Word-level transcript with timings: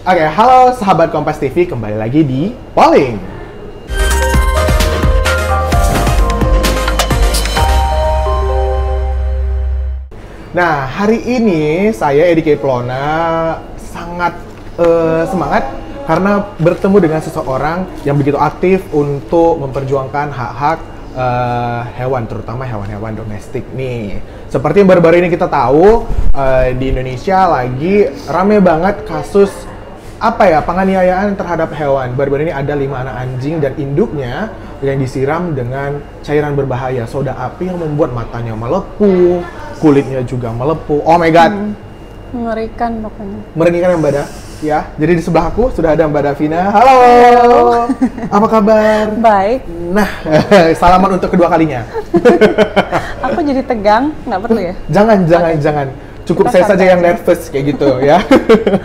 Oke, 0.00 0.24
halo 0.24 0.72
sahabat 0.80 1.12
Kompas 1.12 1.36
TV, 1.36 1.68
kembali 1.68 2.00
lagi 2.00 2.24
di 2.24 2.56
Polling. 2.72 3.20
Nah, 10.56 10.88
hari 10.88 11.20
ini 11.20 11.92
saya 11.92 12.32
Edi 12.32 12.40
Plona 12.56 13.60
sangat 13.76 14.40
eh, 14.80 15.28
semangat 15.28 15.68
karena 16.08 16.48
bertemu 16.56 16.96
dengan 16.96 17.20
seseorang 17.20 17.84
yang 18.08 18.16
begitu 18.16 18.40
aktif 18.40 18.80
untuk 18.96 19.60
memperjuangkan 19.60 20.32
hak-hak 20.32 20.78
eh, 21.12 21.80
hewan, 22.00 22.24
terutama 22.24 22.64
hewan-hewan 22.64 23.20
domestik 23.20 23.68
nih. 23.76 24.16
Seperti 24.48 24.80
yang 24.80 24.88
baru-baru 24.88 25.20
ini 25.20 25.28
kita 25.28 25.44
tahu 25.44 26.08
eh, 26.32 26.72
di 26.72 26.88
Indonesia 26.88 27.52
lagi 27.52 28.08
rame 28.32 28.64
banget 28.64 29.04
kasus 29.04 29.68
apa 30.20 30.44
ya 30.46 30.60
penganiayaan 30.60 31.32
terhadap 31.32 31.72
hewan. 31.72 32.12
Baru-baru 32.12 32.44
ini 32.44 32.54
ada 32.54 32.76
lima 32.76 33.00
anak 33.00 33.16
anjing 33.24 33.56
dan 33.56 33.72
induknya 33.80 34.52
yang 34.84 35.00
disiram 35.00 35.56
dengan 35.56 35.96
cairan 36.20 36.52
berbahaya 36.52 37.08
soda 37.08 37.32
api 37.32 37.72
yang 37.72 37.80
membuat 37.80 38.12
matanya 38.12 38.52
melepuh, 38.52 39.40
kulitnya 39.80 40.20
juga 40.22 40.52
melepuh. 40.52 41.00
Oh 41.08 41.16
my 41.16 41.32
god, 41.32 41.72
Mengerikan 42.30 43.00
pokoknya. 43.02 43.38
merengingkan 43.58 43.90
ya 43.90 43.98
Mbak 43.98 44.12
Da. 44.12 44.24
Ya, 44.60 44.80
jadi 45.00 45.16
di 45.16 45.22
sebelah 45.24 45.48
aku 45.48 45.72
sudah 45.72 45.96
ada 45.96 46.04
Mbak 46.04 46.20
Davina. 46.20 46.68
Halo. 46.68 47.88
Apa 48.28 48.46
kabar? 48.46 49.08
Baik, 49.16 49.64
Nah, 49.90 50.04
salaman 50.80 51.16
untuk 51.16 51.32
kedua 51.32 51.48
kalinya. 51.48 51.80
aku 53.24 53.40
jadi 53.40 53.64
tegang, 53.64 54.12
nggak 54.28 54.40
perlu 54.44 54.60
ya? 54.60 54.74
Jangan, 54.92 55.24
jangan, 55.24 55.54
jangan. 55.58 55.88
Cukup 56.30 56.46
Kita 56.46 56.62
saya 56.62 56.64
saja 56.78 56.84
yang 56.94 57.02
nervous 57.02 57.50
kayak 57.50 57.74
gitu 57.74 57.98
ya. 57.98 58.22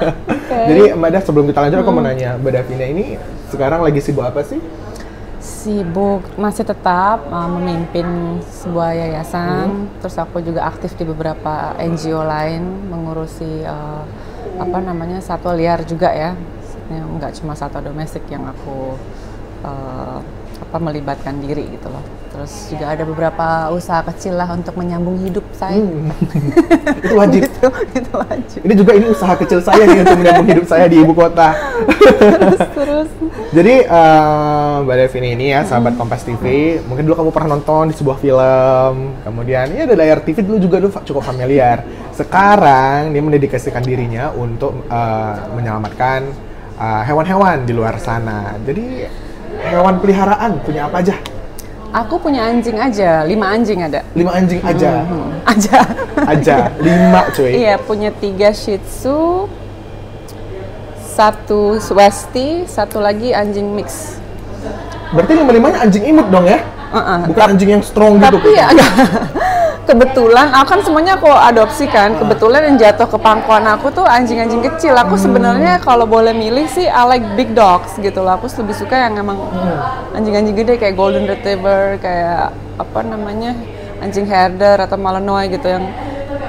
Jadi 0.70 0.98
Mbak 0.98 1.10
Da 1.14 1.20
sebelum 1.22 1.46
kita 1.46 1.62
lanjut 1.62 1.78
aku 1.86 1.94
mau 1.94 2.02
nanya, 2.02 2.42
Mbak 2.42 2.52
Davina 2.58 2.86
ini 2.90 3.22
sekarang 3.54 3.86
lagi 3.86 4.02
sibuk 4.02 4.26
apa 4.26 4.42
sih? 4.42 4.58
Sibuk, 5.38 6.26
masih 6.42 6.66
tetap 6.66 7.22
uh, 7.30 7.46
memimpin 7.46 8.42
sebuah 8.50 8.98
yayasan. 8.98 9.94
Terus 10.02 10.18
aku 10.18 10.42
juga 10.42 10.66
aktif 10.66 10.98
di 10.98 11.06
beberapa 11.06 11.78
NGO 11.78 12.26
lain, 12.26 12.90
mengurusi 12.90 13.62
uh, 13.62 14.02
apa 14.58 14.82
namanya 14.82 15.22
satwa 15.22 15.54
liar 15.54 15.86
juga 15.86 16.10
ya. 16.18 16.34
Nggak 16.90 17.38
cuma 17.38 17.54
satwa 17.54 17.86
domestik 17.86 18.26
yang 18.26 18.50
aku 18.50 18.98
uh, 19.66 20.22
apa 20.56 20.78
melibatkan 20.78 21.42
diri 21.44 21.68
gitu 21.76 21.88
loh. 21.92 22.04
Terus 22.36 22.52
juga 22.68 22.92
ada 22.92 23.04
beberapa 23.08 23.72
usaha 23.72 24.04
kecil 24.12 24.36
lah 24.36 24.52
untuk 24.52 24.76
menyambung 24.76 25.16
hidup 25.24 25.44
saya. 25.56 25.80
Hmm. 25.80 26.12
Itu 27.00 27.16
wajib. 27.16 27.42
itu 27.48 27.68
itu 27.96 28.12
wajib. 28.12 28.60
Ini 28.66 28.74
juga 28.76 28.92
ini 28.98 29.06
usaha 29.08 29.34
kecil 29.40 29.60
saya 29.64 29.88
nih 29.88 30.04
untuk 30.04 30.18
menyambung 30.20 30.48
hidup 30.52 30.66
saya 30.68 30.86
di 30.92 31.00
ibu 31.00 31.14
kota. 31.16 31.56
terus 32.20 32.62
terus 32.76 33.10
Jadi 33.56 33.88
eh, 33.88 34.76
Mbak 34.84 34.96
Devini 35.00 35.30
ini 35.32 35.46
ya 35.56 35.64
sahabat 35.64 35.96
Kompas 35.96 36.28
TV, 36.28 36.76
mungkin 36.84 37.08
dulu 37.08 37.16
kamu 37.24 37.32
pernah 37.32 37.56
nonton 37.56 37.88
di 37.88 37.96
sebuah 37.96 38.20
film, 38.20 39.16
kemudian 39.24 39.72
ya 39.72 39.88
ada 39.88 39.96
layar 39.96 40.20
TV 40.28 40.44
dulu 40.44 40.60
juga 40.60 40.84
dulu 40.84 40.92
cukup 40.92 41.24
familiar. 41.24 41.88
Sekarang 42.12 43.16
dia 43.16 43.24
mendedikasikan 43.24 43.80
dirinya 43.80 44.36
untuk 44.36 44.76
eh, 44.92 45.36
menyelamatkan 45.56 46.20
eh, 46.76 47.02
hewan-hewan 47.08 47.64
di 47.64 47.72
luar 47.72 47.96
sana. 47.96 48.60
Jadi 48.60 49.08
hewan 49.66 49.96
peliharaan 50.00 50.62
punya 50.62 50.88
apa 50.88 51.02
aja? 51.02 51.16
Aku 51.96 52.20
punya 52.20 52.44
anjing 52.52 52.76
aja, 52.76 53.24
lima 53.24 53.56
anjing 53.56 53.80
ada. 53.80 54.04
Lima 54.12 54.36
anjing 54.36 54.60
aja, 54.60 55.08
Aja. 55.48 55.80
aja 56.36 56.56
lima 56.84 57.32
cuy. 57.32 57.56
iya, 57.56 57.80
punya 57.80 58.12
tiga 58.12 58.52
Shih 58.52 58.84
Tzu, 58.84 59.48
satu 61.00 61.80
Westie, 61.96 62.68
satu 62.68 63.00
lagi 63.00 63.32
anjing 63.32 63.72
mix. 63.72 64.20
Berarti 65.16 65.40
lima 65.40 65.52
limanya 65.56 65.88
anjing 65.88 66.04
imut 66.04 66.28
dong 66.28 66.44
ya? 66.44 66.60
Uh-uh. 66.92 67.32
Bukan 67.32 67.56
anjing 67.56 67.70
yang 67.80 67.84
strong 67.84 68.20
gitu. 68.20 68.44
Tapi 68.44 68.52
ya, 68.52 68.68
kebetulan, 69.86 70.52
aku 70.52 70.68
kan 70.76 70.82
semuanya 70.82 71.14
aku 71.16 71.30
adopsi 71.30 71.86
kan. 71.86 72.18
Kebetulan 72.18 72.74
yang 72.74 72.76
jatuh 72.82 73.08
ke 73.08 73.18
pangkuan 73.22 73.64
aku 73.70 73.94
tuh 73.94 74.04
anjing-anjing 74.04 74.66
kecil. 74.66 74.98
Aku 74.98 75.16
sebenarnya 75.16 75.80
kalau 75.80 76.10
boleh 76.10 76.34
milih 76.34 76.66
sih, 76.68 76.90
I 76.90 77.06
like 77.06 77.26
big 77.38 77.54
dogs 77.54 77.96
gitu 78.02 78.26
loh. 78.26 78.36
Aku 78.36 78.50
lebih 78.50 78.76
suka 78.76 78.98
yang 78.98 79.16
emang 79.22 79.38
anjing-anjing 80.18 80.58
gede 80.58 80.82
kayak 80.82 80.98
golden 80.98 81.30
retriever, 81.30 82.02
kayak 82.02 82.52
apa 82.76 83.00
namanya 83.06 83.56
anjing 84.04 84.28
herder 84.28 84.82
atau 84.84 85.00
malinois 85.00 85.48
gitu 85.48 85.70
yang 85.70 85.86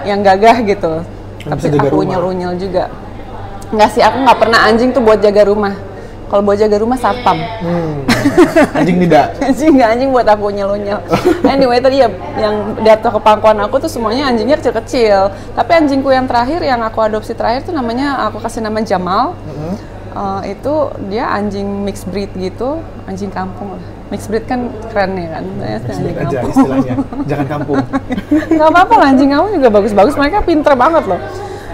yang 0.03 0.21
gagah 0.25 0.65
gitu. 0.67 1.07
Bisa 1.47 1.71
Tapi 1.71 1.79
aku 1.79 1.87
rumah. 1.95 2.03
unyel-unyel 2.03 2.53
juga. 2.59 2.91
Enggak 3.71 3.91
sih, 3.95 4.03
aku 4.03 4.19
nggak 4.23 4.39
pernah 4.39 4.59
anjing 4.67 4.91
tuh 4.91 5.03
buat 5.03 5.19
jaga 5.23 5.47
rumah. 5.47 5.75
Kalau 6.27 6.43
buat 6.43 6.59
jaga 6.59 6.77
rumah 6.83 6.99
satpam. 6.99 7.39
Hmm. 7.39 8.03
Anjing 8.75 8.99
tidak. 9.07 9.37
anjing 9.47 9.71
nggak 9.79 9.91
anjing 9.95 10.11
buat 10.11 10.27
aku 10.27 10.51
nyel-nyel. 10.51 10.99
Anyway 11.47 11.79
tadi 11.79 12.03
ya 12.03 12.09
yang 12.39 12.75
jatuh 12.83 13.15
ke 13.15 13.21
pangkuan 13.23 13.59
aku 13.63 13.79
tuh 13.79 13.91
semuanya 13.91 14.31
anjingnya 14.31 14.59
kecil-kecil. 14.59 15.31
Tapi 15.55 15.71
anjingku 15.71 16.11
yang 16.11 16.27
terakhir 16.27 16.61
yang 16.67 16.83
aku 16.83 16.99
adopsi 16.99 17.39
terakhir 17.39 17.71
tuh 17.71 17.75
namanya 17.75 18.27
aku 18.27 18.43
kasih 18.43 18.61
nama 18.63 18.83
Jamal. 18.83 19.39
Eh, 20.17 20.57
itu 20.57 20.75
dia 21.13 21.29
anjing 21.29 21.85
mixed 21.85 22.09
breed 22.09 22.33
gitu, 22.41 22.81
anjing 23.05 23.29
kampung 23.29 23.77
lah. 23.77 23.83
Mixed 24.09 24.33
breed 24.33 24.49
kan 24.49 24.73
keren 24.89 25.13
ya 25.13 25.29
kan, 25.37 25.45
anjing 25.61 26.17
aja 26.17 26.37
kampung. 26.41 26.53
istilahnya. 26.57 26.95
Jangan 27.29 27.47
kampung. 27.53 27.77
Nggak 28.57 28.69
apa-apa 28.73 28.95
lah, 28.97 29.07
anjing 29.13 29.29
kamu 29.29 29.47
juga 29.61 29.69
bagus-bagus. 29.69 30.17
Mereka 30.17 30.49
pinter 30.49 30.73
banget 30.73 31.05
loh. 31.05 31.21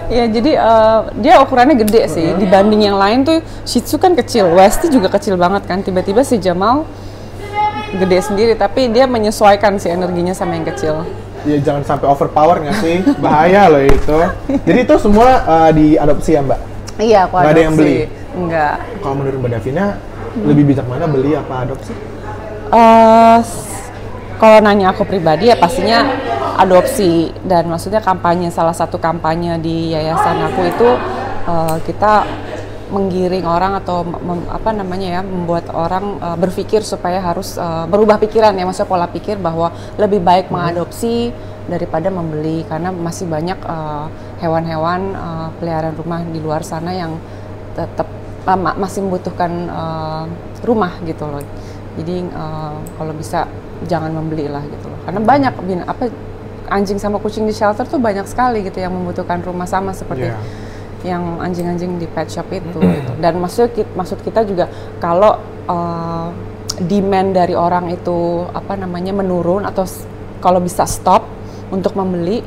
Ya 0.07 0.25
jadi 0.25 0.51
eh, 0.55 0.99
dia 1.19 1.39
ukurannya 1.39 1.75
gede 1.77 2.07
sih. 2.07 2.27
Dibanding 2.35 2.81
yang 2.83 2.97
lain 2.97 3.23
tuh 3.23 3.37
Shih 3.63 3.79
Tzu 3.79 3.97
kan 3.97 4.13
kecil, 4.13 4.51
Westie 4.51 4.87
juga 4.87 5.07
kecil 5.07 5.35
banget 5.35 5.63
kan. 5.63 5.79
Tiba-tiba 5.79 6.21
si 6.21 6.37
Jamal 6.37 6.83
gede 7.93 8.19
sendiri, 8.19 8.53
tapi 8.53 8.89
dia 8.89 9.05
menyesuaikan 9.05 9.77
sih 9.77 9.89
energinya 9.89 10.33
sama 10.33 10.57
yang 10.57 10.65
kecil. 10.65 11.05
Ya 11.43 11.59
jangan 11.59 11.83
sampai 11.83 12.07
overpower 12.07 12.57
nggak 12.59 12.77
sih? 12.79 12.97
Bahaya 13.19 13.67
loh 13.67 13.83
itu. 13.83 14.17
Jadi 14.67 14.79
itu 14.81 14.95
semua 14.97 15.29
uh, 15.43 15.69
diadopsi 15.69 16.33
ya 16.33 16.41
Mbak? 16.41 16.59
Iya, 16.97 17.19
aku 17.25 17.35
Nggak 17.35 17.51
ada 17.51 17.61
yang 17.61 17.73
adopsi. 17.73 17.83
beli? 17.83 17.97
Enggak. 18.33 18.75
Kalau 18.97 19.15
menurut 19.17 19.37
Mbak 19.39 19.51
Davina, 19.51 19.85
lebih 20.39 20.63
bijak 20.65 20.85
mana 20.87 21.05
beli 21.05 21.31
apa 21.33 21.53
adopsi? 21.63 21.93
Eh, 22.73 23.37
s- 23.43 23.69
kalau 24.39 24.57
nanya 24.59 24.89
aku 24.89 25.05
pribadi 25.05 25.47
ya 25.47 25.55
pastinya 25.55 26.09
adopsi 26.59 27.33
dan 27.43 27.67
maksudnya 27.67 27.99
kampanye 27.99 28.49
salah 28.53 28.75
satu 28.75 28.97
kampanye 28.97 29.57
di 29.59 29.91
yayasan 29.93 30.37
aku 30.51 30.61
itu 30.67 30.89
eh, 31.49 31.77
kita 31.85 32.25
menggiring 32.93 33.41
orang 33.49 33.73
atau 33.81 34.05
mem- 34.05 34.45
apa 34.53 34.69
namanya 34.69 35.17
ya 35.17 35.21
membuat 35.25 35.65
orang 35.73 36.21
eh, 36.21 36.37
berpikir 36.37 36.85
supaya 36.85 37.17
harus 37.19 37.57
eh, 37.57 37.85
berubah 37.89 38.21
pikiran 38.21 38.53
ya 38.53 38.63
maksudnya 38.67 38.89
pola 38.89 39.07
pikir 39.09 39.41
bahwa 39.41 39.73
lebih 39.97 40.21
baik 40.21 40.53
mengadopsi 40.53 41.33
daripada 41.63 42.11
membeli 42.11 42.67
karena 42.67 42.91
masih 42.91 43.23
banyak 43.23 43.55
hewan-hewan 44.43 45.01
eh, 45.15 45.47
peliharaan 45.57 45.95
rumah 45.95 46.21
di 46.27 46.39
luar 46.43 46.61
sana 46.61 46.91
yang 46.91 47.15
tetap 47.73 48.05
ma- 48.45 48.77
masih 48.77 49.01
membutuhkan 49.07 49.51
eh, 49.71 50.25
rumah 50.67 50.93
gitu 51.07 51.23
loh. 51.25 51.41
Jadi 51.97 52.25
eh, 52.27 52.75
kalau 52.99 53.13
bisa 53.15 53.47
jangan 53.87 54.11
membeli 54.11 54.47
lah 54.47 54.61
gitu 54.67 54.85
loh. 54.91 54.99
Karena 55.07 55.19
banyak 55.23 55.53
bin- 55.63 55.87
apa 55.87 56.07
anjing 56.73 56.97
sama 56.97 57.21
kucing 57.21 57.45
di 57.45 57.53
shelter 57.53 57.85
tuh 57.85 58.01
banyak 58.01 58.25
sekali 58.25 58.65
gitu 58.65 58.81
yang 58.81 58.89
membutuhkan 58.89 59.45
rumah 59.45 59.69
sama 59.69 59.93
seperti 59.93 60.33
Iya. 60.33 60.37
yang 61.03 61.37
anjing-anjing 61.37 61.99
di 61.99 62.07
pet 62.07 62.31
shop 62.31 62.49
itu 62.49 62.79
gitu. 62.79 63.11
Dan 63.19 63.37
maksud 63.37 63.69
maksud 63.93 64.23
kita 64.23 64.41
juga 64.41 64.65
kalau 64.97 65.37
eh, 65.69 66.27
demand 66.81 67.37
dari 67.37 67.53
orang 67.53 67.93
itu 67.93 68.47
apa 68.49 68.73
namanya 68.73 69.13
menurun 69.13 69.67
atau 69.67 69.85
kalau 70.41 70.57
bisa 70.57 70.87
stop 70.89 71.27
untuk 71.69 71.93
membeli 71.93 72.41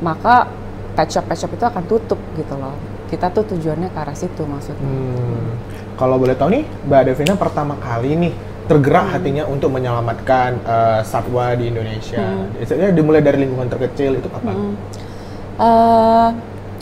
maka 0.00 0.48
pet 0.94 1.12
shop 1.12 1.28
pet 1.28 1.36
shop 1.36 1.52
itu 1.52 1.64
akan 1.66 1.82
tutup 1.84 2.18
gitu 2.34 2.54
loh. 2.56 2.72
Kita 3.06 3.28
tuh 3.30 3.44
tujuannya 3.54 3.92
ke 3.92 3.98
arah 4.00 4.16
situ 4.16 4.42
maksudnya. 4.48 4.82
Hmm. 4.82 5.52
Kalau 5.96 6.20
boleh 6.20 6.36
tahu 6.36 6.52
nih, 6.52 6.64
Mbak 6.86 7.02
Davina 7.08 7.34
pertama 7.34 7.74
kali 7.80 8.12
nih 8.18 8.32
tergerak 8.66 9.14
hatinya 9.14 9.46
untuk 9.46 9.70
menyelamatkan 9.70 10.58
uh, 10.66 11.00
satwa 11.06 11.54
di 11.54 11.70
Indonesia. 11.70 12.50
Biasanya 12.58 12.90
dimulai 12.90 13.22
dari 13.22 13.46
lingkungan 13.46 13.70
terkecil 13.70 14.18
itu 14.18 14.26
kapan? 14.26 14.74
Eh, 15.56 16.28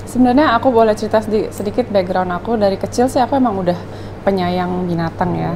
sebenarnya 0.02 0.58
aku 0.58 0.74
boleh 0.74 0.98
cerita 0.98 1.22
sedi- 1.22 1.46
sedikit 1.54 1.86
background 1.94 2.34
aku 2.34 2.58
dari 2.58 2.74
kecil 2.74 3.06
sih 3.06 3.22
aku 3.22 3.38
emang 3.38 3.62
udah 3.62 3.78
penyayang 4.26 4.90
binatang 4.90 5.30
ya. 5.38 5.52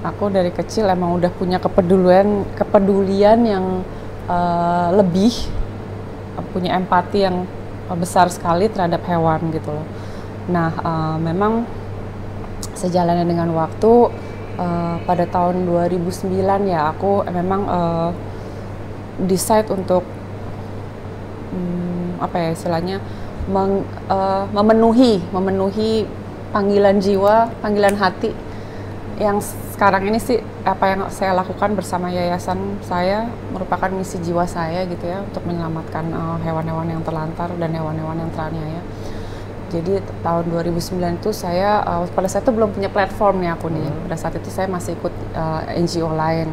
Aku 0.00 0.32
dari 0.32 0.48
kecil 0.48 0.88
emang 0.88 1.20
udah 1.20 1.28
punya 1.36 1.60
kepedulian 1.60 2.48
kepedulian 2.56 3.44
yang 3.44 3.64
eh, 4.24 4.88
lebih 4.96 5.34
punya 6.56 6.80
empati 6.80 7.28
yang 7.28 7.44
besar 8.00 8.32
sekali 8.32 8.72
terhadap 8.72 9.04
hewan 9.04 9.52
gitu 9.52 9.68
loh. 9.68 9.86
Nah, 10.48 10.72
eh, 10.72 11.16
memang 11.20 11.68
sejalannya 12.72 13.28
dengan 13.28 13.52
waktu 13.52 13.92
eh, 14.58 14.96
pada 15.04 15.24
tahun 15.28 15.68
2009 15.68 16.32
ya 16.66 16.90
aku 16.90 17.24
memang 17.30 17.62
eh, 17.68 18.10
decide 19.24 19.68
untuk 19.72 20.04
hmm, 21.52 22.20
apa 22.20 22.36
ya 22.36 22.48
istilahnya 22.52 22.96
meng- 23.48 23.86
eh, 24.10 24.44
memenuhi 24.52 25.22
memenuhi 25.30 26.08
panggilan 26.50 26.96
jiwa, 27.02 27.52
panggilan 27.60 27.96
hati 28.00 28.32
yang 29.16 29.40
sekarang 29.40 30.08
ini 30.08 30.20
sih 30.20 30.40
apa 30.64 30.92
yang 30.92 31.00
saya 31.08 31.32
lakukan 31.36 31.72
bersama 31.72 32.12
yayasan 32.12 32.80
saya 32.84 33.28
merupakan 33.52 33.88
misi 33.88 34.20
jiwa 34.20 34.44
saya 34.44 34.84
gitu 34.84 35.04
ya 35.08 35.24
untuk 35.24 35.44
menyelamatkan 35.48 36.04
uh, 36.12 36.36
hewan-hewan 36.44 36.88
yang 36.88 37.02
terlantar 37.04 37.48
dan 37.56 37.72
hewan-hewan 37.72 38.16
yang 38.20 38.30
teraniaya. 38.32 38.80
Jadi 39.66 39.98
tahun 40.22 40.44
2009 40.54 41.18
itu 41.18 41.30
saya 41.34 41.82
uh, 41.82 42.06
pada 42.14 42.30
saat 42.30 42.46
itu 42.46 42.54
belum 42.54 42.70
punya 42.70 42.86
platform 42.86 43.42
nih 43.42 43.50
aku 43.58 43.66
nih. 43.70 43.86
Hmm. 43.86 44.02
Pada 44.06 44.16
saat 44.16 44.34
itu 44.38 44.48
saya 44.50 44.70
masih 44.70 44.94
ikut 44.94 45.14
uh, 45.34 45.62
NGO 45.74 46.10
lain 46.14 46.48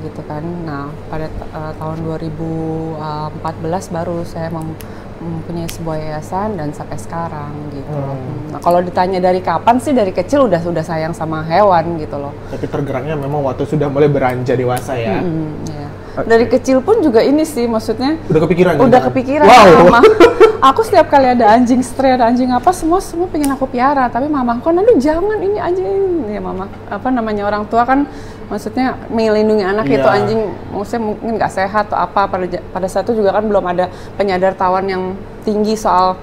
gitu 0.00 0.20
kan. 0.24 0.40
Nah, 0.64 0.88
pada 1.12 1.28
uh, 1.52 1.72
tahun 1.76 1.98
2014 2.08 3.96
baru 3.96 4.24
saya 4.24 4.48
mem 4.48 4.72
mempunyai 5.20 5.68
sebuah 5.68 5.96
yayasan 6.00 6.56
dan 6.56 6.72
sampai 6.72 6.96
sekarang 6.96 7.52
gitu. 7.76 7.92
Hmm. 7.92 8.56
Nah, 8.56 8.60
kalau 8.64 8.80
ditanya 8.80 9.20
dari 9.20 9.44
kapan 9.44 9.76
sih 9.76 9.92
dari 9.92 10.16
kecil 10.16 10.48
udah 10.48 10.64
sudah 10.64 10.80
sayang 10.80 11.12
sama 11.12 11.44
hewan 11.44 12.00
gitu 12.00 12.16
loh. 12.16 12.32
Tapi 12.48 12.64
tergeraknya 12.64 13.20
memang 13.20 13.44
waktu 13.44 13.68
sudah 13.68 13.92
mulai 13.92 14.08
beranjak 14.08 14.56
dewasa 14.56 14.96
ya. 14.96 15.20
Hmm, 15.20 15.60
ya. 15.68 15.86
Dari 16.24 16.48
kecil 16.48 16.80
pun 16.80 17.04
juga 17.04 17.20
ini 17.20 17.44
sih 17.44 17.68
maksudnya. 17.68 18.16
Udah 18.32 18.40
kepikiran. 18.48 18.74
Udah 18.80 19.00
kepikiran. 19.12 19.44
Wow. 19.44 19.92
Mama, 19.92 20.00
aku 20.60 20.80
setiap 20.84 21.08
kali 21.08 21.32
ada 21.32 21.56
anjing 21.56 21.80
stray 21.80 22.14
ada 22.14 22.28
anjing 22.28 22.52
apa 22.52 22.70
semua 22.70 23.00
semua 23.00 23.26
pengen 23.26 23.50
aku 23.52 23.66
piara. 23.66 24.06
Tapi 24.12 24.28
mama 24.28 24.60
kok 24.60 24.72
nanti 24.72 24.92
jangan 25.00 25.40
ini 25.40 25.56
anjing 25.56 25.84
ini 25.84 26.36
ya 26.36 26.40
mama. 26.44 26.68
Apa 26.92 27.08
namanya 27.08 27.48
orang 27.48 27.64
tua 27.66 27.88
kan 27.88 28.04
maksudnya 28.52 28.98
melindungi 29.08 29.62
anak 29.62 29.86
yeah. 29.86 29.96
itu 30.02 30.08
anjing 30.10 30.40
maksudnya 30.74 31.02
mungkin 31.06 31.34
nggak 31.38 31.54
sehat 31.54 31.86
atau 31.88 31.98
apa 32.02 32.26
pada 32.26 32.46
pada 32.74 32.86
saat 32.90 33.06
itu 33.06 33.22
juga 33.22 33.30
kan 33.30 33.46
belum 33.46 33.62
ada 33.62 33.86
penyadar 34.18 34.58
tawan 34.58 34.90
yang 34.90 35.14
tinggi 35.46 35.78
soal 35.78 36.18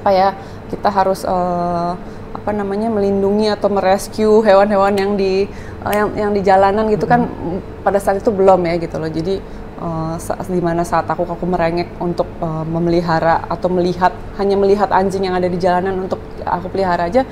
apa 0.00 0.10
ya 0.14 0.28
kita 0.70 0.86
harus 0.86 1.26
uh, 1.26 1.98
apa 2.30 2.50
namanya 2.54 2.86
melindungi 2.86 3.50
atau 3.50 3.66
merescue 3.66 4.40
hewan-hewan 4.46 4.94
yang 4.94 5.12
di 5.18 5.50
uh, 5.82 5.92
yang 5.92 6.08
yang 6.14 6.30
di 6.30 6.40
jalanan 6.40 6.86
gitu 6.86 7.04
kan 7.10 7.26
mm-hmm. 7.26 7.82
pada 7.82 7.98
saat 7.98 8.22
itu 8.22 8.30
belum 8.30 8.62
ya 8.70 8.78
gitu 8.78 8.96
loh 9.02 9.10
jadi 9.10 9.42
uh, 9.80 10.14
di 10.46 10.62
mana 10.62 10.84
saat 10.84 11.08
aku 11.08 11.24
aku 11.24 11.44
merengek 11.48 11.88
untuk 11.98 12.28
uh, 12.38 12.62
memelihara 12.62 13.42
atau 13.48 13.72
melihat 13.72 14.12
hanya 14.36 14.56
melihat 14.60 14.92
anjing 14.92 15.26
yang 15.26 15.34
ada 15.34 15.48
di 15.48 15.56
jalanan 15.56 16.06
untuk 16.06 16.20
aku 16.44 16.68
pelihara 16.70 17.08
aja 17.08 17.24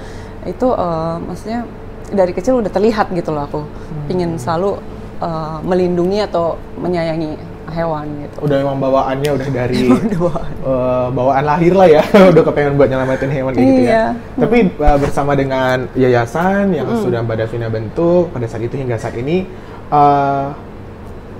itu 0.48 0.66
uh, 0.72 1.20
maksudnya 1.20 1.68
dari 2.08 2.32
kecil 2.32 2.64
udah 2.64 2.72
terlihat 2.72 3.12
gitu 3.12 3.30
loh 3.30 3.44
aku 3.44 3.60
hmm. 3.62 4.04
pingin 4.08 4.30
selalu 4.40 4.80
uh, 5.20 5.60
melindungi 5.60 6.24
atau 6.24 6.56
menyayangi 6.80 7.36
hewan 7.68 8.06
gitu. 8.24 8.48
Udah 8.48 8.56
memang 8.64 8.80
bawaannya 8.80 9.30
udah 9.36 9.48
dari 9.52 9.92
bawaan. 10.16 10.52
Uh, 10.64 11.06
bawaan 11.12 11.44
lahir 11.44 11.72
lah 11.76 11.88
ya, 11.88 12.02
udah 12.32 12.42
kepengen 12.48 12.80
buat 12.80 12.88
nyelamatin 12.88 13.28
hewan 13.28 13.52
kayak 13.52 13.68
gitu 13.68 13.82
ya. 13.84 13.92
Iya. 13.92 14.04
Tapi 14.40 14.58
uh, 14.80 14.98
bersama 14.98 15.32
dengan 15.36 15.76
yayasan 15.92 16.72
yang 16.72 16.88
mm. 16.88 17.00
sudah 17.04 17.20
Mbak 17.20 17.36
Davina 17.44 17.68
bentuk 17.68 18.32
pada 18.32 18.46
saat 18.48 18.64
itu 18.64 18.80
hingga 18.80 18.96
saat 18.96 19.14
ini 19.20 19.44
uh, 19.92 20.56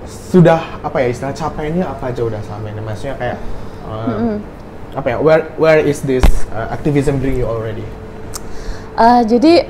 sudah 0.09 0.81
apa 0.81 1.05
ya 1.05 1.09
istilah 1.13 1.35
capainya 1.37 1.85
apa 1.85 2.09
aja 2.09 2.25
udah 2.25 2.41
sama 2.49 2.73
ini 2.73 2.81
maksudnya 2.81 3.15
kayak 3.21 3.39
uh, 3.85 4.09
mm 4.09 4.17
-hmm. 4.17 4.37
apa 4.97 5.07
ya 5.13 5.17
where 5.21 5.45
where 5.61 5.81
is 5.81 6.01
this 6.05 6.25
uh, 6.53 6.73
activism 6.73 7.21
bring 7.21 7.37
you 7.37 7.45
already? 7.45 7.85
Uh, 8.99 9.23
jadi 9.23 9.69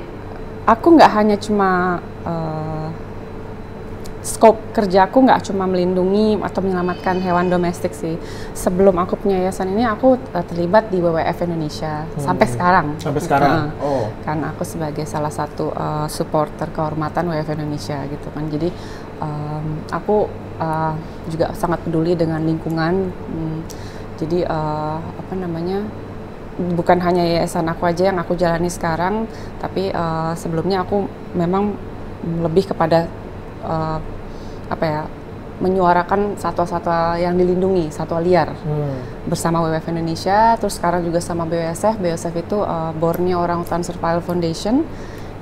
aku 0.65 0.97
nggak 0.97 1.11
hanya 1.13 1.37
cuma 1.37 2.01
uh, 2.25 2.89
scope 4.29 4.61
kerjaku 4.77 5.25
nggak 5.25 5.49
cuma 5.49 5.65
melindungi 5.65 6.37
atau 6.45 6.61
menyelamatkan 6.61 7.17
hewan 7.25 7.49
domestik 7.49 7.97
sih. 7.97 8.21
Sebelum 8.53 8.93
aku 9.01 9.17
punya 9.17 9.41
yayasan 9.41 9.73
ini, 9.73 9.89
aku 9.89 10.21
uh, 10.21 10.45
terlibat 10.45 10.93
di 10.93 11.01
WWF 11.01 11.49
Indonesia 11.49 12.05
hmm. 12.05 12.21
sampai 12.21 12.47
sekarang. 12.47 12.87
Sampai 13.01 13.23
sekarang. 13.25 13.73
Oh. 13.81 14.13
Kan 14.23 14.45
aku 14.45 14.63
sebagai 14.69 15.09
salah 15.09 15.33
satu 15.33 15.73
uh, 15.73 16.07
supporter 16.13 16.69
kehormatan 16.69 17.33
WWF 17.33 17.57
Indonesia 17.57 17.99
gitu 18.05 18.29
kan. 18.29 18.45
Jadi 18.53 18.69
um, 19.21 19.67
aku 19.91 20.31
uh, 20.59 20.95
juga 21.31 21.53
sangat 21.55 21.83
peduli 21.87 22.19
dengan 22.19 22.43
lingkungan. 22.43 23.11
Hmm, 23.11 23.59
jadi 24.19 24.47
uh, 24.49 24.99
apa 24.99 25.35
namanya? 25.39 25.85
bukan 26.59 26.99
hanya 26.99 27.23
yayasan 27.23 27.71
aku 27.71 27.87
aja 27.87 28.11
yang 28.11 28.19
aku 28.19 28.35
jalani 28.35 28.67
sekarang, 28.67 29.31
tapi 29.63 29.95
uh, 29.95 30.35
sebelumnya 30.35 30.83
aku 30.83 31.07
memang 31.39 31.79
lebih 32.43 32.75
kepada 32.75 33.07
uh, 33.63 34.03
apa 34.67 34.85
ya 34.85 35.03
menyuarakan 35.59 36.39
satwa-satwa 36.39 37.19
yang 37.19 37.35
dilindungi, 37.35 37.91
satwa 37.91 38.23
liar 38.23 38.55
hmm. 38.55 39.27
bersama 39.27 39.59
WWF 39.67 39.91
Indonesia, 39.91 40.55
terus 40.55 40.79
sekarang 40.79 41.03
juga 41.03 41.19
sama 41.19 41.47
BWSF. 41.51 41.99
BWSF 41.99 42.35
itu 42.47 42.59
uh, 42.63 42.95
Borneo 42.95 43.43
Orangutan 43.43 43.83
Survival 43.83 44.23
Foundation, 44.23 44.87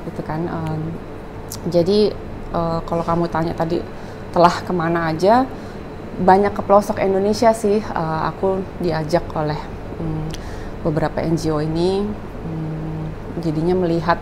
gitu 0.09 0.21
kan. 0.25 0.49
Um, 0.49 0.81
jadi 1.69 2.17
uh, 2.57 2.81
kalau 2.89 3.05
kamu 3.05 3.29
tanya 3.29 3.53
tadi 3.53 3.85
telah 4.33 4.53
ke 4.65 4.73
mana 4.73 5.13
aja, 5.13 5.45
banyak 6.17 6.57
ke 6.57 6.63
pelosok 6.65 7.05
Indonesia 7.05 7.53
sih. 7.53 7.85
Uh, 7.93 8.21
aku 8.33 8.65
diajak 8.81 9.29
oleh 9.37 9.61
um, 10.01 10.25
beberapa 10.81 11.21
NGO 11.21 11.61
ini 11.61 12.09
hmm, 12.09 13.03
jadinya 13.45 13.77
melihat 13.77 14.17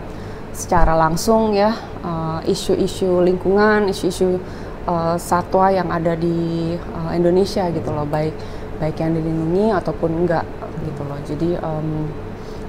secara 0.55 0.95
langsung 0.95 1.55
ya 1.55 1.75
uh, 2.03 2.39
isu-isu 2.43 3.19
uh, 3.19 3.23
lingkungan, 3.23 3.87
isu-isu 3.91 4.39
uh, 4.87 5.15
satwa 5.15 5.71
yang 5.71 5.87
ada 5.91 6.15
di 6.15 6.75
uh, 6.75 7.11
Indonesia 7.15 7.67
gitu 7.71 7.91
loh, 7.91 8.07
baik 8.07 8.35
baik 8.75 8.99
yang 8.99 9.15
dilindungi 9.15 9.71
ataupun 9.71 10.11
enggak 10.11 10.43
gitu 10.83 11.01
loh. 11.07 11.19
Jadi 11.23 11.49
um, 11.63 12.07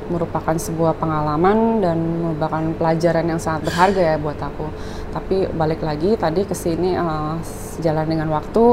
merupakan 0.06 0.54
sebuah 0.54 0.94
pengalaman 1.02 1.82
dan 1.82 1.98
merupakan 1.98 2.62
pelajaran 2.78 3.26
yang 3.26 3.40
sangat 3.42 3.66
berharga 3.70 4.14
ya 4.14 4.16
buat 4.18 4.38
aku. 4.38 4.66
Tapi 5.16 5.48
balik 5.48 5.80
lagi 5.80 6.12
tadi 6.20 6.44
ke 6.44 6.52
sini 6.52 6.92
uh, 6.92 7.40
sejalan 7.80 8.04
dengan 8.04 8.28
waktu, 8.36 8.64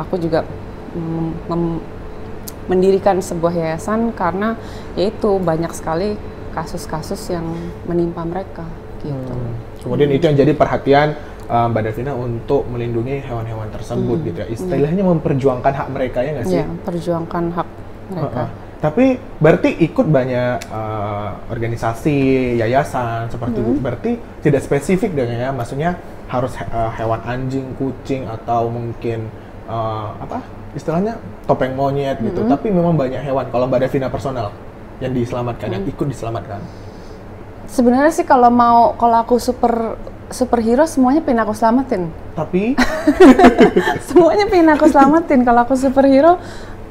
aku 0.00 0.14
juga 0.16 0.40
mem 1.48 1.84
mendirikan 2.70 3.18
sebuah 3.18 3.52
yayasan 3.52 4.14
karena 4.14 4.54
yaitu 4.94 5.36
banyak 5.42 5.68
sekali 5.74 6.14
kasus-kasus 6.54 7.18
yang 7.28 7.44
menimpa 7.90 8.22
mereka 8.22 8.64
gitu. 9.02 9.34
Hmm. 9.34 9.52
Kemudian 9.82 10.14
itu 10.14 10.24
yang 10.30 10.38
jadi 10.38 10.52
perhatian 10.54 11.18
uh, 11.50 11.66
Mbak 11.68 11.82
Davina 11.90 12.12
untuk 12.14 12.62
melindungi 12.70 13.18
hewan-hewan 13.26 13.66
tersebut 13.74 14.16
hmm. 14.22 14.26
gitu 14.30 14.38
ya. 14.46 14.48
Istilahnya 14.48 15.02
hmm. 15.02 15.12
memperjuangkan 15.18 15.72
hak 15.74 15.88
mereka 15.90 16.18
ya 16.22 16.30
nggak 16.38 16.46
sih? 16.46 16.58
Iya, 16.62 16.66
perjuangkan 16.86 17.44
hak 17.50 17.68
mereka. 18.14 18.30
Uh 18.30 18.46
-uh. 18.46 18.61
Tapi 18.82 19.14
berarti 19.38 19.78
ikut 19.78 20.10
banyak 20.10 20.66
uh, 20.74 21.38
organisasi, 21.54 22.58
yayasan 22.58 23.30
seperti 23.30 23.62
hmm. 23.62 23.64
itu. 23.70 23.72
Berarti 23.78 24.12
tidak 24.42 24.66
spesifik 24.66 25.14
dengan 25.14 25.38
ya, 25.38 25.50
maksudnya 25.54 26.02
harus 26.26 26.50
uh, 26.58 26.90
hewan 26.98 27.22
anjing, 27.22 27.78
kucing 27.78 28.26
atau 28.26 28.66
mungkin 28.66 29.30
uh, 29.70 30.18
apa? 30.18 30.42
istilahnya 30.72 31.20
topeng 31.44 31.76
monyet 31.76 32.16
gitu, 32.24 32.40
mm 32.40 32.48
-hmm. 32.48 32.52
tapi 32.56 32.72
memang 32.72 32.96
banyak 32.96 33.20
hewan. 33.20 33.44
Kalau 33.52 33.68
Mbak 33.68 33.80
Davina 33.84 34.08
personal 34.08 34.48
yang 35.04 35.12
diselamatkan, 35.12 35.68
mm. 35.68 35.74
yang 35.76 35.84
ikut 35.84 36.06
diselamatkan. 36.08 36.64
Sebenarnya 37.68 38.08
sih 38.08 38.24
kalau 38.24 38.48
mau 38.48 38.96
kalau 38.96 39.20
aku 39.20 39.36
super 39.36 40.00
superhero 40.32 40.88
semuanya 40.88 41.20
pengen 41.20 41.44
aku 41.44 41.52
selamatin. 41.52 42.08
Tapi 42.32 42.72
semuanya 44.08 44.48
pengen 44.48 44.72
aku 44.72 44.88
selamatin. 44.88 45.44
kalau 45.44 45.60
aku 45.68 45.76
superhero, 45.76 46.40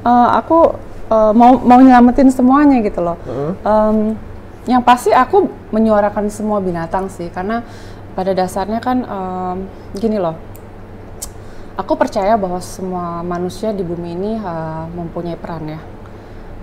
uh, 0.06 0.28
aku 0.38 0.78
uh, 1.12 1.32
mau 1.36 1.60
mau 1.60 1.76
nyelamatin 1.84 2.32
semuanya 2.32 2.80
gitu 2.80 3.04
loh. 3.04 3.20
Uh 3.28 3.28
-huh. 3.28 3.52
um, 3.68 3.98
yang 4.64 4.80
pasti 4.80 5.12
aku 5.12 5.52
menyuarakan 5.74 6.32
semua 6.32 6.64
binatang 6.64 7.12
sih, 7.12 7.28
karena 7.28 7.60
pada 8.16 8.32
dasarnya 8.32 8.80
kan 8.80 9.04
um, 9.04 9.56
gini 9.92 10.16
loh 10.16 10.38
aku 11.76 11.96
percaya 11.96 12.36
bahwa 12.36 12.60
semua 12.60 13.24
manusia 13.24 13.72
di 13.72 13.80
bumi 13.84 14.12
ini 14.12 14.32
uh, 14.40 14.86
mempunyai 14.92 15.38
peran 15.38 15.64
ya. 15.68 15.80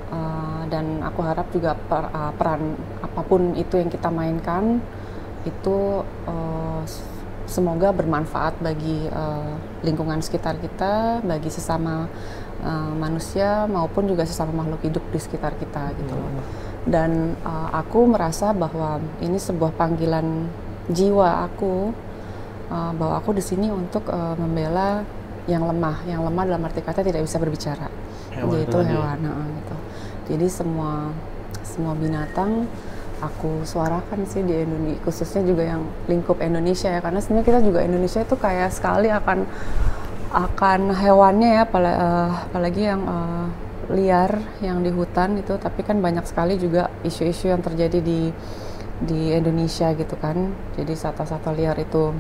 Uh, 0.10 0.66
dan 0.74 1.06
aku 1.06 1.22
harap 1.22 1.54
juga 1.54 1.78
per, 1.78 2.10
uh, 2.10 2.34
peran 2.34 2.74
apa 3.06 3.22
pun 3.22 3.54
itu 3.54 3.78
yang 3.78 3.94
kita 3.94 4.10
mainkan 4.10 4.82
itu 5.46 6.02
uh, 6.26 6.82
semoga 7.46 7.94
bermanfaat 7.94 8.58
bagi 8.58 9.06
uh, 9.10 9.54
lingkungan 9.86 10.22
sekitar 10.22 10.58
kita, 10.58 11.22
bagi 11.22 11.54
sesama 11.54 12.10
uh, 12.64 12.94
manusia 12.96 13.68
maupun 13.68 14.08
juga 14.10 14.24
sesama 14.26 14.64
makhluk 14.64 14.82
hidup 14.86 15.04
di 15.12 15.20
sekitar 15.20 15.56
kita 15.60 15.94
gitu 16.00 16.14
loh. 16.16 16.32
Hmm. 16.32 16.44
Dan 16.90 17.12
uh, 17.44 17.70
aku 17.76 18.08
merasa 18.08 18.56
bahwa 18.56 19.04
ini 19.20 19.38
sebuah 19.38 19.76
panggilan 19.76 20.48
jiwa 20.90 21.46
aku 21.46 21.94
uh, 22.72 22.92
bahwa 22.96 23.20
aku 23.20 23.36
di 23.36 23.44
sini 23.44 23.70
untuk 23.70 24.10
uh, 24.10 24.34
membela 24.40 25.06
yang 25.50 25.66
lemah, 25.66 26.06
yang 26.06 26.22
lemah 26.26 26.44
dalam 26.46 26.62
arti 26.66 26.82
kata 26.86 27.02
tidak 27.02 27.26
bisa 27.26 27.42
berbicara, 27.42 27.90
hewan 28.38 28.54
yaitu 28.54 28.78
hewan, 28.86 29.18
nah, 29.18 29.50
gitu. 29.50 29.76
Jadi 30.30 30.46
semua 30.46 31.10
semua 31.66 31.98
binatang 31.98 32.70
aku 33.20 33.66
suarakan 33.66 34.30
sih 34.30 34.46
di 34.46 34.62
Indonesia, 34.62 35.02
khususnya 35.04 35.42
juga 35.44 35.64
yang 35.66 35.82
lingkup 36.06 36.38
Indonesia 36.40 36.94
ya, 36.94 37.02
karena 37.02 37.20
sebenarnya 37.20 37.48
kita 37.50 37.60
juga 37.66 37.80
Indonesia 37.82 38.22
itu 38.22 38.36
kayak 38.38 38.70
sekali 38.72 39.10
akan 39.10 39.44
akan 40.30 40.94
hewannya 40.94 41.50
ya, 41.58 41.64
apalagi, 41.66 41.98
uh, 41.98 42.32
apalagi 42.50 42.82
yang 42.86 43.02
uh, 43.06 43.48
liar 43.90 44.32
yang 44.62 44.86
di 44.86 44.94
hutan 44.94 45.42
itu, 45.42 45.58
tapi 45.58 45.82
kan 45.82 45.98
banyak 45.98 46.26
sekali 46.30 46.58
juga 46.62 46.94
isu-isu 47.02 47.50
yang 47.50 47.62
terjadi 47.66 48.00
di 48.02 48.30
di 49.00 49.32
Indonesia 49.34 49.90
gitu 49.96 50.16
kan. 50.20 50.54
Jadi 50.76 50.94
satwa-satwa 50.94 51.56
liar 51.56 51.78
itu 51.80 52.14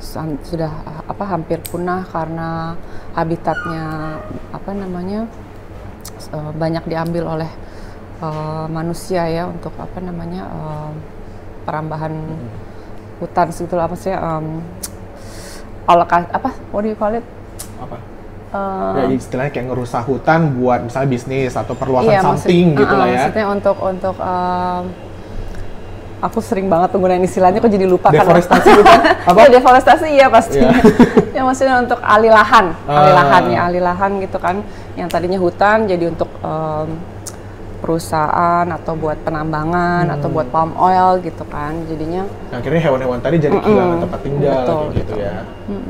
sudah 0.00 0.72
apa 1.04 1.24
hampir 1.28 1.60
punah 1.60 2.08
karena 2.08 2.72
habitatnya 3.12 4.16
apa 4.48 4.70
namanya 4.72 5.28
eh, 6.32 6.52
banyak 6.56 6.84
diambil 6.88 7.36
oleh 7.36 7.50
eh, 8.24 8.66
manusia 8.72 9.28
ya 9.28 9.44
untuk 9.44 9.76
apa 9.76 10.00
namanya 10.00 10.48
eh, 10.48 10.90
perambahan 11.68 12.16
hutan 13.20 13.52
gitu 13.52 13.76
lah 13.76 13.84
apa 13.84 13.96
sih 14.00 14.16
um, 14.16 14.64
aloka- 15.84 16.32
apa 16.32 16.56
what 16.72 16.80
do 16.80 16.88
you 16.88 16.96
call 16.96 17.12
it 17.12 17.39
Apa? 17.80 17.96
Eh, 18.50 18.92
ya 18.98 19.04
istilahnya 19.14 19.50
kayak 19.50 19.66
ngerusak 19.70 20.02
hutan 20.04 20.58
buat 20.58 20.82
misalnya 20.82 21.08
bisnis 21.08 21.54
atau 21.54 21.72
perluasan 21.72 22.10
iya, 22.10 22.18
maksud- 22.18 22.50
something 22.50 22.66
gitu 22.74 22.90
uh-uh, 22.90 22.98
lah 22.98 23.06
ya. 23.06 23.14
Maksudnya 23.22 23.46
untuk 23.46 23.76
untuk 23.78 24.16
um, 24.18 24.82
aku 26.20 26.38
sering 26.42 26.66
banget 26.66 26.88
penggunaan 26.90 27.22
istilahnya 27.22 27.58
kok 27.58 27.70
jadi 27.70 27.86
lupa 27.86 28.10
kan. 28.10 28.20
Deforestasi 28.20 28.68
gitu? 28.74 28.90
Apa? 29.30 29.38
Iya, 29.40 29.48
deforestasi 29.54 30.06
iya 30.10 30.26
pasti. 30.28 30.58
Iya. 30.58 30.70
ya 31.38 31.42
maksudnya 31.46 31.76
untuk 31.78 31.98
alih 32.02 32.28
lahan, 32.28 32.66
alih 32.84 33.12
Ah. 33.12 33.18
lahan 33.22 33.42
ya, 33.48 33.60
alih 33.70 33.82
lahan 33.86 34.10
gitu 34.18 34.36
kan. 34.36 34.56
Yang 34.98 35.08
tadinya 35.08 35.38
hutan 35.38 35.78
jadi 35.86 36.04
untuk 36.10 36.28
um, 36.42 36.88
perusahaan 37.80 38.66
atau 38.68 38.92
buat 38.94 39.16
penambangan 39.20 40.06
atau 40.12 40.28
Hmm. 40.28 40.36
buat 40.36 40.48
palm 40.48 40.72
oil 40.76 41.18
gitu 41.20 41.42
kan. 41.48 41.72
Jadinya 41.88 42.28
Nah, 42.52 42.60
akhirnya 42.60 42.80
hewan-hewan 42.80 43.18
tadi 43.18 43.36
jadi 43.36 43.56
kehilangan 43.56 43.98
tempat 44.00 44.20
tinggal 44.20 44.60
Betul, 44.62 44.82
gitu 44.94 45.12
betul. 45.16 45.24
ya. 45.24 45.36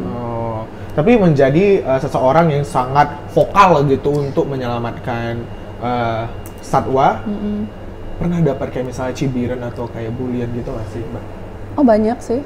Oh, 0.07 0.59
tapi 0.95 1.11
menjadi 1.17 1.65
uh, 1.83 1.99
seseorang 1.99 2.47
yang 2.49 2.65
sangat 2.65 3.11
vokal 3.31 3.85
gitu 3.87 4.11
untuk 4.15 4.47
menyelamatkan 4.47 5.43
uh, 5.79 6.25
satwa. 6.61 7.21
Pernah 8.17 8.39
dapat 8.45 8.69
kayak 8.69 8.93
misalnya 8.93 9.15
cibiran 9.17 9.61
atau 9.65 9.89
kayak 9.89 10.13
bulian 10.13 10.49
gitu 10.53 10.69
nggak 10.69 10.89
sih, 10.93 11.01
Mbak? 11.03 11.25
oh 11.73 11.85
banyak 11.87 12.19
sih. 12.21 12.41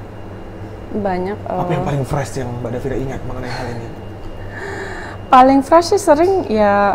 Banyak 0.94 1.34
Apa 1.44 1.72
yang 1.74 1.82
uh, 1.82 1.88
paling 1.90 2.04
fresh 2.06 2.38
yang 2.38 2.46
Mbak 2.62 2.70
Davira 2.78 2.94
ingat 2.94 3.20
mengenai 3.26 3.50
hal 3.50 3.66
ini? 3.74 3.88
paling 5.24 5.66
fresh 5.66 5.90
sih 5.90 5.98
sering 5.98 6.46
ya 6.46 6.94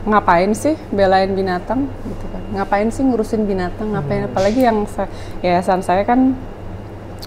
ngapain 0.00 0.50
sih 0.52 0.78
belain 0.88 1.32
binatang 1.32 1.84
gitu 2.02 2.24
kan? 2.28 2.42
Ngapain 2.52 2.88
sih 2.88 3.02
ngurusin 3.02 3.44
binatang? 3.44 3.92
Ngapain? 3.92 4.24
Apalagi 4.26 4.64
yang 4.64 4.88
sa- 4.88 5.10
yayasan 5.40 5.80
saya 5.80 6.02
kan 6.02 6.32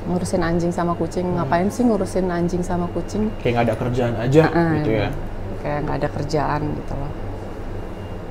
ngurusin 0.06 0.42
anjing 0.42 0.74
sama 0.74 0.94
kucing. 0.94 1.38
Ngapain 1.38 1.70
sih 1.70 1.86
ngurusin 1.86 2.27
anjing 2.27 2.65
sama 2.65 2.89
kucing? 2.89 3.30
Kayak 3.39 3.53
nggak 3.53 3.65
ada 3.70 3.75
kerjaan 3.77 4.15
aja 4.18 4.44
Ah, 4.50 4.74
gitu 4.77 4.89
ya. 4.92 5.08
kayak 5.62 5.80
nggak 5.86 5.98
ada 6.01 6.10
kerjaan 6.12 6.62
gitu 6.74 6.94
loh. 6.94 7.12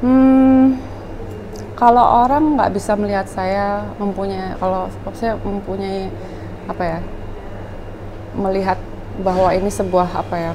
Hmm 0.02 0.66
kalau 1.72 2.22
orang 2.22 2.54
nggak 2.54 2.70
bisa 2.74 2.94
melihat 2.94 3.26
saya 3.26 3.82
mempunyai 3.96 4.54
kalau 4.54 4.86
saya 5.10 5.34
mempunyai 5.34 6.10
apa 6.70 6.82
ya 6.84 6.98
melihat 8.34 8.78
bahwa 9.18 9.50
ini 9.50 9.66
sebuah 9.66 10.14
apa 10.14 10.36
ya 10.36 10.52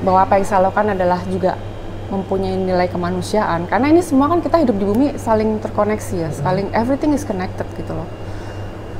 bahwa 0.00 0.24
apa 0.24 0.38
yang 0.38 0.46
saya 0.46 0.64
lakukan 0.64 0.96
adalah 0.96 1.20
juga 1.28 1.60
mempunyai 2.08 2.56
nilai 2.56 2.88
kemanusiaan. 2.88 3.68
Karena 3.68 3.92
ini 3.92 4.00
semua 4.00 4.32
kan 4.32 4.40
kita 4.40 4.60
hidup 4.64 4.76
di 4.76 4.84
bumi 4.88 5.06
saling 5.20 5.60
terkoneksi 5.60 6.14
ya 6.16 6.30
saling 6.32 6.72
everything 6.72 7.12
is 7.12 7.24
connected 7.24 7.68
gitu 7.76 7.92
loh. 7.92 8.08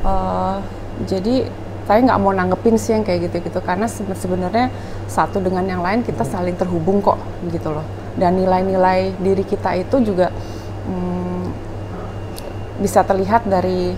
Eh, 0.05 0.57
jadi 1.09 1.49
saya 1.89 2.05
nggak 2.05 2.21
mau 2.21 2.37
nanggepin 2.37 2.77
sih 2.77 2.93
yang 2.93 3.03
kayak 3.03 3.33
gitu-gitu. 3.33 3.59
Karena 3.65 3.89
sebe- 3.89 4.17
sebenarnya 4.17 4.69
satu 5.09 5.41
dengan 5.41 5.65
yang 5.65 5.81
lain 5.81 6.05
kita 6.05 6.23
saling 6.23 6.55
terhubung 6.55 7.01
kok 7.01 7.17
gitu 7.49 7.73
loh. 7.73 7.85
Dan 8.19 8.37
nilai-nilai 8.37 9.17
diri 9.19 9.45
kita 9.47 9.73
itu 9.79 9.97
juga 10.05 10.29
hmm, 10.85 11.43
bisa 12.85 13.03
terlihat 13.03 13.49
dari 13.49 13.97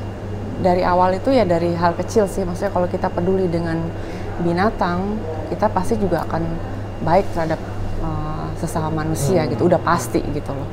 dari 0.60 0.84
awal 0.84 1.16
itu 1.16 1.32
ya 1.32 1.42
dari 1.42 1.74
hal 1.74 1.98
kecil 1.98 2.30
sih. 2.30 2.46
Maksudnya 2.46 2.72
kalau 2.72 2.86
kita 2.86 3.10
peduli 3.10 3.50
dengan 3.50 3.80
binatang 4.40 5.18
kita 5.52 5.68
pasti 5.68 5.98
juga 6.00 6.24
akan 6.24 6.42
baik 7.04 7.26
terhadap 7.36 7.59
uh, 7.59 7.59
sesama 8.60 8.92
manusia 8.92 9.48
gitu 9.48 9.64
udah 9.66 9.80
pasti 9.80 10.20
gitu 10.20 10.52
loh 10.52 10.68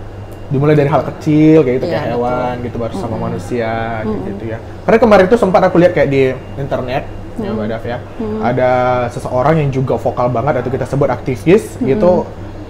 Dimulai 0.47 0.79
dari 0.79 0.87
hal 0.87 1.03
kecil 1.03 1.59
kayak 1.59 1.75
gitu 1.83 1.85
Iya, 1.91 1.91
kayak 1.91 2.03
betul. 2.07 2.15
hewan 2.23 2.53
gitu 2.63 2.75
baru 2.79 2.93
sama 2.95 3.15
manusia 3.19 3.71
kayak 3.99 4.21
gitu 4.31 4.43
ya. 4.47 4.57
Karena 4.87 4.97
kemarin 5.03 5.25
itu 5.27 5.35
sempat 5.35 5.61
aku 5.67 5.75
lihat 5.75 5.91
kayak 5.91 6.07
di 6.07 6.21
internet 6.55 7.03
ya 7.37 7.51
Mbak 7.51 7.83
ya. 7.83 7.97
Ada 8.41 8.71
seseorang 9.11 9.59
yang 9.59 9.69
juga 9.75 9.99
vokal 9.99 10.31
banget 10.31 10.63
atau 10.63 10.71
kita 10.71 10.87
sebut 10.87 11.11
aktivis 11.11 11.75
gitu 11.83 12.23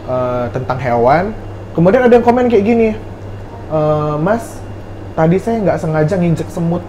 eh, 0.10 0.46
tentang 0.58 0.82
hewan. 0.82 1.38
Kemudian 1.78 2.02
ada 2.10 2.14
yang 2.18 2.26
komen 2.26 2.50
kayak 2.50 2.66
gini. 2.66 2.90
"Eh, 3.70 4.16
Mas, 4.26 4.58
tadi 5.14 5.38
saya 5.38 5.62
nggak 5.62 5.78
sengaja 5.78 6.16
nginjek 6.18 6.50
semut. 6.50 6.82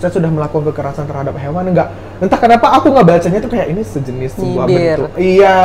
Saya 0.00 0.10
sudah 0.10 0.32
melakukan 0.32 0.72
kekerasan 0.72 1.04
terhadap 1.04 1.36
hewan 1.36 1.64
enggak. 1.68 1.92
Entah 2.18 2.40
kenapa 2.40 2.72
aku 2.72 2.88
nggak 2.88 3.04
bacanya 3.06 3.38
tuh 3.38 3.50
kayak 3.52 3.68
ini 3.68 3.82
sejenis 3.84 4.32
sebuah 4.32 4.64
Nyindir. 4.64 4.98
bentuk. 5.04 5.12
Iya, 5.20 5.58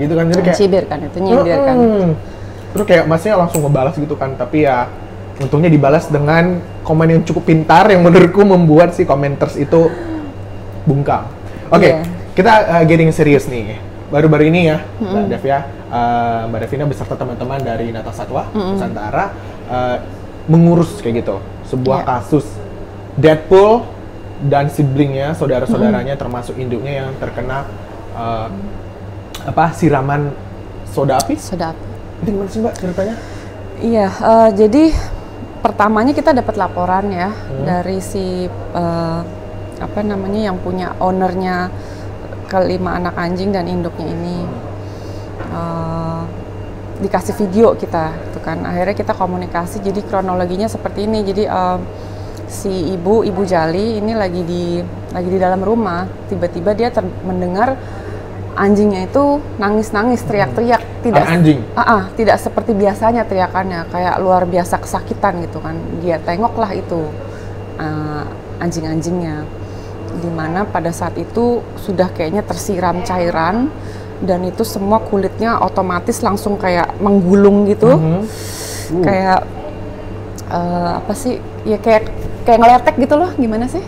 gitu 0.00 0.12
kan. 0.16 0.24
Jadi 0.32 0.42
kayak 0.42 0.56
cibir 0.56 0.84
kan 0.88 0.98
itu 1.04 1.18
nyindir 1.20 1.58
kan 1.60 1.76
Mm-mm. 1.76 2.10
Terus 2.68 2.84
kayak 2.84 3.04
masnya 3.04 3.36
langsung 3.36 3.60
ngebalas 3.64 3.94
gitu 3.96 4.16
kan, 4.16 4.32
tapi 4.34 4.64
ya 4.64 4.88
untungnya 5.38 5.68
dibalas 5.68 6.08
dengan 6.08 6.58
komen 6.82 7.08
yang 7.08 7.22
cukup 7.22 7.44
pintar 7.44 7.86
yang 7.88 8.00
menurutku 8.02 8.40
membuat 8.42 8.92
si 8.92 9.04
commenters 9.04 9.54
itu 9.54 9.88
bungkam. 10.84 11.28
Oke, 11.68 11.92
Iya. 11.92 12.00
kita 12.32 12.52
uh, 12.72 12.82
getting 12.88 13.12
serius 13.12 13.44
nih. 13.46 13.76
Baru-baru 14.08 14.48
ini 14.48 14.72
ya, 14.72 14.80
Mbak 14.96 15.24
Dev 15.28 15.44
ya, 15.44 15.60
uh, 15.92 16.48
Mbak 16.48 16.58
Devina 16.64 16.84
beserta 16.88 17.12
teman-teman 17.12 17.60
dari 17.60 17.92
Nata 17.92 18.08
Satwa 18.08 18.48
Nusantara 18.50 19.36
uh, 19.68 19.96
mengurus 20.48 20.96
kayak 21.04 21.20
gitu 21.20 21.36
sebuah 21.68 22.00
Iya. 22.02 22.08
kasus 22.08 22.46
Deadpool 23.18 23.82
dan 24.46 24.70
siblingnya, 24.70 25.34
saudara-saudaranya 25.34 26.14
termasuk 26.14 26.54
induknya 26.54 27.02
yang 27.02 27.10
terkena 27.18 27.66
uh, 28.14 28.46
apa 29.42 29.74
siraman 29.74 30.30
soda 30.86 31.18
api 31.18 31.34
sedap 31.34 31.74
itu 32.22 32.30
gimana 32.34 32.50
sih 32.50 32.58
mbak 32.62 32.74
ceritanya? 32.78 33.14
Iya, 33.78 34.06
eh, 34.10 34.50
jadi 34.58 34.84
pertamanya 35.62 36.10
kita 36.10 36.34
dapat 36.34 36.58
laporan 36.58 37.10
ya 37.14 37.30
Hmm. 37.30 37.62
dari 37.66 37.98
si 38.02 38.46
eh, 38.50 39.20
apa 39.78 40.00
namanya 40.02 40.50
yang 40.50 40.58
punya 40.58 40.98
ownernya 40.98 41.70
kelima 42.50 42.98
anak 42.98 43.14
anjing 43.14 43.54
dan 43.54 43.66
induknya 43.70 44.10
ini 44.10 44.46
Eh, 45.48 46.22
dikasih 46.98 47.32
video 47.38 47.72
kita, 47.78 48.10
gitu 48.28 48.42
kan. 48.42 48.58
Akhirnya 48.66 48.92
kita 48.92 49.14
komunikasi. 49.14 49.80
Jadi 49.80 50.02
kronologinya 50.04 50.66
seperti 50.68 51.06
ini. 51.06 51.22
Jadi 51.24 51.46
eh, 51.46 51.78
si 52.48 52.92
ibu, 52.92 53.22
ibu 53.22 53.42
Jali 53.44 54.00
ini 54.00 54.16
lagi 54.16 54.42
di 54.42 54.80
lagi 55.12 55.28
di 55.28 55.38
dalam 55.38 55.60
rumah. 55.60 56.08
Tiba-tiba 56.28 56.72
dia 56.72 56.88
ter- 56.88 57.06
mendengar 57.22 57.76
anjingnya 58.58 59.06
itu 59.06 59.38
nangis-nangis, 59.56 60.26
teriak-teriak, 60.26 60.82
tidak 61.06 61.22
Anak 61.22 61.34
anjing? 61.38 61.58
Ah, 61.78 61.82
ah, 61.86 62.02
tidak 62.18 62.42
seperti 62.42 62.74
biasanya 62.74 63.22
teriakannya, 63.22 63.86
kayak 63.86 64.18
luar 64.18 64.42
biasa 64.50 64.82
kesakitan 64.82 65.46
gitu 65.46 65.62
kan. 65.62 65.78
Dia 66.02 66.18
tengoklah 66.18 66.74
itu 66.74 67.06
ah, 67.78 68.26
anjing-anjingnya, 68.58 69.46
di 70.18 70.30
mana 70.34 70.66
pada 70.66 70.90
saat 70.90 71.14
itu 71.14 71.62
sudah 71.78 72.10
kayaknya 72.10 72.42
tersiram 72.42 73.06
cairan 73.06 73.70
dan 74.18 74.42
itu 74.42 74.66
semua 74.66 74.98
kulitnya 74.98 75.62
otomatis 75.62 76.18
langsung 76.26 76.58
kayak 76.58 76.98
menggulung 76.98 77.70
gitu, 77.70 77.94
Mhm. 77.94 78.18
Uh. 78.98 79.04
kayak 79.06 79.40
eh, 80.50 80.90
apa 80.98 81.12
sih? 81.14 81.38
Ya 81.62 81.78
kayak 81.78 82.10
kayak 82.48 82.64
ngeletek 82.64 82.96
gitu 82.96 83.14
loh, 83.20 83.28
gimana 83.36 83.68
sih? 83.68 83.84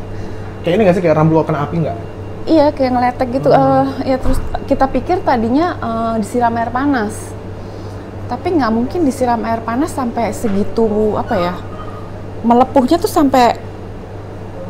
Kayak 0.60 0.74
ini 0.76 0.82
nggak 0.84 0.96
sih 1.00 1.02
kayak 1.08 1.16
rambut 1.16 1.48
kena 1.48 1.64
api 1.64 1.80
nggak? 1.80 1.96
Iya 2.44 2.66
kayak 2.76 2.92
ngeletek 2.92 3.28
gitu. 3.40 3.48
eh 3.48 3.86
ya 4.04 4.16
terus 4.20 4.36
kita 4.68 4.84
pikir 4.84 5.24
tadinya 5.24 5.80
eh, 5.80 6.14
disiram 6.20 6.52
air 6.60 6.68
panas, 6.68 7.16
tapi 8.28 8.52
nggak 8.60 8.68
mungkin 8.68 9.00
disiram 9.08 9.40
air 9.48 9.64
panas 9.64 9.96
sampai 9.96 10.28
segitu 10.36 11.16
apa 11.16 11.34
ya? 11.40 11.54
Melepuhnya 12.44 13.00
tuh 13.00 13.08
sampai 13.08 13.56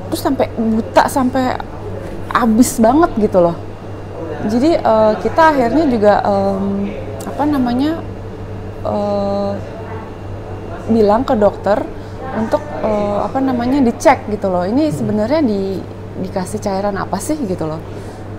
terus 0.07 0.23
sampai 0.23 0.47
buta 0.55 1.11
sampai 1.11 1.59
abis 2.31 2.79
banget 2.79 3.11
gitu 3.19 3.43
loh. 3.43 3.59
Jadi 4.47 4.79
eh, 4.79 5.13
kita 5.19 5.43
akhirnya 5.51 5.85
juga 5.91 6.15
em, 6.23 6.95
apa 7.27 7.43
namanya 7.43 7.99
eh, 8.87 9.53
bilang 10.95 11.27
ke 11.27 11.35
dokter 11.35 11.83
eh, 12.81 13.19
apa 13.21 13.39
namanya 13.39 13.79
dicek 13.81 14.29
gitu 14.29 14.49
loh. 14.49 14.65
Ini 14.65 14.91
sebenarnya 14.91 15.41
di 15.41 15.79
dikasih 16.21 16.61
cairan 16.61 16.97
apa 16.97 17.17
sih 17.17 17.37
gitu 17.41 17.65
loh. 17.65 17.81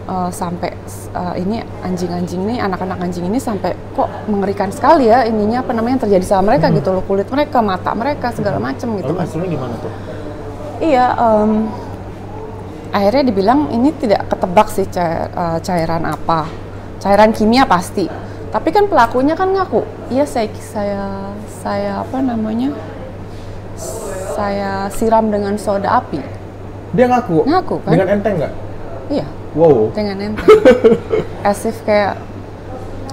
Eh, 0.01 0.29
sampai 0.33 0.73
eh, 1.13 1.35
ini 1.39 1.61
anjing-anjing 1.81 2.41
nih 2.43 2.57
anak-anak 2.59 2.97
anjing 2.99 3.25
ini 3.25 3.37
sampai 3.37 3.71
kok 3.93 4.09
mengerikan 4.27 4.73
sekali 4.73 5.07
ya 5.07 5.23
ininya 5.23 5.61
apa 5.61 5.71
namanya 5.71 5.93
yang 5.95 6.03
terjadi 6.09 6.25
sama 6.25 6.51
mereka 6.51 6.73
gitu 6.73 6.89
loh 6.89 7.03
kulit 7.05 7.29
mereka 7.29 7.61
mata 7.61 7.93
mereka 7.93 8.33
segala 8.33 8.57
macam 8.57 8.97
gitu 8.97 9.13
Lalu 9.13 9.17
kan. 9.17 9.25
hasilnya 9.29 9.49
gimana 9.49 9.75
tuh? 9.77 9.93
Iya, 10.81 11.05
em, 11.13 11.51
akhirnya 12.91 13.23
dibilang 13.23 13.69
ini 13.69 13.93
tidak 13.95 14.25
ketebak 14.27 14.67
sih 14.67 14.89
cair- 14.89 15.29
eh, 15.31 15.57
cairan 15.61 16.03
apa. 16.03 16.49
Cairan 17.01 17.31
kimia 17.31 17.65
pasti, 17.65 18.05
Tapi 18.51 18.67
kan 18.67 18.83
pelakunya 18.91 19.31
kan 19.31 19.47
ngaku, 19.47 19.79
iya 20.11 20.27
saya 20.27 20.51
saya 20.59 21.31
saya 21.63 22.03
apa 22.03 22.19
namanya? 22.19 22.75
Saya 24.31 24.71
siram 24.91 25.27
dengan 25.27 25.55
soda 25.59 25.99
api. 26.01 26.19
Dia 26.91 27.05
ngaku. 27.07 27.47
Ngaku, 27.47 27.75
kan? 27.83 27.91
Dengan 27.95 28.07
enteng 28.19 28.35
nggak? 28.39 28.53
Iya, 29.11 29.27
Wow. 29.51 29.91
dengan 29.91 30.17
enteng. 30.19 30.47
As 31.47 31.63
if 31.67 31.75
kayak 31.83 32.19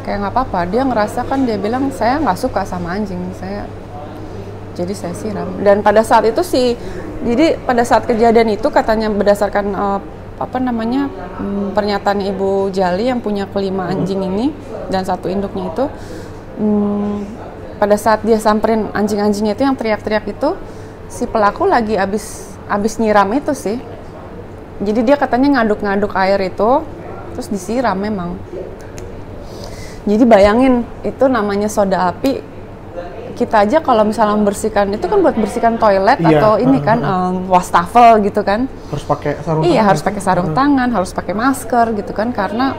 kayak 0.07 0.25
nggak 0.25 0.35
apa-apa. 0.35 0.61
Dia 0.71 0.83
ngerasa 0.87 1.27
kan 1.27 1.43
dia 1.43 1.59
bilang 1.59 1.91
saya 1.91 2.19
nggak 2.23 2.39
suka 2.39 2.63
sama 2.63 2.95
anjing. 2.95 3.19
Saya 3.35 3.67
jadi 4.79 4.95
saya 4.95 5.15
siram. 5.19 5.59
Dan 5.63 5.83
pada 5.83 6.07
saat 6.07 6.23
itu 6.31 6.39
sih, 6.47 6.79
jadi 7.27 7.59
pada 7.67 7.83
saat 7.83 8.07
kejadian 8.07 8.55
itu 8.55 8.71
katanya 8.71 9.11
berdasarkan 9.11 9.67
eh, 9.75 10.01
apa 10.39 10.59
namanya 10.63 11.11
hmm, 11.11 11.75
pernyataan 11.75 12.23
Ibu 12.23 12.71
Jali 12.71 13.11
yang 13.11 13.19
punya 13.19 13.51
kelima 13.51 13.91
anjing 13.91 14.23
ini 14.23 14.55
dan 14.87 15.03
satu 15.03 15.27
induknya 15.27 15.75
itu, 15.75 15.85
hmm, 16.63 17.15
pada 17.83 17.99
saat 17.99 18.23
dia 18.23 18.39
samperin 18.39 18.87
anjing-anjingnya 18.95 19.59
itu 19.59 19.67
yang 19.67 19.75
teriak-teriak 19.75 20.31
itu, 20.31 20.55
si 21.09 21.25
pelaku 21.25 21.65
lagi 21.65 21.97
abis 21.97 22.55
abis 22.69 23.01
nyiram 23.01 23.29
itu 23.33 23.57
sih. 23.57 23.81
Jadi 24.79 25.01
dia 25.03 25.19
katanya 25.19 25.59
ngaduk-ngaduk 25.59 26.15
air 26.15 26.39
itu, 26.39 26.87
terus 27.35 27.51
disiram 27.51 27.99
memang. 27.99 28.39
Jadi 30.07 30.25
bayangin 30.25 30.87
itu 31.03 31.25
namanya 31.27 31.67
soda 31.67 32.15
api. 32.15 32.45
Kita 33.35 33.63
aja 33.63 33.79
kalau 33.79 34.03
misalnya 34.03 34.35
membersihkan 34.35 34.91
itu 34.99 35.07
kan 35.07 35.19
buat 35.23 35.39
bersihkan 35.39 35.79
toilet 35.79 36.19
Iya, 36.19 36.43
atau 36.43 36.53
ini 36.59 36.79
uh, 36.79 36.83
kan 36.83 36.99
em, 36.99 37.35
wastafel 37.47 38.19
gitu 38.27 38.43
kan. 38.43 38.67
Harus 38.91 39.05
pakai 39.07 39.33
sarung 39.43 39.63
Iya 39.63 39.71
tangan 39.79 39.87
harus 39.87 40.03
pakai 40.03 40.23
sarung 40.23 40.51
tangan, 40.55 40.89
harus 40.91 41.11
pakai 41.15 41.35
masker 41.39 41.87
gitu 42.03 42.13
kan 42.15 42.35
karena 42.35 42.75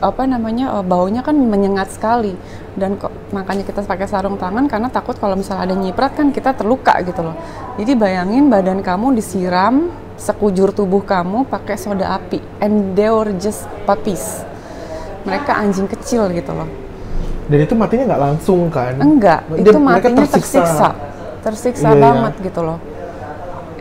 apa 0.00 0.24
namanya 0.24 0.80
eh, 0.80 0.84
baunya 0.84 1.20
kan 1.20 1.36
menyengat 1.36 1.92
sekali 1.92 2.32
dan 2.74 2.96
kok 2.96 3.12
makanya 3.30 3.62
kita 3.68 3.84
pakai 3.84 4.08
sarung 4.08 4.40
tangan 4.40 4.64
karena 4.66 4.88
takut 4.88 5.14
kalau 5.20 5.36
misalnya 5.36 5.68
ada 5.68 5.76
nyiprat 5.76 6.16
kan 6.16 6.32
kita 6.32 6.56
terluka 6.56 6.96
gitu 7.04 7.20
loh. 7.20 7.36
Jadi 7.76 7.92
bayangin 7.94 8.48
badan 8.48 8.80
kamu 8.80 9.12
disiram 9.14 9.92
sekujur 10.16 10.72
tubuh 10.72 11.04
kamu 11.04 11.48
pakai 11.48 11.76
soda 11.76 12.16
api 12.16 12.40
and 12.60 12.96
they 12.96 13.08
were 13.08 13.32
just 13.36 13.68
puppies. 13.84 14.40
Mereka 15.28 15.52
anjing 15.52 15.84
kecil 15.88 16.32
gitu 16.32 16.52
loh. 16.56 16.68
Dan 17.50 17.66
itu 17.66 17.74
matinya 17.76 18.14
nggak 18.14 18.22
langsung 18.24 18.70
kan? 18.72 18.94
Enggak, 18.96 19.44
Dia- 19.52 19.68
itu 19.68 19.78
matinya 19.82 20.24
tersiksa, 20.24 20.94
tersiksa 21.42 21.88
Iya, 21.90 21.96
iya. 21.98 22.02
banget 22.06 22.34
gitu 22.46 22.60
loh. 22.62 22.78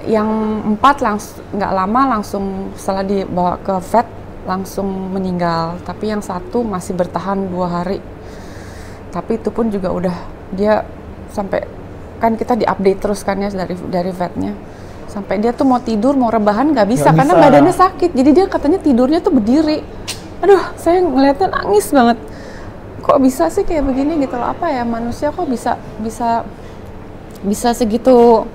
Yang 0.10 0.30
empat 0.76 0.96
langsung 1.06 1.38
nggak 1.54 1.72
lama 1.72 2.02
langsung 2.18 2.44
setelah 2.74 3.06
dibawa 3.06 3.56
ke 3.62 3.76
vet 3.94 4.08
langsung 4.50 5.14
meninggal, 5.14 5.78
tapi 5.86 6.10
yang 6.10 6.26
satu 6.26 6.66
masih 6.66 6.98
bertahan 6.98 7.38
dua 7.54 7.70
hari. 7.70 8.02
Tapi 9.14 9.38
itu 9.38 9.54
pun 9.54 9.70
juga 9.70 9.94
udah 9.94 10.18
dia 10.58 10.82
sampai 11.30 11.70
kan 12.18 12.34
kita 12.34 12.58
diupdate 12.58 13.00
terus 13.00 13.22
kan 13.22 13.38
ya 13.38 13.54
dari 13.54 13.78
dari 13.94 14.10
vetnya. 14.10 14.58
Sampai 15.06 15.38
dia 15.38 15.54
tuh 15.54 15.70
mau 15.70 15.78
tidur 15.78 16.18
mau 16.18 16.34
rebahan 16.34 16.74
nggak 16.74 16.90
bisa 16.90 17.14
Nggak 17.14 17.18
karena 17.22 17.34
bisa. 17.38 17.44
badannya 17.46 17.76
sakit. 17.78 18.10
Jadi 18.18 18.30
dia 18.34 18.46
katanya 18.50 18.80
tidurnya 18.82 19.22
tuh 19.22 19.34
berdiri. 19.38 19.86
Aduh, 20.42 20.62
saya 20.82 21.06
ngeliatnya 21.06 21.54
nangis 21.54 21.94
banget 21.94 22.18
kok 23.10 23.18
bisa 23.26 23.50
sih 23.50 23.66
kayak 23.66 23.90
begini 23.90 24.22
gitu 24.22 24.38
loh 24.38 24.54
apa 24.54 24.70
ya 24.70 24.86
manusia 24.86 25.34
kok 25.34 25.50
bisa 25.50 25.82
bisa 25.98 26.46
bisa 27.42 27.74
segitu 27.74 28.46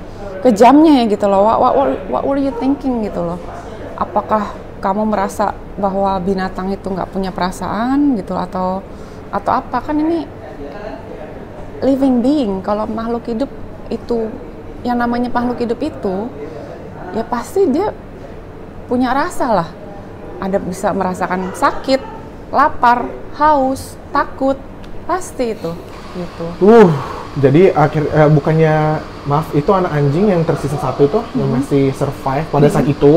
kejamnya 0.46 1.02
ya 1.02 1.04
gitu 1.10 1.26
loh 1.26 1.42
what, 1.42 1.58
what, 1.58 1.74
what, 1.74 1.90
what 2.06 2.22
were 2.22 2.38
you 2.38 2.54
thinking 2.62 3.02
gitu 3.02 3.18
loh 3.18 3.40
apakah 3.98 4.54
kamu 4.84 5.08
merasa 5.08 5.56
bahwa 5.80 6.12
binatang 6.20 6.68
itu 6.68 6.84
nggak 6.84 7.08
punya 7.08 7.32
perasaan 7.32 8.20
gitu 8.20 8.36
atau 8.36 8.84
atau 9.32 9.52
apa? 9.56 9.80
Kan 9.80 9.96
ini 9.96 10.28
living 11.80 12.20
being. 12.20 12.52
Kalau 12.60 12.84
makhluk 12.84 13.24
hidup 13.24 13.48
itu 13.88 14.28
yang 14.84 15.00
namanya 15.00 15.32
makhluk 15.32 15.64
hidup 15.64 15.80
itu 15.80 16.28
ya 17.16 17.24
pasti 17.24 17.64
dia 17.72 17.96
punya 18.84 19.16
rasa 19.16 19.64
lah. 19.64 19.68
Ada 20.44 20.60
bisa 20.60 20.92
merasakan 20.92 21.56
sakit 21.56 22.04
lapar 22.52 23.08
haus 23.40 23.96
takut 24.12 24.60
pasti 25.08 25.56
itu 25.56 25.72
gitu. 26.14 26.46
Uh, 26.60 26.92
jadi 27.40 27.74
akhir 27.74 28.04
eh, 28.14 28.30
bukannya 28.30 29.02
maaf 29.26 29.50
itu 29.56 29.66
anak 29.74 29.90
anjing 29.90 30.30
yang 30.30 30.44
tersisa 30.46 30.78
satu 30.78 31.08
itu 31.08 31.20
yang 31.34 31.48
Mm-hmm. 31.48 31.64
masih 31.64 31.84
survive 31.96 32.46
pada 32.52 32.68
saat 32.70 32.86
itu 32.86 33.12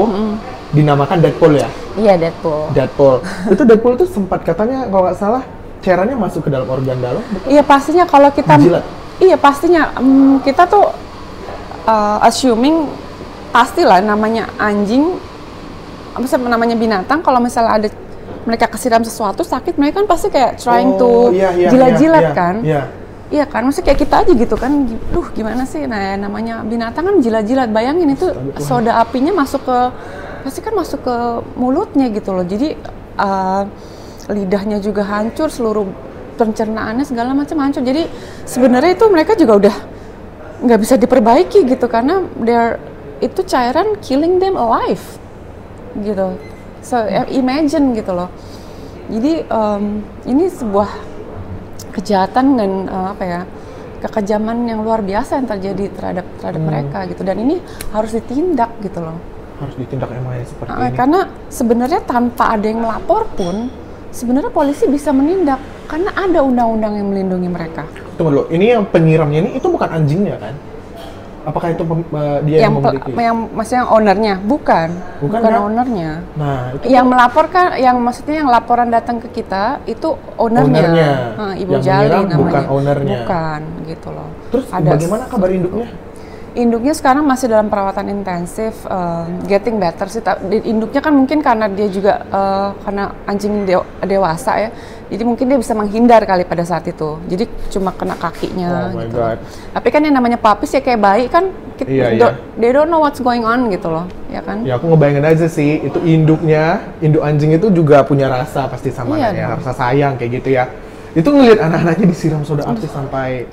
dinamakan 0.72 1.18
Deadpool 1.24 1.54
ya. 1.56 1.70
iya 1.96 2.14
Deadpool 2.20 2.72
Deadpool. 2.76 3.24
itu 3.54 3.62
Deadpool 3.64 3.94
itu 3.96 4.06
sempat 4.10 4.44
katanya 4.44 4.88
kalau 4.92 5.04
nggak 5.08 5.18
salah 5.18 5.44
cairannya 5.80 6.18
masuk 6.20 6.44
ke 6.44 6.50
dalam 6.52 6.68
organ 6.68 6.98
dalam. 7.00 7.24
betul? 7.32 7.48
iya 7.48 7.64
pastinya 7.64 8.04
kalau 8.04 8.30
kita 8.34 8.54
Dijilat? 8.60 8.84
iya 9.24 9.36
pastinya 9.40 9.96
mm, 9.96 10.44
kita 10.44 10.64
tuh 10.68 10.92
uh, 11.88 12.18
assuming 12.28 12.92
pastilah 13.56 14.04
namanya 14.04 14.52
anjing 14.60 15.16
apa 16.12 16.26
sih 16.26 16.36
namanya 16.36 16.76
binatang 16.76 17.22
kalau 17.22 17.38
misalnya 17.40 17.78
ada 17.78 17.88
mereka 18.44 18.68
kesiram 18.72 19.04
sesuatu 19.04 19.44
sakit 19.46 19.76
mereka 19.78 20.02
kan 20.04 20.08
pasti 20.10 20.28
kayak 20.32 20.58
trying 20.58 20.96
Oh, 20.98 21.30
to 21.30 21.36
iya, 21.36 21.52
iya, 21.54 21.70
jilat-jilat 21.70 22.24
iya, 22.24 22.34
kan 22.36 22.56
Iya. 22.64 22.84
Iya 23.28 23.44
kan, 23.44 23.68
maksudnya 23.68 23.92
kayak 23.92 24.00
kita 24.08 24.16
aja 24.24 24.32
gitu 24.32 24.56
kan, 24.56 24.88
duh 25.12 25.28
gimana 25.36 25.68
sih, 25.68 25.84
nah 25.84 26.00
ya 26.00 26.16
namanya 26.16 26.64
binatang 26.64 27.12
kan 27.12 27.16
jilat-jilat, 27.20 27.76
bayangin 27.76 28.16
itu 28.16 28.32
soda 28.56 29.04
apinya 29.04 29.36
masuk 29.36 29.68
ke, 29.68 29.80
pasti 30.48 30.64
kan 30.64 30.72
masuk 30.72 31.04
ke 31.04 31.16
mulutnya 31.60 32.08
gitu 32.08 32.32
loh, 32.32 32.48
jadi 32.48 32.80
uh, 33.20 33.68
lidahnya 34.32 34.80
juga 34.80 35.04
hancur, 35.04 35.52
seluruh 35.52 35.84
pencernaannya 36.40 37.04
segala 37.04 37.36
macam 37.36 37.60
hancur, 37.60 37.84
jadi 37.84 38.08
sebenarnya 38.48 38.96
itu 38.96 39.06
mereka 39.12 39.36
juga 39.36 39.60
udah 39.60 39.76
nggak 40.64 40.80
bisa 40.80 40.96
diperbaiki 40.96 41.68
gitu, 41.68 41.92
karena 41.92 42.24
they're, 42.40 42.80
itu 43.20 43.44
cairan 43.44 44.00
killing 44.00 44.40
them 44.40 44.56
alive, 44.56 45.04
gitu, 46.00 46.40
so 46.80 46.96
eh, 46.96 47.28
imagine 47.36 47.92
gitu 47.92 48.16
loh, 48.16 48.32
jadi 49.12 49.44
um, 49.52 50.00
ini 50.24 50.48
sebuah 50.48 50.88
kejahatan 51.92 52.56
dan 52.56 52.72
eh, 52.88 53.08
apa 53.12 53.24
ya 53.28 53.42
kekejaman 53.98 54.70
yang 54.70 54.86
luar 54.86 55.02
biasa 55.02 55.42
yang 55.42 55.50
terjadi 55.50 55.90
terhadap 55.90 56.26
terhadap 56.38 56.62
Hmm. 56.62 56.70
mereka 56.70 57.00
gitu. 57.10 57.26
Dan 57.26 57.42
ini 57.42 57.58
harus 57.90 58.14
ditindak 58.14 58.78
gitu 58.86 59.02
loh 59.02 59.18
Harus 59.58 59.76
ditindak 59.76 60.10
emang 60.12 60.38
seperti 60.40 60.70
Ah, 60.70 60.86
ini. 60.86 60.94
karena 60.94 61.20
sebenarnya 61.50 62.02
tanpa 62.02 62.54
ada 62.54 62.62
yang 62.64 62.78
melapor 62.80 63.26
pun 63.34 63.74
sebenarnya 64.10 64.50
polisi 64.50 64.86
bisa 64.86 65.10
menindak 65.10 65.58
karena 65.86 66.14
ada 66.14 66.40
undang-undang 66.42 66.94
yang 66.94 67.08
melindungi 67.08 67.50
mereka 67.50 67.84
Tunggu 68.16 68.30
dulu, 68.32 68.44
ini 68.50 68.72
yang 68.72 68.86
penyiramnya 68.86 69.40
ini 69.40 69.50
itu 69.54 69.66
bukan 69.66 69.90
anjingnya 69.90 70.38
kan? 70.38 70.54
Apakah 71.44 71.72
itu 71.72 71.80
pem- 71.80 72.04
eh, 72.12 72.40
dia 72.44 72.58
yang, 72.60 72.64
yang 72.68 72.74
memiliki? 72.76 73.10
yang 73.16 73.38
maksudnya 73.50 73.80
yang 73.80 73.90
ownernya 73.90 74.34
bukan 74.44 74.90
Bukan, 75.18 75.40
bukan 75.40 75.48
ya? 75.48 75.60
ownernya 75.64 76.12
Nah, 76.36 76.60
itu 76.76 76.84
yang 76.86 77.06
melaporkan 77.08 77.66
yang 77.78 77.96
maksudnya 77.98 78.36
yang 78.36 78.50
laporan 78.52 78.90
datang 78.90 79.18
ke 79.18 79.32
kita 79.32 79.80
itu 79.86 80.12
ownernya, 80.36 80.68
Ownernya. 80.68 81.10
Ah, 81.34 81.54
ibu 81.56 81.72
Yang 81.72 81.84
Jali 81.88 82.10
namanya 82.12 82.36
bukan 82.36 82.64
ownernya. 82.68 83.18
bukan 83.24 83.62
gitu 83.88 84.10
loh 84.12 84.30
terus 84.50 84.66
Ada 84.70 84.90
bagaimana 84.92 85.24
kabar 85.26 85.50
induknya? 85.50 85.88
Induknya 86.58 86.90
sekarang 86.98 87.22
masih 87.22 87.54
dalam 87.54 87.70
perawatan 87.70 88.10
intensif, 88.10 88.74
um, 88.90 89.46
getting 89.46 89.78
better 89.78 90.10
sih. 90.10 90.26
Induknya 90.66 91.06
kan 91.06 91.14
mungkin 91.14 91.46
karena 91.46 91.70
dia 91.70 91.86
juga 91.86 92.26
uh, 92.34 92.74
karena 92.82 93.14
anjing 93.30 93.70
dew- 93.70 93.86
dewasa 94.02 94.66
ya, 94.66 94.70
jadi 95.06 95.22
mungkin 95.22 95.54
dia 95.54 95.62
bisa 95.62 95.78
menghindar 95.78 96.26
kali 96.26 96.50
pada 96.50 96.66
saat 96.66 96.90
itu. 96.90 97.22
Jadi 97.30 97.46
cuma 97.70 97.94
kena 97.94 98.18
kakinya 98.18 98.90
Oh 98.90 98.98
my 98.98 99.06
gitu. 99.06 99.22
God. 99.22 99.38
Tapi 99.70 99.88
kan 99.94 100.02
yang 100.02 100.18
namanya 100.18 100.42
papis 100.42 100.74
ya 100.74 100.82
kayak 100.82 100.98
bayi 100.98 101.26
kan, 101.30 101.54
kita, 101.78 101.94
Iya, 101.94 102.06
iya. 102.18 102.22
don't- 102.26 102.42
they 102.58 102.74
don't 102.74 102.90
know 102.90 103.06
what's 103.06 103.22
going 103.22 103.46
on 103.46 103.70
gitu 103.70 103.94
loh, 103.94 104.10
ya 104.34 104.42
kan? 104.42 104.66
Ya 104.66 104.82
aku 104.82 104.90
ngebayangin 104.90 105.30
aja 105.30 105.46
sih, 105.46 105.86
itu 105.86 106.02
induknya, 106.02 106.90
induk 107.06 107.22
anjing 107.22 107.54
itu 107.54 107.70
juga 107.70 108.02
punya 108.02 108.34
rasa 108.34 108.66
pasti 108.66 108.90
sama 108.90 109.14
Iya 109.14 109.30
dong. 109.54 109.62
rasa 109.62 109.78
sayang 109.78 110.18
kayak 110.18 110.42
gitu 110.42 110.58
ya. 110.58 110.66
Itu 111.14 111.30
ngelihat 111.38 111.62
anak-anaknya 111.70 112.08
disiram 112.10 112.42
soda 112.42 112.66
api 112.66 112.90
sampai 112.90 113.46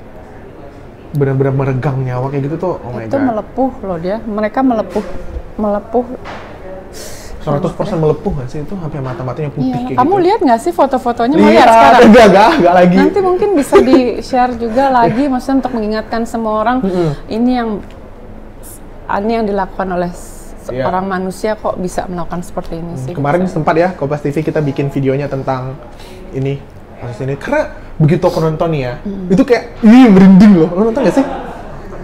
benar-benar 1.15 1.53
meregang 1.55 1.97
nyawa 1.99 2.27
kayak 2.27 2.43
gitu 2.45 2.55
tuh, 2.59 2.73
oh 2.77 2.91
my 2.91 3.07
itu 3.07 3.15
god. 3.15 3.25
melepuh 3.25 3.71
loh 3.81 3.97
dia, 3.97 4.17
mereka 4.21 4.59
melepuh, 4.61 5.05
melepuh. 5.55 6.05
100% 7.45 7.61
melepuh 8.01 8.31
nggak 8.33 8.49
sih 8.49 8.59
itu 8.65 8.73
sampai 8.73 8.99
mata-matanya 8.99 9.53
putih 9.53 9.69
Iya, 9.69 9.77
kayak 9.85 9.97
kamu 10.01 10.13
gitu. 10.17 10.25
lihat 10.25 10.39
nggak 10.41 10.59
sih 10.59 10.71
foto-fotonya? 10.73 11.35
Mau 11.37 11.45
Lihat, 11.45 11.53
lihat 11.53 11.69
sekarang? 11.69 12.01
enggak, 12.01 12.25
enggak, 12.25 12.49
enggak 12.57 12.73
lagi. 12.73 12.95
Nanti 12.97 13.19
mungkin 13.21 13.49
bisa 13.53 13.75
di 13.79 13.97
share 14.19 14.53
juga 14.57 14.83
lagi, 14.89 15.23
maksudnya 15.29 15.55
untuk 15.61 15.73
mengingatkan 15.73 16.21
semua 16.25 16.53
orang 16.59 16.77
ini 17.29 17.51
yang 17.53 17.69
ini 19.05 19.31
yang 19.31 19.45
dilakukan 19.45 19.87
oleh 19.87 20.09
Iya. 20.65 20.81
seorang 20.81 21.05
manusia 21.05 21.53
kok 21.53 21.77
bisa 21.77 22.09
melakukan 22.09 22.41
seperti 22.41 22.81
ini 22.81 22.93
sih. 22.97 23.13
Kemarin 23.13 23.45
sempat 23.45 23.77
ya, 23.77 23.93
Kompas 23.93 24.25
TV 24.25 24.41
kita 24.41 24.65
bikin 24.65 24.89
videonya 24.89 25.29
tentang 25.29 25.77
ini, 26.33 26.57
kasus 26.99 27.19
ini. 27.23 27.35
Karena 27.35 27.61
begitu 27.95 28.23
aku 28.23 28.39
nonton 28.39 28.69
ya, 28.75 28.99
Hmm. 29.01 29.31
itu 29.31 29.41
kayak, 29.41 29.79
ih 29.81 30.07
merinding 30.07 30.53
loh. 30.55 30.69
Lo 30.71 30.81
nonton 30.89 31.01
gak 31.03 31.15
sih? 31.15 31.25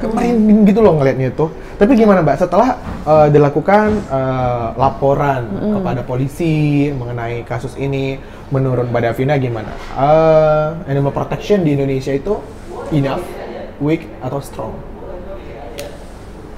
Kayak 0.01 0.11
merinding 0.17 0.59
gitu 0.65 0.79
loh 0.81 0.93
ngelihatnya 0.97 1.27
itu. 1.29 1.45
Tapi 1.77 1.91
gimana 1.97 2.21
Mbak 2.21 2.37
setelah 2.37 2.77
uh, 3.03 3.27
dilakukan 3.27 3.89
uh, 4.07 4.77
laporan 4.77 5.49
kepada 5.49 6.01
polisi 6.01 6.89
mengenai 6.93 7.41
kasus 7.41 7.73
ini, 7.75 8.21
menurut 8.49 8.85
Mbak 8.89 9.01
Davina 9.01 9.33
gimana? 9.37 9.73
Uh, 9.97 10.77
animal 10.85 11.09
protection 11.09 11.65
di 11.65 11.73
Indonesia 11.73 12.13
itu 12.13 12.37
enough, 12.93 13.25
weak 13.81 14.05
atau 14.21 14.37
strong? 14.39 14.73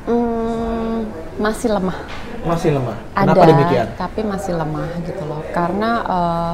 Hmm, 0.04 1.08
masih 1.40 1.72
lemah. 1.72 1.96
Masih 2.44 2.76
lemah. 2.76 2.98
Ada, 3.16 3.32
Kenapa 3.32 3.44
demikian? 3.48 3.88
tapi 3.96 4.22
masih 4.28 4.54
lemah 4.60 4.90
gitu 5.08 5.24
loh. 5.24 5.40
Karena 5.56 5.92
eh, 6.04 6.54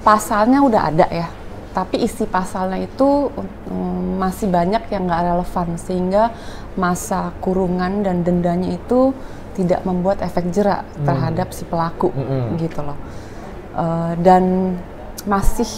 pasalnya 0.00 0.64
udah 0.64 0.82
ada 0.88 1.06
ya, 1.08 1.28
tapi 1.70 2.02
isi 2.02 2.26
pasalnya 2.26 2.82
itu 2.82 3.30
mm, 3.68 4.18
masih 4.18 4.50
banyak 4.50 4.90
yang 4.90 5.06
nggak 5.06 5.22
relevan 5.32 5.68
sehingga 5.78 6.34
masa 6.74 7.32
kurungan 7.40 8.02
dan 8.04 8.22
dendanya 8.26 8.74
itu 8.74 9.14
tidak 9.54 9.82
membuat 9.84 10.22
efek 10.22 10.48
jerak 10.54 10.86
terhadap 11.04 11.52
si 11.52 11.66
pelaku 11.66 12.14
Mm-mm. 12.14 12.56
gitu 12.56 12.80
loh. 12.80 12.98
Eh, 13.76 14.12
dan 14.22 14.74
masih 15.28 15.68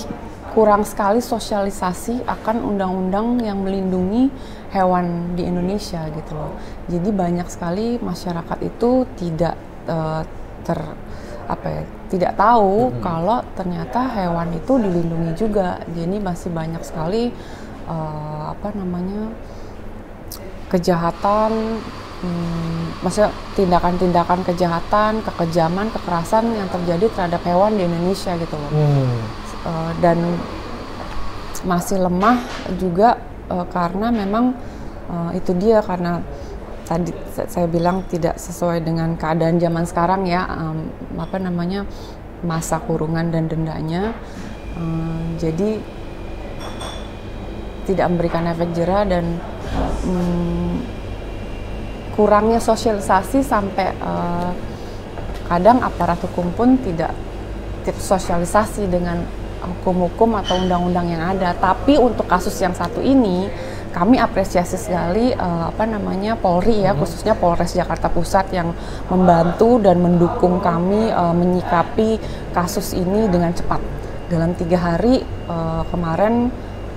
kurang 0.53 0.85
sekali 0.85 1.25
sosialisasi 1.25 2.29
akan 2.29 2.61
undang-undang 2.61 3.41
yang 3.41 3.65
melindungi 3.65 4.29
hewan 4.71 5.37
di 5.37 5.49
Indonesia 5.49 6.05
gitu 6.13 6.33
loh. 6.37 6.53
Jadi 6.89 7.09
banyak 7.09 7.49
sekali 7.49 7.97
masyarakat 8.01 8.59
itu 8.61 9.09
tidak 9.17 9.57
eh, 9.89 10.23
ter 10.63 10.79
apa 11.49 11.67
ya, 11.69 11.83
tidak 12.11 12.33
tahu 12.37 12.93
kalau 13.01 13.43
ternyata 13.57 14.07
hewan 14.13 14.53
itu 14.55 14.73
dilindungi 14.79 15.33
juga. 15.39 15.81
Jadi 15.93 16.17
masih 16.19 16.51
banyak 16.53 16.83
sekali 16.85 17.33
eh, 17.87 18.43
apa 18.53 18.69
namanya 18.77 19.33
kejahatan, 20.73 21.53
hmm, 22.25 23.05
maksudnya 23.05 23.31
tindakan-tindakan 23.59 24.41
kejahatan, 24.47 25.21
kekejaman, 25.21 25.93
kekerasan 25.93 26.45
yang 26.57 26.69
terjadi 26.73 27.07
terhadap 27.13 27.43
hewan 27.45 27.77
di 27.77 27.85
Indonesia 27.85 28.33
gitu 28.41 28.57
loh. 28.57 28.73
Hmm. 28.73 29.43
Eh, 29.63 29.93
dan 30.03 30.19
masih 31.63 32.03
lemah 32.03 32.43
juga 32.81 33.21
eh, 33.47 33.67
karena 33.71 34.11
memang 34.11 34.57
eh, 35.07 35.39
itu 35.39 35.55
dia 35.55 35.79
karena 35.85 36.19
tadi 36.85 37.13
sa- 37.35 37.49
saya 37.49 37.67
bilang 37.71 38.05
tidak 38.11 38.39
sesuai 38.39 38.83
dengan 38.83 39.15
keadaan 39.17 39.59
zaman 39.59 39.85
sekarang 39.87 40.27
ya 40.27 40.47
em, 40.47 40.91
apa 41.19 41.37
namanya 41.39 41.87
masa 42.43 42.83
kurungan 42.83 43.31
dan 43.31 43.47
dendanya 43.47 44.13
Eh, 44.73 45.25
jadi 45.37 45.71
tidak 47.85 48.07
memberikan 48.15 48.49
efek 48.49 48.73
jerah 48.73 49.05
dan 49.05 49.37
mm, 50.07 50.75
kurangnya 52.17 52.57
sosialisasi 52.63 53.45
sampai 53.45 53.93
eh, 53.93 54.51
kadang 55.45 55.85
aparat 55.85 56.17
hukum 56.25 56.49
pun 56.57 56.81
tidak 56.81 57.13
sosialisasi 57.85 58.89
dengan 58.89 59.21
hukum-hukum 59.61 60.39
atau 60.41 60.57
undang-undang 60.63 61.13
yang 61.13 61.23
ada. 61.37 61.53
Tapi 61.53 62.01
untuk 62.01 62.25
kasus 62.25 62.57
yang 62.63 62.73
satu 62.73 63.03
ini, 63.05 63.51
kami 63.93 64.17
apresiasi 64.17 64.81
sekali 64.81 65.31
eh, 65.31 65.65
apa 65.69 65.85
namanya 65.85 66.33
Polri 66.35 66.81
ya, 66.81 66.97
khususnya 66.97 67.37
Polres 67.37 67.77
Jakarta 67.77 68.09
Pusat 68.09 68.47
yang 68.57 68.69
membantu 69.07 69.77
dan 69.79 70.01
mendukung 70.01 70.59
kami 70.59 71.13
eh, 71.13 71.35
menyikapi 71.37 72.17
kasus 72.51 72.97
ini 72.97 73.29
dengan 73.29 73.53
cepat. 73.53 73.79
Dalam 74.33 74.57
tiga 74.57 74.81
hari 74.81 75.21
eh, 75.23 75.83
kemarin 75.93 76.49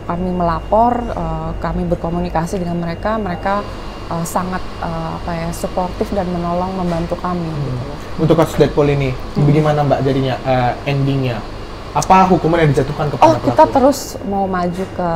kami 0.07 0.29
melapor, 0.31 0.95
eh, 1.03 1.51
kami 1.59 1.83
berkomunikasi 1.83 2.63
dengan 2.63 2.79
mereka, 2.79 3.19
mereka 3.19 3.59
eh, 4.07 4.23
sangat 4.23 4.63
eh, 4.79 5.09
apa 5.19 5.31
ya 5.35 5.49
suportif 5.51 6.07
dan 6.15 6.31
menolong 6.31 6.79
membantu 6.79 7.19
kami. 7.19 7.43
Gitu 7.43 7.83
loh. 7.83 7.97
Untuk 8.23 8.35
kasus 8.39 8.55
Deadpool 8.55 8.87
ini, 8.87 9.11
bagaimana 9.35 9.83
Mbak 9.83 9.99
jadinya 9.99 10.35
eh, 10.47 10.71
endingnya? 10.87 11.43
Apa 11.91 12.27
hukuman 12.27 12.59
yang 12.59 12.71
dijatuhkan 12.71 13.07
kepada 13.07 13.23
Oh, 13.23 13.39
kita 13.39 13.55
pelaku? 13.55 13.75
terus 13.75 13.99
mau 14.27 14.43
maju 14.47 14.83
ke, 14.83 15.09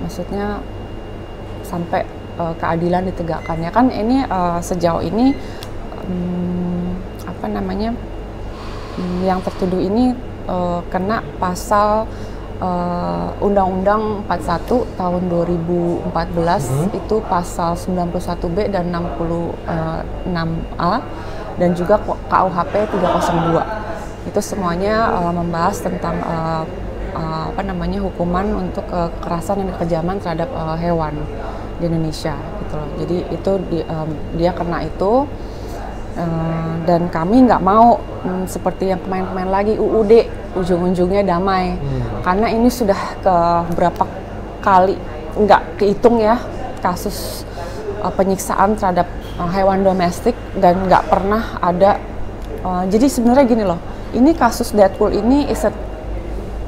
maksudnya 0.00 0.56
sampai 1.64 2.04
eh, 2.38 2.54
keadilan 2.60 3.08
ditegakkan 3.10 3.58
ya 3.58 3.70
kan 3.72 3.90
ini 3.90 4.22
eh, 4.22 4.58
sejauh 4.60 5.02
ini 5.02 5.34
hmm, 6.06 6.88
apa 7.26 7.46
namanya 7.48 7.96
hmm, 9.00 9.20
yang 9.24 9.40
tertuduh 9.42 9.80
ini 9.80 10.14
eh, 10.48 10.80
kena 10.92 11.24
pasal 11.42 12.06
Undang-Undang 13.44 14.24
41 14.30 14.96
tahun 14.96 15.22
2014 15.28 16.96
itu 16.96 17.16
pasal 17.28 17.76
91B 17.76 18.72
dan 18.72 18.88
66A 18.88 20.92
dan 21.58 21.70
juga 21.76 22.00
KUHP 22.30 22.72
302 22.94 23.84
itu 24.24 24.40
semuanya 24.40 25.12
uh, 25.12 25.32
membahas 25.34 25.84
tentang 25.84 26.16
uh, 26.24 26.64
uh, 27.14 27.50
apa 27.54 27.62
namanya 27.62 28.02
hukuman 28.02 28.68
untuk 28.68 28.84
uh, 28.90 29.08
kekerasan 29.18 29.64
dan 29.64 29.68
kekejaman 29.78 30.16
terhadap 30.20 30.50
uh, 30.52 30.76
hewan 30.76 31.14
di 31.78 31.86
Indonesia 31.88 32.34
gitu 32.34 32.74
loh. 32.76 32.88
Jadi 33.00 33.16
itu 33.32 33.52
di- 33.70 33.86
um, 33.86 34.10
dia 34.36 34.50
kena 34.52 34.84
itu 34.84 35.26
uh, 36.18 36.72
dan 36.84 37.08
kami 37.08 37.46
nggak 37.46 37.62
mau 37.62 37.98
mm, 38.26 38.44
seperti 38.50 38.92
yang 38.92 39.00
pemain-pemain 39.02 39.50
lagi 39.50 39.74
UUD 39.78 40.12
ujung-ujungnya 40.54 41.26
damai 41.26 41.74
karena 42.22 42.46
ini 42.46 42.70
sudah 42.70 43.18
ke 43.18 43.36
berapa 43.74 44.04
kali 44.62 44.94
nggak 45.34 45.82
kehitung 45.82 46.22
ya 46.22 46.38
kasus 46.78 47.42
uh, 48.00 48.12
penyiksaan 48.14 48.78
terhadap 48.78 49.10
uh, 49.36 49.50
hewan 49.50 49.82
domestik 49.82 50.38
dan 50.62 50.86
nggak 50.86 51.10
pernah 51.10 51.58
ada 51.58 51.98
uh, 52.62 52.86
jadi 52.86 53.06
sebenarnya 53.10 53.44
gini 53.44 53.64
loh 53.66 53.80
ini 54.14 54.30
kasus 54.32 54.70
Deadpool 54.70 55.10
ini 55.10 55.50
is 55.50 55.66
a 55.66 55.74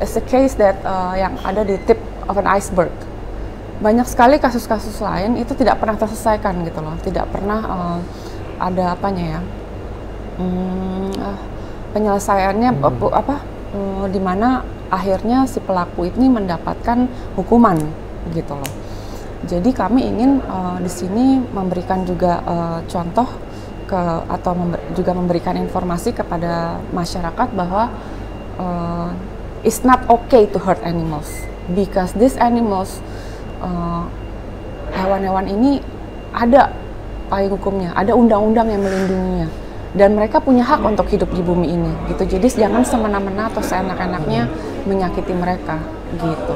is 0.00 0.12
a 0.16 0.24
case 0.24 0.56
that 0.60 0.76
uh, 0.84 1.16
yang 1.16 1.36
ada 1.44 1.64
di 1.64 1.80
tip 1.84 2.00
of 2.28 2.36
an 2.36 2.48
iceberg. 2.48 2.92
Banyak 3.76 4.08
sekali 4.08 4.40
kasus-kasus 4.40 5.00
lain 5.04 5.36
itu 5.36 5.52
tidak 5.52 5.80
pernah 5.80 6.00
terselesaikan 6.00 6.64
gitu 6.64 6.80
loh. 6.80 6.96
Tidak 7.00 7.26
pernah 7.28 7.60
uh, 7.64 7.98
ada 8.56 8.96
apanya 8.96 9.24
ya 9.36 9.40
hmm, 10.40 11.08
ah, 11.20 11.38
penyelesaiannya 11.92 12.70
bu- 12.76 13.12
apa 13.12 13.40
uh, 13.76 14.06
di 14.08 14.20
mana 14.20 14.64
akhirnya 14.92 15.48
si 15.50 15.58
pelaku 15.58 16.06
ini 16.06 16.30
mendapatkan 16.30 17.08
hukuman 17.34 17.76
gitu 18.30 18.54
loh. 18.54 18.72
Jadi 19.46 19.70
kami 19.70 20.08
ingin 20.08 20.40
uh, 20.48 20.80
di 20.80 20.90
sini 20.90 21.38
memberikan 21.38 22.02
juga 22.08 22.40
uh, 22.42 22.78
contoh 22.88 23.28
ke 23.86 24.00
atau 24.26 24.52
member- 24.56 24.82
juga 24.98 25.12
memberikan 25.14 25.54
informasi 25.54 26.10
kepada 26.10 26.82
masyarakat 26.90 27.48
bahwa 27.54 27.92
uh, 28.58 29.10
it's 29.66 29.82
not 29.82 30.06
okay 30.06 30.46
to 30.54 30.62
hurt 30.62 30.78
animals 30.86 31.42
because 31.74 32.14
these 32.14 32.38
animals 32.38 33.02
uh, 33.58 34.06
hewan-hewan 34.94 35.50
ini 35.50 35.82
ada 36.30 36.70
payung 37.26 37.58
hukumnya, 37.58 37.90
ada 37.98 38.14
undang-undang 38.14 38.70
yang 38.70 38.86
melindunginya 38.86 39.50
dan 39.98 40.14
mereka 40.14 40.38
punya 40.38 40.62
hak 40.62 40.78
untuk 40.86 41.10
hidup 41.10 41.26
di 41.34 41.42
bumi 41.42 41.74
ini 41.74 41.90
gitu. 42.14 42.38
Jadi 42.38 42.62
jangan 42.62 42.86
semena-mena 42.86 43.50
atau 43.50 43.58
seenak-enaknya 43.58 44.46
menyakiti 44.86 45.34
mereka 45.34 45.82
gitu. 46.14 46.54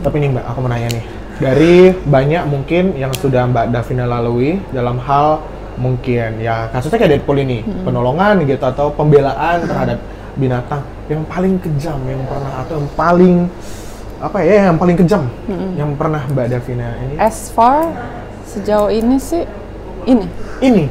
Tapi 0.00 0.16
nih 0.22 0.28
Mbak, 0.32 0.44
aku 0.48 0.58
mau 0.64 0.70
nanya 0.72 0.88
nih. 0.96 1.04
Dari 1.36 1.92
banyak 1.92 2.48
mungkin 2.48 2.96
yang 2.96 3.12
sudah 3.12 3.44
Mbak 3.52 3.76
Davina 3.76 4.08
lalui 4.08 4.56
dalam 4.72 4.96
hal 5.04 5.44
mungkin 5.76 6.40
ya 6.40 6.72
kasusnya 6.72 6.96
kayak 6.96 7.20
Deadpool 7.20 7.36
ini, 7.36 7.60
penolongan 7.84 8.40
gitu 8.48 8.64
atau 8.64 8.88
pembelaan 8.96 9.68
terhadap 9.68 10.00
binatang 10.40 10.95
yang 11.06 11.22
paling 11.26 11.54
kejam 11.62 11.98
yang 12.06 12.22
pernah 12.26 12.52
atau 12.66 12.74
yang 12.82 12.90
paling 12.98 13.34
apa 14.16 14.38
ya 14.42 14.72
yang 14.72 14.78
paling 14.80 14.96
kejam 14.96 15.22
yang 15.76 15.90
pernah 15.94 16.22
Mbak 16.32 16.46
Davina 16.50 16.88
ini? 17.04 17.14
As 17.20 17.52
far 17.52 17.92
sejauh 18.48 18.90
ini 18.90 19.16
sih 19.20 19.44
ini. 20.08 20.26
Ini? 20.62 20.84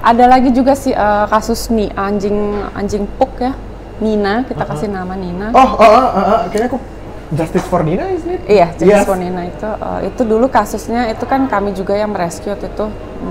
Ada 0.00 0.24
lagi 0.30 0.54
juga 0.54 0.72
sih 0.72 0.94
eh, 0.94 1.26
kasus 1.28 1.68
nih 1.68 1.92
anjing 1.92 2.36
anjing 2.72 3.04
puk 3.18 3.36
ya. 3.38 3.52
Nina 3.98 4.46
kita 4.46 4.62
kasih 4.62 4.86
nama 4.94 5.18
Nina. 5.18 5.50
oh 5.50 5.58
oh, 5.58 5.74
oh, 5.74 6.06
oh, 6.14 6.24
oh, 6.38 6.40
kayaknya 6.54 6.70
aku 6.70 6.78
Justice 7.28 7.66
for 7.68 7.84
Nina 7.84 8.08
isn't 8.08 8.40
it? 8.40 8.40
Iya, 8.48 8.72
jenis 8.78 9.04
Yes. 9.04 9.18
Nina 9.20 9.42
itu 9.44 9.68
eh, 9.68 10.00
itu 10.08 10.22
dulu 10.24 10.46
kasusnya 10.48 11.12
itu 11.12 11.28
kan 11.28 11.44
kami 11.50 11.76
juga 11.76 11.92
yang 11.92 12.14
merescue 12.14 12.48
waktu 12.48 12.72
itu. 12.72 12.86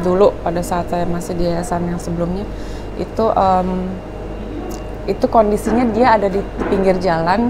Dulu 0.05 0.37
pada 0.45 0.61
saat 0.61 0.91
saya 0.93 1.09
masih 1.09 1.33
di 1.33 1.49
yayasan 1.49 1.87
yang 1.89 1.97
sebelumnya 1.97 2.45
itu 3.01 3.25
em, 3.33 3.89
itu 5.07 5.25
kondisinya 5.25 5.87
dia 5.89 6.19
ada 6.19 6.27
di, 6.27 6.43
pinggir 6.67 6.99
jalan 6.99 7.49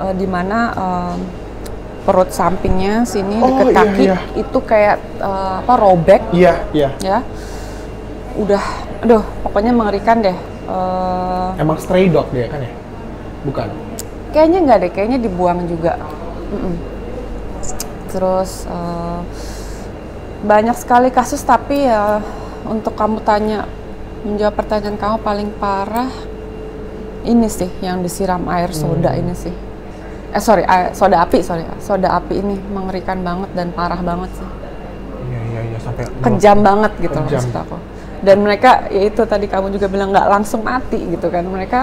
eh, 0.00 0.14
di 0.16 0.26
mana 0.26 0.58
em, 0.72 1.18
perut 2.02 2.30
sampingnya 2.32 3.04
sini 3.04 3.38
Oh, 3.38 3.62
deket 3.62 3.66
iya, 3.68 3.76
kaki 3.76 4.04
iya. 4.08 4.16
itu 4.34 4.58
kayak 4.64 4.96
eh, 5.20 5.54
apa 5.62 5.74
robek 5.76 6.22
Iya 6.32 6.54
iya 6.72 6.90
ya 7.04 7.18
udah 8.36 8.64
aduh 9.04 9.24
pokoknya 9.44 9.72
mengerikan 9.76 10.20
deh 10.24 10.36
Eh, 10.66 11.48
emang 11.62 11.78
stray 11.78 12.10
dog 12.10 12.26
dia 12.34 12.50
kan 12.50 12.58
ya 12.58 12.72
bukan 13.46 13.70
Kayaknya 14.34 14.58
nggak 14.68 14.78
deh, 14.84 14.90
kayaknya 14.92 15.18
dibuang 15.22 15.64
juga. 15.64 15.96
Mm-mm. 16.52 16.74
Terus 18.12 18.66
eh, 18.68 19.20
banyak 20.44 20.76
sekali 20.76 21.08
kasus 21.08 21.40
tapi 21.40 21.86
ya 21.88 22.20
untuk 22.68 22.92
kamu 22.98 23.22
tanya 23.24 23.64
menjawab 24.26 24.58
pertanyaan 24.58 24.98
kamu 24.98 25.16
paling 25.22 25.48
parah 25.56 26.10
ini 27.22 27.46
sih 27.46 27.70
yang 27.80 28.02
disiram 28.02 28.44
air 28.48 28.68
soda 28.70 29.12
Hmm. 29.12 29.20
ini 29.22 29.32
sih. 29.32 29.54
Eh 30.30 30.42
sorry 30.42 30.64
air, 30.64 30.92
soda 30.92 31.22
api 31.22 31.40
sorry. 31.40 31.64
Soda 31.78 32.12
api 32.12 32.36
ini 32.36 32.58
mengerikan 32.68 33.22
banget 33.22 33.48
dan 33.54 33.72
parah 33.72 33.98
banget 33.98 34.28
sih. 34.34 34.48
Iya 35.26 35.40
iya 35.42 35.60
iya 35.72 35.78
sampai 35.80 36.04
kejam 36.20 36.58
banget 36.60 36.92
gitu 37.00 37.16
Kejam. 37.16 37.40
maksud 37.40 37.54
aku. 37.54 37.76
Dan 38.20 38.36
mereka 38.42 38.84
ya 38.88 39.02
itu 39.06 39.22
tadi 39.24 39.46
kamu 39.46 39.72
juga 39.72 39.86
bilang 39.86 40.10
nggak 40.10 40.28
langsung 40.28 40.60
mati 40.60 40.98
gitu 40.98 41.28
kan. 41.28 41.44
Mereka 41.44 41.80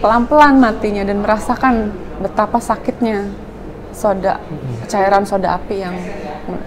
pelan-pelan 0.00 0.58
matinya 0.58 1.02
dan 1.02 1.22
merasakan 1.22 1.74
betapa 2.18 2.58
sakitnya 2.58 3.28
soda 3.90 4.42
cairan 4.86 5.22
soda 5.22 5.54
api 5.54 5.76
yang 5.78 5.94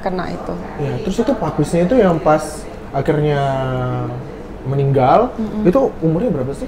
kena 0.01 0.31
itu. 0.31 0.53
Ya, 0.79 0.93
terus 1.03 1.17
itu 1.19 1.31
papisnya 1.35 1.85
itu 1.85 1.95
yang 1.99 2.17
pas 2.17 2.63
akhirnya 2.95 3.39
meninggal, 4.63 5.31
itu 5.63 5.79
umurnya 6.01 6.27
berapa 6.27 6.51
sih? 6.51 6.67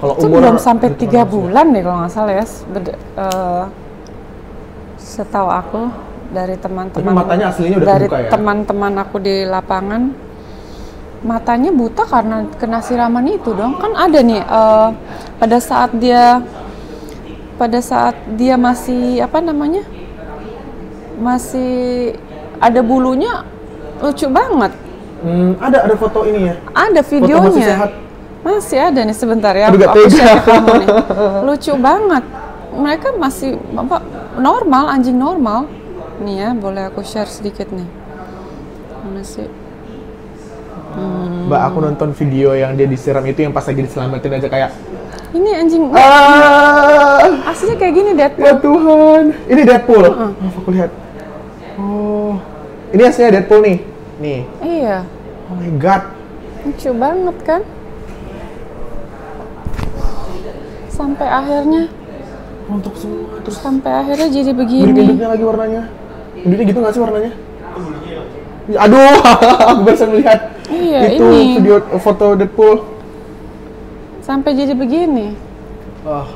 Kalau 0.00 0.14
itu 0.16 0.26
umur 0.26 0.38
belum 0.40 0.56
sampai 0.56 0.88
tiga 0.96 1.22
bulan 1.22 1.76
deh 1.76 1.82
kalau 1.84 1.96
nggak 2.00 2.12
salah 2.12 2.32
ya 2.32 2.46
Beda- 2.72 2.96
eh, 2.96 3.64
setahu 4.96 5.48
aku 5.48 5.82
dari 6.30 6.54
teman-teman 6.56 7.12
matanya 7.12 7.50
aslinya 7.50 7.76
udah 7.82 7.88
dari 7.88 8.06
ya? 8.06 8.30
teman-teman 8.30 8.92
aku 9.02 9.16
di 9.18 9.44
lapangan 9.44 10.02
matanya 11.20 11.68
buta 11.74 12.06
karena 12.08 12.48
kena 12.56 12.78
siraman 12.80 13.26
itu 13.28 13.52
dong 13.52 13.76
kan 13.76 13.92
ada 13.92 14.18
nih 14.24 14.40
eh, 14.40 14.88
pada 15.36 15.58
saat 15.60 15.90
dia 15.92 16.40
pada 17.60 17.76
saat 17.84 18.16
dia 18.40 18.56
masih 18.56 19.20
apa 19.20 19.44
namanya 19.44 19.84
masih 21.20 22.16
ada 22.56 22.80
bulunya 22.80 23.44
lucu 24.00 24.26
banget 24.32 24.72
Hmm, 25.20 25.52
ada 25.60 25.84
ada 25.84 25.92
foto 26.00 26.24
ini 26.24 26.48
ya. 26.48 26.56
ada 26.72 27.04
Foto 27.04 27.12
videonya 27.12 27.50
masih 27.52 27.64
sehat. 27.68 27.90
Masih 28.40 28.78
ada 28.80 29.00
nih 29.04 29.16
sebentar 29.16 29.52
ya. 29.52 29.68
Aduh, 29.68 29.84
aku, 29.84 30.08
share 30.08 30.40
kamu 30.44 30.72
nih. 30.84 30.88
Lucu 31.44 31.72
banget. 31.76 32.24
Mereka 32.70 33.08
masih 33.18 33.60
apa 33.76 34.00
normal 34.38 34.88
anjing 34.94 35.18
normal. 35.18 35.68
Nih 36.20 36.44
ya 36.44 36.48
boleh 36.56 36.88
aku 36.88 37.04
share 37.04 37.28
sedikit 37.28 37.68
nih. 37.72 37.88
Mana 39.04 39.22
sih? 39.24 39.48
Mbak, 41.46 41.60
aku 41.70 41.78
nonton 41.82 42.10
video 42.16 42.52
yang 42.56 42.74
dia 42.74 42.86
disiram 42.86 43.22
itu 43.22 43.46
yang 43.46 43.54
pas 43.54 43.62
lagi 43.62 43.86
diselamatin 43.86 44.42
aja 44.42 44.48
kayak 44.50 44.70
ini 45.30 45.50
anjing. 45.54 45.82
Ah! 45.94 47.54
Aslinya 47.54 47.78
kayak 47.78 47.94
gini 47.94 48.10
Deadpool. 48.18 48.46
Ya 48.50 48.54
Tuhan. 48.58 49.24
Ini 49.46 49.62
Deadpool. 49.62 50.04
Oh, 50.10 50.30
aku 50.58 50.70
lihat. 50.74 50.90
Oh. 51.78 52.34
Ini 52.90 53.02
aslinya 53.06 53.38
Deadpool 53.38 53.62
nih. 53.62 53.78
Nih. 54.18 54.40
Iya. 54.58 55.06
Oh 55.46 55.54
my 55.54 55.70
god. 55.78 56.02
Lucu 56.66 56.90
banget 56.98 57.36
kan 57.46 57.62
sampai 61.00 61.28
akhirnya. 61.32 61.82
Untuk 62.70 62.94
semua 63.00 63.40
terus 63.40 63.58
sampai 63.58 63.90
akhirnya 64.04 64.28
jadi 64.28 64.52
begini. 64.52 64.92
Induknya 64.92 65.28
lagi 65.32 65.44
warnanya. 65.48 65.82
Induknya 66.44 66.64
gitu 66.68 66.78
nggak 66.84 66.92
sih 66.92 67.02
warnanya? 67.02 67.32
Aduh 68.70 69.18
aku 69.72 69.80
baru 69.82 70.04
melihat 70.14 70.38
Iya, 70.70 71.18
itu 71.18 71.24
ini. 71.26 71.58
video 71.58 71.76
foto 71.98 72.38
Deadpool. 72.38 72.86
Sampai 74.22 74.54
jadi 74.54 74.76
begini. 74.76 75.34
Oh 76.06 76.28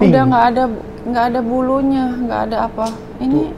Pink. 0.00 0.16
udah 0.16 0.22
nggak 0.32 0.44
ada 0.54 0.64
nggak 1.04 1.24
ada 1.34 1.40
bulunya 1.44 2.06
nggak 2.24 2.40
ada 2.48 2.56
apa. 2.70 2.86
Ini 3.20 3.52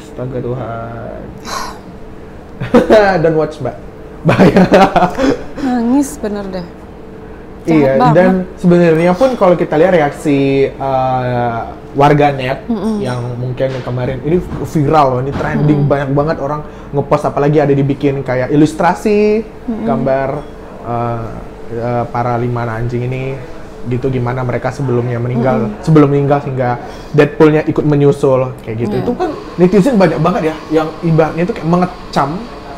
astaga 0.00 0.38
Tuhan. 0.40 1.20
Don't 3.20 3.36
watch 3.36 3.60
mbak. 3.60 3.76
Bahaya. 4.24 4.64
Nangis 5.60 6.16
bener 6.16 6.48
deh 6.48 6.66
Jahat 7.66 7.74
iya 7.82 7.92
banget. 7.98 8.14
dan 8.14 8.32
sebenarnya 8.54 9.12
pun 9.18 9.30
kalau 9.34 9.58
kita 9.58 9.74
lihat 9.74 9.92
reaksi 9.98 10.70
uh, 10.78 11.74
warganet 11.98 12.62
yang 13.02 13.20
mungkin 13.40 13.72
kemarin 13.82 14.22
ini 14.22 14.38
viral 14.68 15.06
loh 15.16 15.20
ini 15.24 15.32
trending 15.32 15.88
banyak 15.88 16.10
banget 16.12 16.36
orang 16.38 16.60
ngepost 16.92 17.24
apalagi 17.26 17.58
ada 17.58 17.74
dibikin 17.74 18.22
kayak 18.22 18.52
ilustrasi 18.52 19.42
gambar 19.66 20.28
uh, 20.86 21.28
uh, 21.72 22.04
para 22.06 22.38
lima 22.38 22.68
anjing 22.68 23.08
ini 23.08 23.34
gitu 23.86 24.10
gimana 24.10 24.42
mereka 24.42 24.74
sebelumnya 24.74 25.16
meninggal 25.22 25.70
sebelum 25.80 26.10
meninggal 26.10 26.42
hingga 26.42 26.78
Deadpoolnya 27.14 27.62
ikut 27.70 27.86
menyusul 27.86 28.50
kayak 28.66 28.76
gitu. 28.82 28.94
Iya. 28.98 29.02
itu 29.06 29.12
kan 29.14 29.30
netizen 29.56 29.94
banyak 29.94 30.18
banget 30.18 30.42
ya 30.52 30.54
yang 30.82 30.88
ibaratnya 31.06 31.42
itu 31.46 31.54
kayak 31.54 31.68
mengecam 31.70 32.30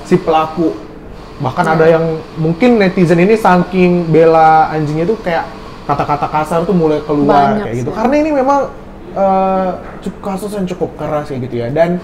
si 0.04 0.14
pelaku 0.20 0.87
bahkan 1.38 1.64
Iya. 1.64 1.74
ada 1.74 1.86
yang 1.88 2.04
mungkin 2.36 2.70
netizen 2.76 3.18
ini 3.18 3.34
saking 3.34 4.08
bela 4.08 4.68
anjingnya 4.68 5.04
itu 5.04 5.14
kayak 5.18 5.46
kata-kata 5.84 6.26
kasar 6.26 6.58
tuh 6.62 6.74
mulai 6.74 7.00
keluar 7.02 7.54
Banyak 7.56 7.64
kayak 7.64 7.76
gitu 7.78 7.90
sih. 7.90 7.96
karena 7.96 8.14
ini 8.16 8.30
memang 8.32 8.60
cukup 9.98 10.20
kasus 10.22 10.50
yang 10.52 10.66
cukup 10.66 10.90
keras 10.94 11.26
kayak 11.26 11.40
gitu 11.46 11.54
ya 11.58 11.68
dan 11.70 11.98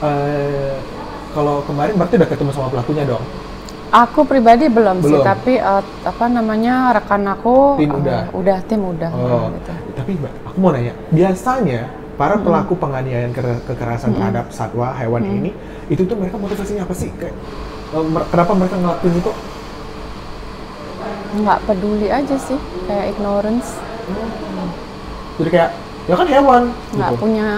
eh, 0.00 0.74
kalau 1.30 1.62
kemarin 1.64 1.94
berarti 1.94 2.14
udah 2.14 2.28
ketemu 2.28 2.50
sama 2.50 2.68
pelakunya 2.68 3.04
dong 3.04 3.22
aku 3.90 4.22
pribadi 4.22 4.66
belum, 4.66 5.00
sih 5.00 5.10
Belum. 5.10 5.24
tapi 5.24 5.52
eh, 5.56 5.82
apa 6.04 6.24
namanya 6.26 6.90
rekan 6.92 7.26
aku 7.26 7.74
Tim 7.74 7.90
eh, 7.90 7.96
udah? 7.96 8.20
udah 8.32 8.58
tim 8.64 8.80
udah 8.82 9.10
oh 9.10 9.46
gitu. 9.52 9.72
tapi 9.94 10.10
mbak 10.14 10.32
aku 10.44 10.56
mau 10.58 10.70
nanya 10.70 10.92
biasanya 11.10 11.80
para 12.14 12.36
pelaku 12.36 12.76
penganiayaan 12.76 13.32
ke- 13.32 13.62
kekerasan 13.66 14.12
terhadap 14.12 14.52
satwa 14.52 14.92
hewan 14.92 15.24
ini 15.24 15.50
itu 15.88 16.04
tuh 16.04 16.14
mereka 16.14 16.36
motivasinya 16.36 16.84
apa 16.84 16.92
sih 16.92 17.08
kayak 17.16 17.32
kenapa 18.30 18.52
mereka 18.54 18.76
ngelakuin 18.76 19.14
itu? 19.18 19.32
Nggak 21.30 21.58
peduli 21.64 22.08
aja 22.08 22.36
sih 22.36 22.58
kayak 22.86 23.14
ignorance. 23.14 23.78
Jadi 25.38 25.48
kayak 25.50 25.70
ya 26.06 26.14
kan 26.16 26.26
hewan 26.26 26.62
nggak 26.92 27.10
gitu. 27.14 27.20
punya 27.22 27.48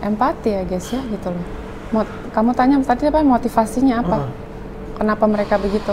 empati 0.00 0.48
ya 0.50 0.62
guys 0.64 0.88
ya 0.88 1.00
gitu 1.04 1.28
loh. 1.28 1.44
Mot- 1.90 2.16
kamu 2.30 2.50
tanya 2.54 2.76
tadi 2.80 3.08
apa 3.08 3.20
motivasinya 3.20 4.00
apa? 4.00 4.16
Ah. 4.18 4.28
kenapa 4.96 5.24
mereka 5.24 5.56
begitu? 5.56 5.92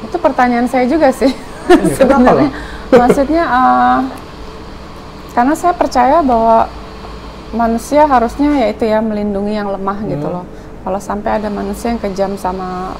Itu 0.00 0.16
pertanyaan 0.16 0.64
saya 0.64 0.84
juga 0.84 1.12
sih. 1.12 1.28
Kenapa 1.70 1.94
sebenarnya. 1.94 2.50
maksudnya 2.90 3.42
eh, 3.46 3.98
karena 5.30 5.54
saya 5.54 5.72
percaya 5.72 6.18
bahwa 6.20 6.66
manusia 7.50 8.02
harusnya 8.04 8.58
yaitu 8.58 8.84
ya 8.84 8.98
melindungi 8.98 9.54
yang 9.54 9.70
lemah 9.70 9.98
gitu 10.04 10.26
Hmm. 10.26 10.34
loh 10.40 10.44
kalau 10.80 11.00
sampai 11.00 11.42
ada 11.42 11.48
manusia 11.52 11.92
yang 11.92 12.00
kejam 12.00 12.34
sama 12.40 12.96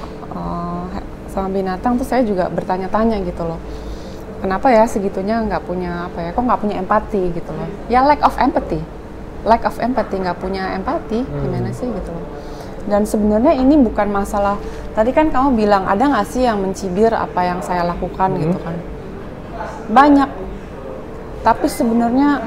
he- 0.92 1.08
sama 1.30 1.48
binatang 1.48 1.94
tuh 1.94 2.04
saya 2.04 2.26
juga 2.26 2.50
bertanya-tanya 2.50 3.22
gitu 3.22 3.46
loh. 3.46 3.60
Kenapa 4.40 4.72
ya 4.72 4.88
segitunya 4.88 5.40
nggak 5.44 5.62
punya 5.68 6.08
apa 6.08 6.18
ya 6.24 6.30
kok 6.32 6.42
nggak 6.42 6.60
punya 6.60 6.76
empati 6.80 7.22
gitu 7.36 7.50
loh? 7.52 7.68
Ya 7.92 8.02
lack 8.02 8.24
of 8.24 8.34
empathy. 8.40 8.80
Lack 9.44 9.64
of 9.64 9.76
empathy 9.80 10.16
nggak 10.20 10.36
punya 10.40 10.74
empati 10.76 11.24
gimana 11.24 11.70
sih 11.72 11.88
gitu 11.88 12.10
loh? 12.12 12.26
Dan 12.88 13.04
sebenarnya 13.04 13.52
ini 13.52 13.76
bukan 13.76 14.08
masalah 14.08 14.56
tadi 14.96 15.12
kan 15.12 15.28
kamu 15.28 15.54
bilang 15.54 15.84
ada 15.86 16.02
nggak 16.08 16.26
sih 16.28 16.44
yang 16.48 16.58
mencibir 16.60 17.12
apa 17.12 17.40
yang 17.44 17.60
saya 17.60 17.84
lakukan 17.84 18.36
gitu 18.40 18.56
kan? 18.60 18.76
Banyak. 19.92 20.30
Tapi 21.40 21.66
sebenarnya 21.68 22.40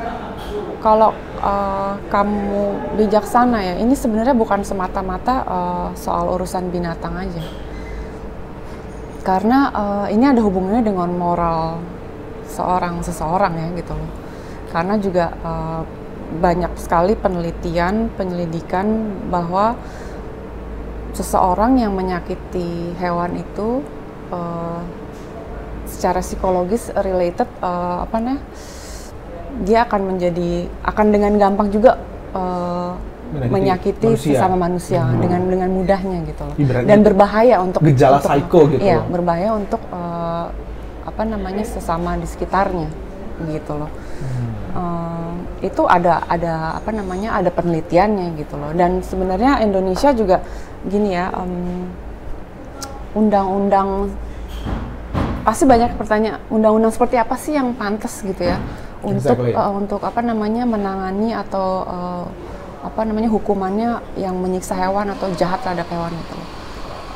kalau 0.81 1.15
uh, 1.43 1.99
kamu 2.07 2.95
bijaksana 2.95 3.59
ya? 3.59 3.75
Ini 3.83 3.91
sebenarnya 3.93 4.31
bukan 4.31 4.63
semata-mata 4.63 5.35
uh, 5.43 5.89
soal 5.93 6.31
urusan 6.31 6.71
binatang 6.71 7.19
aja. 7.19 7.43
Karena 9.23 9.71
uh, 9.71 10.07
ini 10.07 10.23
ada 10.23 10.39
hubungannya 10.39 10.83
dengan 10.83 11.11
moral 11.15 11.83
seorang 12.47 13.03
seseorang 13.03 13.53
ya 13.59 13.67
gitu 13.75 13.93
loh. 13.93 14.11
Karena 14.71 14.95
juga 14.97 15.35
uh, 15.43 15.81
banyak 16.33 16.73
sekali 16.81 17.13
penelitian 17.13 18.09
penyelidikan 18.17 19.13
bahwa 19.29 19.77
seseorang 21.13 21.77
yang 21.77 21.93
menyakiti 21.93 22.97
hewan 22.97 23.37
itu 23.37 23.85
uh, 24.33 24.81
secara 25.85 26.25
psikologis 26.25 26.89
related 27.05 27.45
uh, 27.61 28.01
apa 28.01 28.17
nih 28.17 28.39
dia 29.61 29.85
akan 29.85 30.01
menjadi 30.15 30.65
akan 30.81 31.05
dengan 31.13 31.31
gampang 31.37 31.69
juga 31.69 32.01
uh, 32.33 32.97
Menyakiti 33.33 33.49
menyakiti 33.49 34.09
manusia. 34.13 34.33
sesama 34.37 34.55
manusia 34.61 35.01
dengan 35.17 35.41
dengan 35.49 35.69
mudahnya 35.73 36.21
gitu 36.29 36.41
loh. 36.45 36.53
Ibaratnya 36.53 36.89
dan 36.89 36.99
berbahaya 37.01 37.55
untuk 37.65 37.81
gejala 37.81 38.21
untuk- 38.21 38.29
psycho 38.29 38.59
gitu 38.69 38.81
iya 38.85 39.01
berbahaya 39.01 39.49
untuk 39.57 39.81
uh, 39.89 40.53
apa 41.01 41.21
namanya 41.25 41.65
sesama 41.65 42.13
di 42.21 42.29
sekitarnya 42.29 42.89
gitu 43.49 43.73
loh. 43.73 43.89
Hmm. 43.89 44.49
Uh, 44.77 45.33
itu 45.65 45.81
ada 45.89 46.21
ada 46.29 46.77
apa 46.77 46.93
namanya 46.93 47.33
ada 47.33 47.49
penelitiannya 47.49 48.37
gitu 48.37 48.53
loh. 48.53 48.69
Dan 48.77 49.01
sebenarnya 49.01 49.65
Indonesia 49.65 50.13
juga 50.13 50.45
gini 50.85 51.17
ya 51.17 51.33
um, 51.33 51.89
undang-undang 53.17 54.13
pasti 55.41 55.65
banyak 55.65 55.97
pertanyaan 55.97 56.39
undang-undang 56.53 56.93
seperti 56.93 57.17
apa 57.19 57.35
sih 57.35 57.57
yang 57.57 57.73
pantas 57.75 58.21
gitu 58.23 58.45
ya 58.45 58.61
untuk 59.03 59.35
Exactly. 59.35 59.51
uh, 59.53 59.71
untuk 59.75 60.01
apa 60.01 60.23
namanya 60.23 60.63
menangani 60.63 61.35
atau 61.35 61.67
uh, 61.83 62.25
apa 62.83 63.01
namanya 63.07 63.31
hukumannya 63.31 63.99
yang 64.19 64.35
menyiksa 64.39 64.75
hewan 64.75 65.11
atau 65.11 65.31
jahat 65.35 65.59
terhadap 65.63 65.87
hewan 65.91 66.11
itu. 66.11 66.37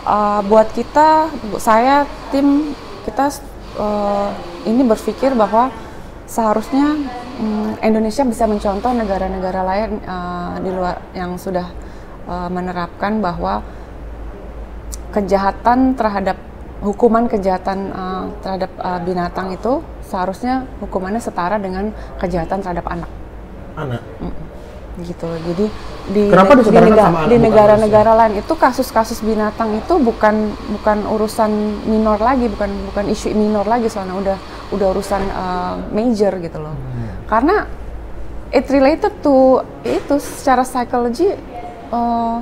Uh, 0.07 0.39
buat 0.47 0.71
kita, 0.71 1.27
saya 1.59 2.07
tim 2.31 2.71
kita 3.03 3.27
uh, 3.79 4.31
ini 4.63 4.83
berpikir 4.83 5.35
bahwa 5.35 5.71
seharusnya 6.27 6.95
mm, 7.39 7.83
Indonesia 7.83 8.23
bisa 8.27 8.43
mencontoh 8.47 8.91
negara-negara 8.91 9.61
lain 9.63 9.89
uh, 10.03 10.55
di 10.59 10.69
luar 10.71 11.03
yang 11.15 11.35
sudah 11.39 11.67
uh, 12.27 12.47
menerapkan 12.51 13.19
bahwa 13.23 13.63
kejahatan 15.15 15.95
terhadap 15.95 16.37
hukuman 16.83 17.25
kejahatan 17.31 17.89
uh, 17.95 18.29
terhadap 18.43 18.71
uh, 18.77 18.99
binatang 19.01 19.55
itu 19.55 19.81
seharusnya 20.07 20.63
hukumannya 20.79 21.19
setara 21.19 21.59
dengan 21.59 21.91
kejahatan 22.17 22.63
terhadap 22.63 22.87
anak 22.87 23.11
Anak. 23.77 24.01
gitu 25.05 25.29
loh. 25.29 25.37
Jadi 25.37 25.65
di 26.09 26.23
Kenapa 26.33 26.57
di, 27.29 27.37
negara-negara 27.37 28.11
lain 28.17 28.41
itu 28.41 28.53
kasus-kasus 28.57 29.21
binatang 29.21 29.77
itu 29.77 30.01
bukan 30.01 30.55
bukan 30.79 30.97
urusan 31.05 31.51
minor 31.85 32.17
lagi, 32.17 32.49
bukan 32.49 32.71
bukan 32.89 33.05
isu 33.13 33.37
minor 33.37 33.69
lagi 33.69 33.85
soalnya 33.91 34.17
udah 34.17 34.37
udah 34.73 34.87
urusan 34.97 35.21
uh, 35.29 35.75
major 35.93 36.33
gitu 36.41 36.57
loh. 36.57 36.73
Hmm. 36.73 37.29
Karena 37.29 37.55
it 38.49 38.65
related 38.73 39.13
to 39.21 39.61
itu 39.85 40.15
secara 40.17 40.65
psikologi 40.65 41.29
uh, 41.93 42.41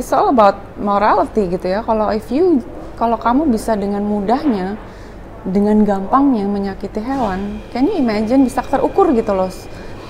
it's 0.00 0.08
all 0.16 0.32
about 0.32 0.56
morality 0.80 1.50
gitu 1.52 1.66
ya. 1.68 1.84
Kalau 1.84 2.08
if 2.14 2.30
you 2.32 2.64
kalau 2.96 3.20
kamu 3.20 3.52
bisa 3.52 3.76
dengan 3.76 4.00
mudahnya 4.00 4.80
dengan 5.46 5.78
gampangnya 5.86 6.44
menyakiti 6.44 6.98
hewan, 6.98 7.62
you 7.70 7.94
imagine 7.94 8.42
bisa 8.42 8.66
terukur 8.66 9.14
gitu 9.14 9.30
loh 9.30 9.46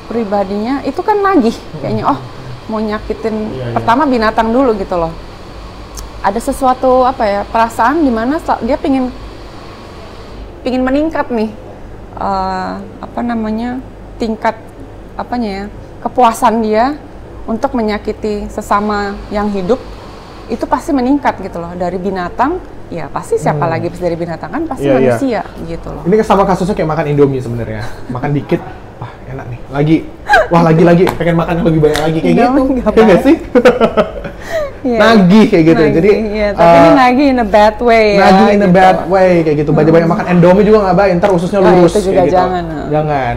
pribadinya 0.07 0.81
itu 0.87 1.03
kan 1.03 1.19
nagih 1.19 1.55
kayaknya 1.83 2.07
oh 2.07 2.19
mau 2.67 2.79
nyakitin 2.79 3.53
Iya, 3.53 3.65
iya. 3.71 3.75
pertama 3.75 4.07
binatang 4.07 4.51
dulu 4.51 4.75
gitu 4.75 4.97
loh. 4.97 5.13
Ada 6.23 6.41
sesuatu 6.43 7.07
apa 7.07 7.23
ya 7.23 7.43
perasaan 7.47 8.03
di 8.03 8.11
mana 8.11 8.43
sa- 8.43 8.59
dia 8.59 8.75
pingin 8.75 9.11
pingin 10.63 10.83
meningkat 10.83 11.31
nih 11.31 11.51
eh, 12.19 12.73
apa 12.99 13.21
namanya 13.23 13.79
tingkat 14.19 14.59
apanya 15.15 15.51
ya 15.51 15.65
kepuasan 16.03 16.63
dia 16.63 16.99
untuk 17.47 17.75
menyakiti 17.75 18.51
sesama 18.51 19.15
yang 19.31 19.47
hidup 19.51 19.79
itu 20.47 20.63
pasti 20.67 20.91
meningkat 20.91 21.39
gitu 21.43 21.59
loh 21.59 21.75
dari 21.75 21.99
binatang 21.99 22.59
ya 22.89 23.05
pasti 23.07 23.35
siapa 23.35 23.65
lagi 23.65 23.87
bisa 23.87 24.03
dari 24.03 24.15
binatang 24.15 24.47
kan 24.49 24.63
pasti 24.65 24.87
Hmm. 24.87 24.95
Iya, 24.95 25.01
iya. 25.01 25.11
manusia 25.11 25.41
gitu 25.67 25.89
loh 25.91 26.03
Ini 26.03 26.15
sama 26.21 26.43
kasusnya 26.43 26.73
kayak 26.73 26.87
makan 26.89 27.05
Indomie 27.09 27.39
sebenarnya. 27.39 27.83
Makan 28.07 28.31
dikit, 28.31 28.61
wah 28.97 29.11
enak 29.27 29.47
nih. 29.49 29.61
Lagi, 29.69 29.97
wah 30.47 30.63
lagi-lagi 30.63 31.03
pengen 31.15 31.37
makan 31.37 31.55
lebih 31.63 31.81
banyak 31.83 32.01
lagi 32.01 32.19
kayak 32.21 32.33
Nggak, 32.33 32.47
gitu. 32.49 32.63
Kayak 32.63 32.95
nggak 32.95 33.07
baik. 33.09 33.27
sih? 33.27 33.37
Iya. 34.87 34.99
Nagih 35.03 35.45
kayak 35.51 35.65
gitu. 35.67 35.83
Nagih, 35.83 35.95
Jadi 35.99 36.11
iya, 36.31 36.49
tapi 36.55 36.77
ini 36.77 36.87
eh, 36.87 36.95
nagih 36.95 37.27
in 37.27 37.41
a 37.41 37.47
bad 37.49 37.77
way 37.83 38.07
ya 38.07 38.23
nagih 38.23 38.47
in 38.47 38.63
a 38.63 38.63
gitu. 38.63 38.71
bad 38.71 38.99
way 39.11 39.31
kayak 39.43 39.57
gitu. 39.59 39.71
Banyak-banyak 39.75 40.07
makan 40.07 40.25
Indomie 40.31 40.63
juga 40.63 40.79
nggak 40.81 40.97
baik. 40.97 41.11
Ntar 41.19 41.31
ususnya 41.35 41.59
Ah, 41.59 41.67
lurus 41.67 41.91
itu 41.91 42.01
juga 42.05 42.15
kayak 42.15 42.23
gitu. 42.23 42.37
jangan, 42.39 42.65
ah. 42.65 42.87
Jangan. 42.87 43.35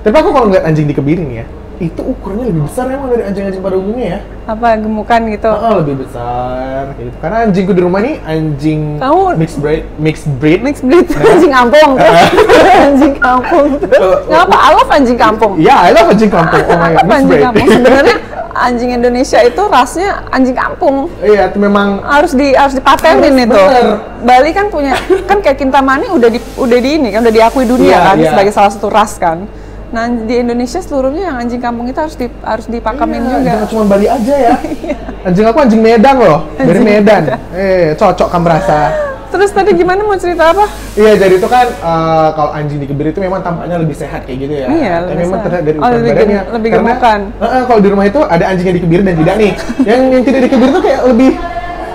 Tapi 0.00 0.16
aku 0.16 0.28
kalau 0.30 0.46
ngeliat 0.48 0.64
anjing 0.64 0.86
dikebirin 0.88 1.28
ya, 1.34 1.44
itu 1.78 2.00
ukurannya 2.00 2.48
lebih 2.48 2.62
besar 2.64 2.84
emang 2.86 3.08
dari 3.08 3.22
anjing-anjing 3.22 3.60
pada 3.60 3.76
umumnya 3.76 4.06
ya. 4.08 4.20
apa 4.46 4.66
gemukan 4.76 5.20
gitu 5.28 5.50
Oh, 5.50 5.74
lebih 5.76 5.96
besar 6.00 6.94
gitu. 6.94 7.10
Karena 7.18 7.36
anjingku 7.44 7.72
di 7.72 7.82
rumah 7.82 7.98
nih 7.98 8.16
anjing 8.22 8.80
Kamu- 8.96 9.34
mixed 9.34 9.58
breed, 9.58 9.82
mixed 9.96 10.28
breed. 10.34 10.60
mixed 10.60 10.80
breed 10.82 11.04
anjing 11.32 11.50
kampung 11.50 11.90
tuh 11.94 12.14
anjing 12.86 13.14
kampung 13.14 13.66
tuh 13.82 13.90
ngapa 14.24 14.56
I 14.56 14.70
love 14.72 14.90
anjing 14.90 15.18
kampung 15.18 15.52
Iya, 15.56 15.76
I 15.76 15.90
love 15.92 16.08
anjing 16.08 16.30
kampung. 16.30 16.62
Oh 16.62 16.76
my 16.76 16.90
god, 16.90 17.02
mixed 17.02 17.12
anjing 17.12 17.28
breed. 17.28 17.44
kampung 17.44 17.66
sebenarnya 17.68 18.16
anjing 18.56 18.90
Indonesia 18.90 19.38
itu 19.42 19.62
rasnya 19.66 20.08
anjing 20.30 20.56
kampung 20.56 20.96
Iya, 21.18 21.42
itu 21.46 21.58
memang 21.58 22.00
harus 22.02 22.32
di 22.32 22.54
harus 22.54 22.72
dipatenin 22.72 23.34
Harus, 23.34 23.44
itu. 23.44 23.60
bener. 23.60 23.86
Bali 24.22 24.50
kan 24.50 24.66
punya 24.68 24.94
kan 25.24 25.38
kayak 25.38 25.58
Kintamani 25.58 26.08
udah 26.08 26.28
di 26.28 26.40
udah 26.56 26.78
di 26.78 26.90
ini 26.94 27.10
kan 27.10 27.20
udah 27.20 27.34
diakui 27.34 27.64
dunia 27.64 27.92
Iya, 27.92 28.06
kan 28.06 28.16
iya. 28.16 28.30
sebagai 28.30 28.52
salah 28.52 28.70
satu 28.70 28.88
ras 28.88 29.18
kan. 29.18 29.44
Nah 29.86 30.04
di 30.08 30.34
Indonesia 30.36 30.78
seluruhnya 30.78 31.22
yang 31.24 31.36
anjing 31.38 31.58
kampung 31.58 31.86
itu 31.86 31.96
harus 31.96 32.14
di 32.14 32.26
harus 32.40 32.66
dipakamin 32.66 33.20
Iya, 33.20 33.30
juga. 33.30 33.50
Jangan 33.52 33.68
cuma 33.68 33.82
Bali 33.86 34.06
aja 34.06 34.34
ya. 34.36 34.54
anjing 35.26 35.44
aku 35.44 35.58
anjing 35.58 35.80
Medan 35.80 36.16
loh, 36.16 36.38
dari 36.56 36.80
Medan. 36.80 37.22
Eh, 37.50 37.94
cocok 37.94 38.28
kamu 38.28 38.42
merasa. 38.42 38.78
Terus 39.26 39.50
tadi 39.50 39.74
gimana 39.74 40.00
mau 40.00 40.14
cerita 40.14 40.48
apa? 40.48 40.64
Iya, 40.94 41.18
jadi 41.18 41.34
itu 41.34 41.46
kan 41.46 41.66
eh, 41.66 42.28
kalau 42.32 42.50
anjing 42.50 42.78
dikebiri 42.78 43.10
itu 43.10 43.18
memang 43.18 43.42
tampaknya 43.42 43.76
lebih 43.76 43.94
sehat 43.94 44.22
kayak 44.22 44.38
gitu 44.40 44.54
ya. 44.56 44.66
Iya, 44.66 44.94
Tapi 44.96 45.06
lebih 45.08 45.22
memang 45.24 45.38
terlihat 45.40 45.64
dari 45.64 45.76
Oh, 45.76 45.88
lebih 45.88 46.10
badannya. 46.10 46.34
gem- 46.36 46.50
lebih 46.52 46.68
Karena, 46.70 46.86
gemukan. 46.88 47.20
eh, 47.32 47.46
eh, 47.46 47.62
kalau 47.64 47.80
di 47.80 47.88
rumah 47.88 48.06
itu 48.06 48.20
ada 48.22 48.44
anjing 48.44 48.66
yang 48.66 48.76
dikebiri 48.76 49.02
dan 49.02 49.16
tidak 49.16 49.34
nih. 49.36 49.52
yang 49.88 50.00
yang 50.08 50.22
tidak 50.24 50.40
dikebiri 50.42 50.70
itu 50.72 50.80
kayak 50.82 51.00
lebih 51.04 51.30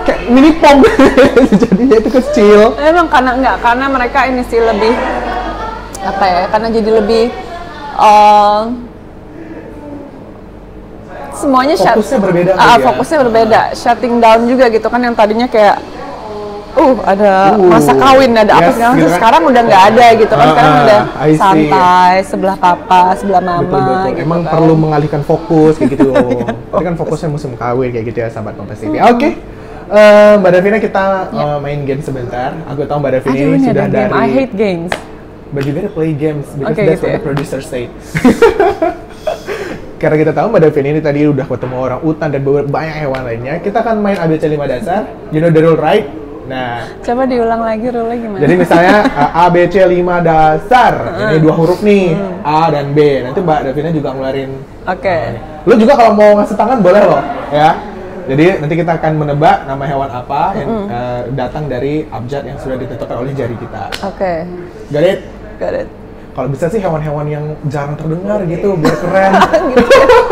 kayak 0.02 0.20
mini 0.26 0.50
pom. 0.54 0.76
Jadinya 1.62 1.96
itu 1.98 2.10
kecil. 2.10 2.60
Emang 2.78 3.06
karena 3.06 3.30
enggak 3.32 3.56
karena 3.60 3.84
mereka 3.86 4.18
ini 4.24 4.42
sih 4.42 4.60
lebih 4.60 4.92
apa 6.02 6.24
ya? 6.26 6.42
Karena 6.48 6.68
jadi 6.68 6.90
lebih 6.94 7.24
eh, 7.94 8.60
semuanya 11.32 11.74
shut- 11.74 11.96
Fokusnya 11.96 12.18
berbeda 12.20 12.50
Ah, 12.52 12.56
kali 12.56 12.70
ya. 12.72 12.84
fokusnya 12.86 13.18
berbeda, 13.20 13.60
shutting 13.74 14.14
down 14.18 14.40
juga 14.44 14.64
gitu 14.68 14.86
kan 14.86 15.00
yang 15.00 15.12
tadinya 15.12 15.46
kayak 15.46 15.76
uh 16.72 16.96
ada 17.04 17.32
Uh, 17.52 17.68
masa 17.68 17.92
kawin 17.92 18.32
ada 18.32 18.48
apa 18.50 18.64
yes, 18.64 18.74
segala 18.74 18.92
gitu 18.94 19.04
kan. 19.04 19.14
sekarang 19.14 19.42
udah 19.44 19.62
nggak 19.62 19.82
ada 19.86 20.06
gitu 20.14 20.32
kan 20.32 20.40
Ah, 20.40 20.50
sekarang 20.50 20.72
ah, 20.72 20.82
udah 20.82 21.00
I 21.02 21.28
see. 21.28 21.36
santai 21.36 22.12
sebelah 22.22 22.56
papa 22.56 23.02
sebelah 23.12 23.42
mama 23.42 23.60
betul 23.62 23.80
betul. 23.82 24.08
gitu 24.08 24.20
Emang 24.22 24.40
kan. 24.40 24.50
perlu 24.50 24.74
mengalihkan 24.74 25.22
fokus 25.22 25.76
kayak 25.76 25.90
gitu. 25.92 26.08
Ini 26.72 26.82
kan 26.82 26.94
fokusnya 26.96 27.28
musim 27.28 27.52
kawin 27.54 27.88
kayak 27.90 28.06
gitu 28.06 28.18
ya 28.18 28.28
sahabat 28.28 28.56
Kompas 28.56 28.80
TV. 28.80 28.96
Oke. 28.98 29.36
Eh, 29.84 30.32
Mbak 30.40 30.50
Davina 30.50 30.78
kita 30.78 31.02
eh, 31.30 31.58
main 31.60 31.80
game 31.82 32.00
sebentar. 32.00 32.56
Aku 32.66 32.80
tahu 32.82 32.98
Mbak 32.98 33.10
Davina 33.14 33.32
Aduh, 33.34 33.40
ini 33.42 33.52
ini 33.54 33.66
sudah 33.68 33.84
game. 33.84 33.96
dari 33.98 34.12
I 34.14 34.28
hate 34.30 34.54
games. 34.54 34.92
But 35.52 35.68
you 35.68 35.76
gotta 35.76 35.92
play 35.92 36.16
games 36.16 36.48
because 36.56 36.72
Oke, 36.72 36.88
that's 36.88 37.04
gitu 37.04 37.06
what 37.06 37.12
ya. 37.12 37.18
the 37.20 37.24
producer 37.28 37.60
say. 37.60 37.92
Karena 40.00 40.16
kita 40.18 40.32
tahu 40.34 40.46
Mbak 40.50 40.60
Davina 40.66 40.88
ini 40.98 41.02
tadi 41.04 41.20
udah 41.28 41.46
ketemu 41.46 41.76
orang 41.78 42.00
utan 42.02 42.28
dan 42.32 42.42
banyak 42.66 42.96
hewan 43.06 43.22
lainnya, 43.22 43.54
kita 43.62 43.86
akan 43.86 44.02
main 44.02 44.18
ABC 44.18 44.50
5 44.50 44.58
dasar. 44.66 45.06
You 45.30 45.38
know 45.38 45.52
the 45.52 45.62
rule, 45.62 45.78
right? 45.78 46.08
Nah, 46.42 46.90
Coba 47.06 47.22
diulang 47.22 47.62
lagi 47.62 47.86
rule 47.86 48.18
gimana? 48.18 48.42
jadi 48.42 48.54
misalnya 48.58 49.06
uh, 49.14 49.46
ABC 49.46 49.78
5 49.78 50.02
dasar. 50.26 50.92
Ini 51.30 51.38
dua 51.38 51.54
huruf 51.54 51.86
nih, 51.86 52.18
A 52.42 52.66
dan 52.74 52.90
B. 52.90 52.98
Nanti 53.22 53.38
Mbak 53.38 53.60
Davina 53.70 53.90
juga 53.94 54.10
ngeluarin 54.10 54.50
Oke. 54.90 55.18
Lu 55.70 55.74
juga 55.78 55.94
kalau 55.94 56.12
mau 56.18 56.30
ngasih 56.42 56.56
tangan 56.58 56.82
boleh 56.82 57.02
loh, 57.06 57.22
ya. 57.54 57.78
Jadi 58.26 58.58
nanti 58.58 58.74
kita 58.74 58.98
akan 58.98 59.12
menebak 59.18 59.66
nama 59.70 59.82
hewan 59.86 60.10
apa 60.10 60.42
yang 60.54 60.70
uh, 60.86 61.20
datang 61.34 61.66
dari 61.70 62.06
abjad 62.10 62.42
yang 62.42 62.58
sudah 62.58 62.74
ditentukan 62.74 63.22
oleh 63.22 63.30
jari 63.38 63.54
kita. 63.54 63.86
Oke. 64.02 64.46
Got 64.90 65.06
it? 65.06 65.20
Got 65.60 65.74
it. 65.74 65.88
Kalau 66.32 66.48
bisa 66.48 66.64
sih 66.72 66.80
hewan-hewan 66.80 67.26
yang 67.28 67.44
jarang 67.68 67.92
terdengar 67.92 68.40
gitu, 68.48 68.72
biar 68.80 68.96
keren. 69.04 69.32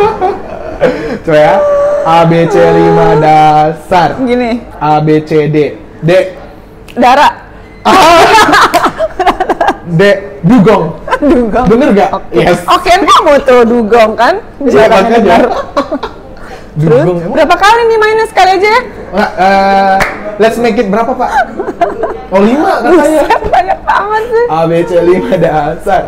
Coba 1.29 1.37
ya. 1.37 1.55
A 2.01 2.25
B 2.25 2.33
C 2.49 2.57
5 2.57 3.21
dasar. 3.21 4.17
Gini, 4.25 4.65
A 4.81 5.05
B 5.05 5.21
C 5.29 5.53
D. 5.53 5.77
D. 6.01 6.11
Dara. 6.97 7.29
D. 10.01 10.03
Dugong. 10.41 10.85
Dugong. 11.21 11.67
Bener 11.69 11.89
gak? 11.93 12.11
Oke. 12.17 12.41
Yes. 12.41 12.65
Oke, 12.65 12.89
kamu 12.97 13.33
tuh 13.45 13.61
dugong 13.69 14.17
kan? 14.17 14.41
Iya, 14.65 14.89
Jarang 14.89 15.05
dengar. 15.13 15.43
Dugong. 16.81 17.37
Berapa 17.37 17.55
kali 17.61 17.81
nih 17.93 17.99
mainnya 18.01 18.27
sekali 18.31 18.51
aja 18.57 18.69
ya? 18.73 18.81
Eh, 19.21 19.97
let's 20.41 20.57
make 20.57 20.81
it 20.81 20.89
berapa, 20.89 21.13
Pak? 21.13 21.31
Oh, 22.31 22.39
lima 22.39 22.79
katanya. 22.79 23.27
Buset, 23.27 23.43
banyak 23.51 23.79
banget 23.83 24.23
sih. 24.31 24.45
A 24.47 24.59
B 24.63 24.73
C 24.87 24.93
5 25.03 25.35
dasar. 25.43 26.03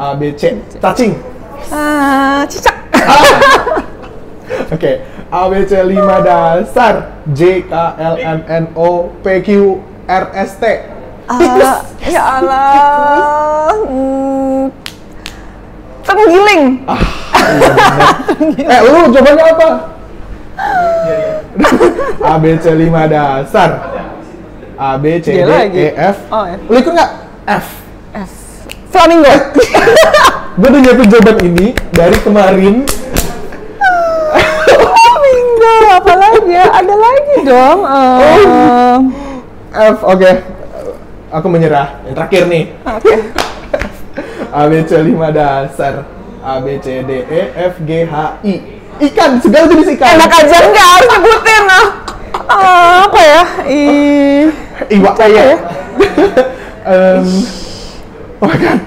A 0.00 0.06
B 0.16 0.32
C 0.32 0.56
cacing. 0.80 1.12
Ah, 1.68 2.40
cicak. 2.48 2.76
Oke. 4.74 4.92
A 5.28 5.40
B 5.46 5.54
C 5.68 5.72
5 5.76 6.00
dasar. 6.24 6.94
J 7.36 7.40
K 7.68 7.72
L 8.00 8.16
M 8.16 8.40
N 8.48 8.64
O 8.72 9.12
P 9.20 9.26
Q 9.44 9.48
R 10.08 10.24
S 10.32 10.56
T. 10.56 10.64
Ah, 11.28 11.84
ya 12.02 12.22
Allah. 12.40 13.70
Hmm, 13.84 14.72
Tenggiling. 16.02 16.64
eh, 18.64 18.80
lu 18.82 19.00
jawabannya 19.12 19.44
apa? 19.52 19.68
A 22.32 22.34
B 22.40 22.44
C 22.56 22.64
5 22.72 23.12
dasar. 23.12 23.99
A 24.80 24.96
B 24.96 25.20
C 25.20 25.44
D. 25.44 25.52
E 25.76 25.92
F. 25.92 26.24
Oh, 26.32 26.48
ya. 26.48 26.56
Lu 26.56 26.80
ikut 26.80 26.92
nggak? 26.96 27.10
F. 27.44 27.66
F. 28.16 28.32
Flamingo. 28.88 29.28
Gue 30.60 30.68
udah 30.72 30.80
nyiapin 30.80 31.06
jawaban 31.12 31.36
ini 31.44 31.66
dari 31.92 32.16
kemarin. 32.24 32.88
Flamingo. 34.64 35.74
Apa 36.00 36.12
lagi 36.16 36.48
ya? 36.48 36.64
Ada 36.80 36.94
lagi 36.96 37.36
dong. 37.44 37.78
Eh, 37.84 38.96
F, 39.92 39.98
oke. 40.00 40.30
Aku 41.28 41.46
menyerah. 41.52 42.00
Yang 42.08 42.14
terakhir 42.16 42.42
nih. 42.48 42.64
Oke. 42.88 43.14
A 44.56 44.64
B 44.64 44.80
C 44.88 44.96
5 44.96 45.12
dasar. 45.36 46.08
A 46.40 46.56
B 46.64 46.80
C 46.80 47.04
D 47.04 47.10
E 47.28 47.40
F 47.52 47.84
G 47.84 48.08
H 48.08 48.40
I. 48.48 48.80
Ikan, 49.12 49.44
segala 49.44 49.68
jenis 49.68 49.92
ikan. 49.92 50.16
Enak 50.16 50.32
aja 50.40 50.56
enggak 50.56 50.86
harus 50.88 51.08
nyebutin 51.12 51.64
ah. 51.68 51.86
Ah, 52.48 52.96
apa 53.06 53.20
ya? 53.20 53.42
Ih. 53.68 54.69
Iwak 54.88 55.14
kayak. 55.16 55.44
Em, 56.82 57.26
oh 58.38 58.46
my 58.46 58.56
god. 58.56 58.80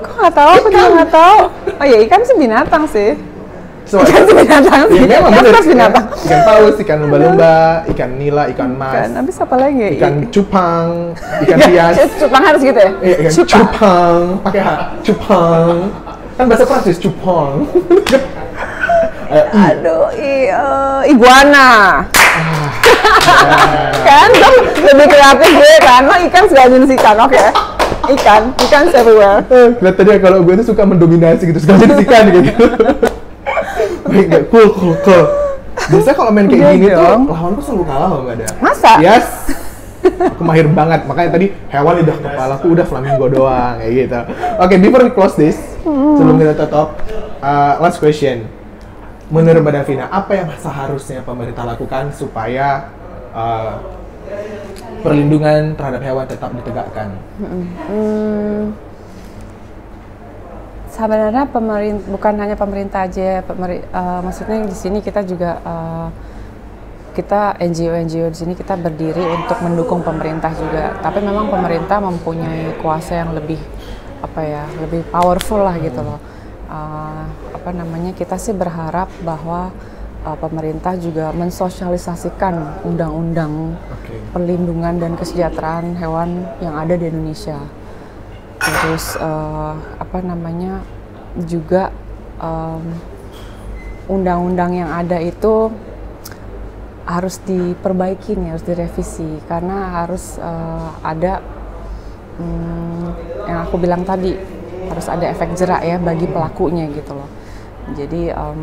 Kok 0.00 0.14
nggak 0.16 0.34
tahu? 0.34 0.50
Aku 0.54 0.68
juga 0.68 0.88
nggak 0.90 1.10
tahu. 1.12 1.38
Oh 1.76 1.84
ya 1.84 1.98
ikan 2.02 2.20
sih 2.22 2.34
binatang 2.34 2.84
sih. 2.86 3.12
So, 3.82 3.98
Ikan 3.98 4.22
sih 4.24 4.32
binatang 4.32 4.88
sih. 4.88 5.02
ya 5.02 5.18
memang 5.20 5.30
Ikan 5.34 5.44
bener. 5.44 5.62
binatang. 5.66 6.04
Ikan 6.16 6.40
paus, 6.42 6.74
ikan 6.78 6.96
lumba-lumba, 7.02 7.56
ikan 7.92 8.10
nila, 8.14 8.46
ikan 8.48 8.70
mas, 8.72 8.94
Ikan, 8.94 9.10
habis 9.18 9.36
apa 9.36 9.56
lagi? 9.58 9.88
ikan 9.98 10.14
cupang, 10.30 10.88
ikan 11.44 11.58
Ya, 11.58 11.66
hias. 11.90 11.96
cupang 12.22 12.42
harus 12.42 12.60
gitu 12.62 12.78
ya? 12.78 12.90
Iya, 13.02 13.14
ikan 13.18 13.30
Cupang. 13.34 13.50
cupang, 13.58 14.18
pakai 14.40 14.60
H, 14.62 14.70
cupang. 15.02 15.66
Kan 16.32 16.44
bahasa 16.48 16.64
Prancis, 16.64 16.96
cupang. 16.96 17.52
Eh. 19.28 19.44
Aduh, 19.50 20.06
i, 20.14 20.32
eh, 20.46 21.00
iguana. 21.08 21.68
Kan 24.02 24.28
tuh 24.34 24.54
lebih 24.82 25.06
kreatif 25.08 25.50
gue 25.52 25.74
kan. 25.80 26.02
Lo 26.04 26.14
ikan 26.28 26.44
segala 26.46 26.66
jenis 26.68 26.90
ikan, 26.98 27.16
oke? 27.22 27.42
Ikan, 28.02 28.42
ikan 28.68 28.84
everywhere. 28.90 29.40
Eh, 29.46 29.68
Kelihatannya 29.78 30.16
kalau 30.18 30.38
gue 30.42 30.54
tuh 30.58 30.66
suka 30.74 30.82
mendominasi 30.82 31.48
gitu, 31.48 31.58
segala 31.62 31.78
jenis 31.80 31.98
ikan 32.04 32.24
gitu. 32.34 32.50
Baik, 34.02 34.26
baik, 34.28 34.44
cool, 34.50 34.68
cool, 34.74 34.94
cool. 35.02 35.24
Biasanya 35.82 36.14
kalau 36.14 36.30
main 36.30 36.46
kayak 36.46 36.60
Iya 36.62 36.70
gini 36.76 36.92
tuh, 36.92 37.00
dong. 37.00 37.22
lawanku 37.26 37.60
selalu 37.64 37.84
kalah 37.88 38.08
loh, 38.10 38.20
Mbak 38.22 38.34
Ada. 38.36 38.46
Masa? 38.60 38.92
Yes. 39.00 39.26
Aku 40.02 40.42
mahir 40.42 40.66
banget, 40.66 41.00
makanya 41.06 41.30
tadi 41.30 41.46
hewan 41.70 41.94
udah 42.02 42.16
kepala 42.18 42.52
aku 42.58 42.66
udah 42.74 42.86
flamingo 42.86 43.26
doang, 43.26 43.78
kayak 43.78 43.92
gitu. 43.96 44.20
Oke, 44.58 44.74
before 44.78 45.02
we 45.02 45.10
close 45.10 45.34
this, 45.34 45.58
sebelum 45.86 46.38
kita 46.38 46.54
tutup, 46.58 46.98
uh, 47.38 47.78
last 47.78 47.98
question. 47.98 48.46
Menurut 49.32 49.64
Mbak 49.64 49.74
Davina, 49.80 50.06
apa 50.12 50.32
yang 50.36 50.48
seharusnya 50.60 51.24
pemerintah 51.24 51.64
lakukan 51.64 52.12
supaya 52.12 52.92
uh, 53.32 53.80
perlindungan 55.00 55.72
terhadap 55.72 56.04
hewan 56.04 56.26
tetap 56.28 56.52
ditegakkan? 56.52 57.08
Hmm, 57.40 58.76
sebenarnya 60.92 61.48
pemerintah 61.48 62.04
bukan 62.12 62.34
hanya 62.38 62.56
pemerintah 62.60 63.08
aja, 63.08 63.40
pemeri- 63.42 63.82
eh, 63.82 64.20
maksudnya 64.20 64.68
di 64.68 64.76
sini 64.76 65.00
kita 65.00 65.24
juga 65.24 65.58
eh, 65.64 66.08
kita 67.12 67.56
NGO-NGO 67.60 68.28
di 68.32 68.38
sini 68.38 68.52
kita 68.56 68.76
berdiri 68.76 69.20
untuk 69.20 69.58
mendukung 69.64 70.04
pemerintah 70.04 70.52
juga. 70.52 70.96
Tapi 71.00 71.24
memang 71.24 71.48
pemerintah 71.48 72.04
mempunyai 72.04 72.76
kuasa 72.80 73.24
yang 73.24 73.32
lebih 73.32 73.58
apa 74.22 74.40
ya, 74.44 74.64
lebih 74.80 75.02
powerful 75.08 75.64
lah 75.64 75.76
gitu 75.80 76.04
loh. 76.04 76.20
Eh, 76.72 77.24
apa 77.52 77.70
namanya? 77.76 78.16
Kita 78.16 78.40
sih 78.40 78.56
berharap 78.56 79.12
bahwa 79.20 79.68
eh, 80.24 80.36
pemerintah 80.40 80.96
juga 80.96 81.28
mensosialisasikan 81.36 82.80
undang-undang 82.88 83.76
Oke. 83.92 84.16
perlindungan 84.32 84.96
dan 84.96 85.12
kesejahteraan 85.20 86.00
hewan 86.00 86.48
yang 86.64 86.72
ada 86.72 86.96
di 86.96 87.12
Indonesia. 87.12 87.60
Terus 88.56 89.20
eh, 89.20 89.74
apa 90.00 90.18
namanya 90.24 90.80
juga 91.44 91.92
undang-undang 94.10 94.74
yang 94.74 94.90
ada 94.90 95.22
itu 95.22 95.70
harus 97.06 97.38
diperbaiki 97.46 98.34
nih, 98.34 98.50
harus 98.50 98.66
direvisi 98.66 99.38
karena 99.46 100.02
harus 100.02 100.42
eh, 100.42 100.88
ada 101.06 101.38
hmm, 102.40 103.04
yang 103.46 103.58
aku 103.68 103.76
bilang 103.78 104.02
tadi 104.02 104.61
harus 104.92 105.08
ada 105.08 105.24
efek 105.24 105.56
jerak 105.56 105.80
ya 105.80 105.96
bagi 105.96 106.28
pelakunya 106.28 106.86
gitu 106.92 107.16
loh. 107.16 107.28
Jadi 107.96 108.28
em, 108.28 108.60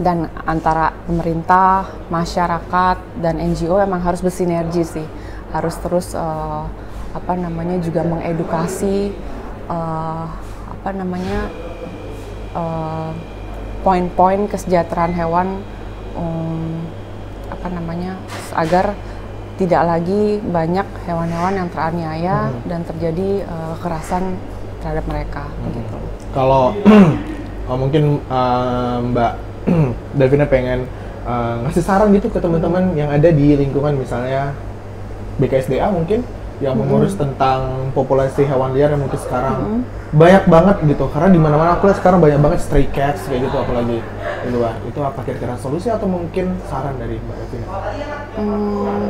dan 0.00 0.32
antara 0.48 0.96
pemerintah, 1.06 1.86
masyarakat 2.08 3.22
dan 3.22 3.38
NGO 3.38 3.78
emang 3.78 4.00
harus 4.02 4.24
bersinergi 4.24 4.82
sih, 4.82 5.06
harus 5.54 5.76
terus 5.78 6.12
eh, 6.12 6.62
apa 7.10 7.32
namanya 7.38 7.78
juga 7.78 8.02
mengedukasi 8.02 9.14
eh, 9.70 10.24
apa 10.70 10.90
namanya 10.90 11.52
eh, 12.56 13.12
poin-poin 13.80 14.44
kesejahteraan 14.48 15.16
hewan 15.16 15.48
um, 16.12 16.84
apa 17.48 17.68
namanya 17.72 18.16
agar 18.52 18.92
tidak 19.60 19.82
lagi 19.84 20.40
banyak 20.40 20.88
hewan-hewan 21.04 21.52
yang 21.60 21.68
teraniaya 21.68 22.48
dan 22.64 22.80
terjadi 22.84 23.44
eh, 23.44 23.72
kekerasan 23.76 24.36
terhadap 24.80 25.04
mereka 25.06 25.44
begitu. 25.68 25.96
Kalau 26.32 26.74
oh, 27.70 27.76
mungkin 27.78 28.18
uh, 28.26 28.98
Mbak 29.04 29.32
Davina 30.18 30.46
pengen 30.48 30.88
uh, 31.28 31.62
ngasih 31.66 31.84
saran 31.84 32.10
gitu 32.16 32.32
ke 32.32 32.40
teman-teman 32.40 32.96
yang 32.96 33.12
ada 33.12 33.28
di 33.30 33.54
lingkungan 33.54 33.94
misalnya 34.00 34.56
BKSDA 35.40 35.88
mungkin 35.92 36.24
yang 36.60 36.76
mengurus 36.76 37.16
tentang 37.16 37.88
populasi 37.96 38.44
hewan 38.44 38.76
liar 38.76 38.92
yang 38.92 39.00
mungkin 39.00 39.16
sekarang 39.16 39.80
banyak 40.12 40.44
banget 40.44 40.76
gitu. 40.92 41.08
Karena 41.08 41.32
di 41.32 41.40
mana-mana 41.40 41.80
aku 41.80 41.88
lihat 41.88 41.98
sekarang 42.04 42.20
banyak 42.20 42.36
banget 42.36 42.60
stray 42.60 42.84
cats 42.92 43.24
kayak 43.24 43.48
gitu 43.48 43.56
apalagi. 43.56 44.04
Di 44.44 44.48
luar 44.52 44.76
itu 44.84 45.00
apa 45.00 45.24
kira-kira 45.24 45.56
solusi 45.56 45.88
atau 45.88 46.04
mungkin 46.04 46.60
saran 46.68 47.00
dari 47.00 47.16
Mbak 47.16 47.36
Davina? 47.40 47.66
Hmm, 48.36 49.08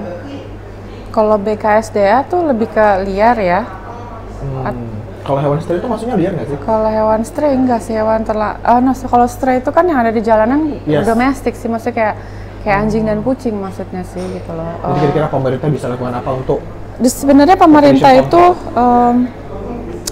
kalau 1.11 1.37
BKSDA 1.43 2.23
tuh 2.31 2.47
lebih 2.47 2.71
ke 2.71 2.87
liar 3.03 3.37
ya. 3.43 3.67
Hmm, 4.41 4.90
kalau 5.31 5.41
hewan 5.41 5.59
stray 5.63 5.79
itu 5.79 5.87
maksudnya 5.87 6.17
liar 6.19 6.33
nggak 6.35 6.49
sih? 6.51 6.57
Kalau 6.67 6.91
hewan 6.91 7.21
stray 7.23 7.53
enggak 7.55 7.81
sih 7.81 7.95
hewan 7.95 8.27
terla. 8.27 8.59
Oh, 8.67 8.83
no, 8.83 8.91
kalau 8.91 9.27
stray 9.31 9.63
itu 9.63 9.71
kan 9.71 9.87
yang 9.87 10.03
ada 10.03 10.11
di 10.11 10.19
jalanan 10.19 10.83
Yes. 10.83 11.07
domestik 11.07 11.55
sih 11.55 11.71
maksudnya 11.71 11.95
kayak 11.95 12.15
kayak 12.61 12.77
anjing 12.83 13.07
dan 13.07 13.23
kucing 13.23 13.55
maksudnya 13.55 14.03
sih 14.03 14.21
gitu 14.21 14.51
loh. 14.51 14.67
Jadi 14.75 14.91
Eh, 14.91 14.99
kira-kira 15.07 15.27
pemerintah 15.31 15.69
bisa 15.71 15.87
lakukan 15.87 16.19
apa 16.19 16.31
untuk 16.35 16.59
sebenarnya 17.01 17.57
pemerintah 17.57 18.13
itu 18.13 18.43
em, 18.75 19.15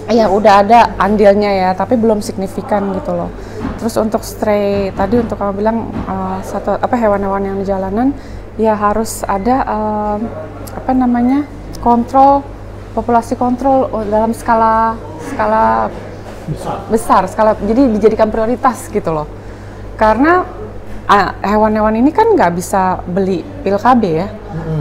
ya 0.09 0.25
udah 0.25 0.53
ada 0.65 0.79
andilnya 0.97 1.51
ya, 1.53 1.69
tapi 1.75 1.93
belum 1.93 2.23
signifikan 2.23 2.95
gitu 2.95 3.13
loh. 3.13 3.29
Terus 3.77 3.93
untuk 3.99 4.23
stray 4.23 4.89
tadi 4.95 5.19
untuk 5.19 5.35
kamu 5.35 5.53
bilang 5.53 5.77
eh, 6.07 6.39
satu 6.41 6.79
apa 6.79 6.95
hewan-hewan 6.95 7.43
yang 7.43 7.57
di 7.59 7.65
jalanan 7.67 8.15
ya 8.55 8.73
harus 8.73 9.21
ada 9.27 9.67
em, 9.67 10.19
apa 10.73 10.91
namanya 10.95 11.43
kontrol 11.79 12.41
populasi 12.89 13.37
kontrol 13.37 13.85
oh, 13.87 14.01
dalam 14.03 14.33
skala 14.33 14.97
skala 15.39 15.87
besar? 16.51 16.75
besar 16.91 17.21
skala 17.31 17.51
jadi 17.63 17.87
dijadikan 17.95 18.27
prioritas 18.27 18.91
gitu 18.91 19.15
loh 19.15 19.27
karena 19.95 20.43
hewan-hewan 21.41 21.95
ini 21.97 22.11
kan 22.11 22.27
nggak 22.35 22.51
bisa 22.53 22.99
beli 23.07 23.41
pil 23.63 23.79
KB 23.79 24.03
ya 24.03 24.27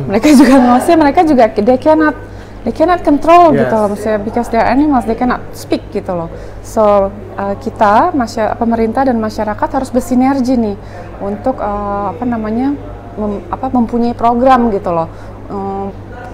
mereka 0.04 0.28
juga 0.34 0.58
maksudnya 0.58 0.98
mereka 0.98 1.20
juga 1.24 1.44
they 1.54 1.78
cannot 1.78 2.16
they 2.66 2.74
cannot 2.74 3.00
control 3.00 3.54
Yes. 3.54 3.64
gitu 3.64 3.74
loh 3.74 3.88
maksudnya 3.94 4.18
because 4.20 4.48
they 4.50 4.60
are 4.60 4.68
animals 4.68 5.08
they 5.08 5.16
cannot 5.16 5.40
speak 5.56 5.88
gitu 5.88 6.12
loh 6.12 6.28
so 6.60 7.08
uh, 7.38 7.54
kita 7.56 8.12
masya, 8.12 8.58
pemerintah 8.60 9.08
dan 9.08 9.16
masyarakat 9.16 9.68
harus 9.72 9.88
bersinergi 9.88 10.58
nih 10.58 10.76
untuk 11.22 11.62
uh, 11.62 12.12
apa 12.12 12.24
namanya 12.28 12.76
mem- 13.16 13.48
apa 13.48 13.72
mempunyai 13.72 14.12
program 14.12 14.68
gitu 14.68 14.92
loh 14.92 15.08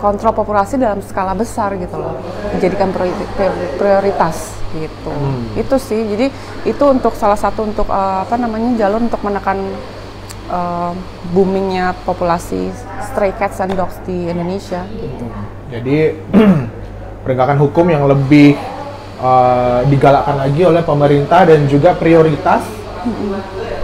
kontrol 0.04 0.36
populasi 0.36 0.76
dalam 0.76 1.00
skala 1.00 1.32
besar 1.32 1.72
gitu 1.80 1.96
loh. 1.96 2.20
Dijadikan 2.52 2.92
priori- 2.92 3.16
priori- 3.32 3.72
prioritas 3.80 4.52
gitu. 4.76 5.12
Itu 5.56 5.80
sih. 5.80 6.04
Jadi 6.04 6.28
itu 6.68 6.84
untuk 6.84 7.16
salah 7.16 7.40
satu 7.40 7.64
untuk 7.64 7.88
uh, 7.88 8.20
apa 8.28 8.36
namanya 8.36 8.76
jalur 8.84 9.00
untuk 9.00 9.24
menekan 9.24 9.56
uh, 10.52 10.92
boomingnya 11.32 11.96
populasi 12.04 12.68
stray 13.08 13.32
cats 13.40 13.64
and 13.64 13.72
dogs 13.72 13.96
di 14.04 14.28
Indonesia 14.28 14.84
gitu. 14.92 15.24
Jadi 15.72 15.96
penegakan 17.24 17.56
hukum 17.64 17.88
yang 17.88 18.04
lebih 18.04 18.60
uh, 19.24 19.80
digalakkan 19.88 20.36
lagi 20.36 20.68
oleh 20.68 20.84
pemerintah 20.84 21.48
dan 21.48 21.64
juga 21.64 21.96
prioritas 21.96 22.60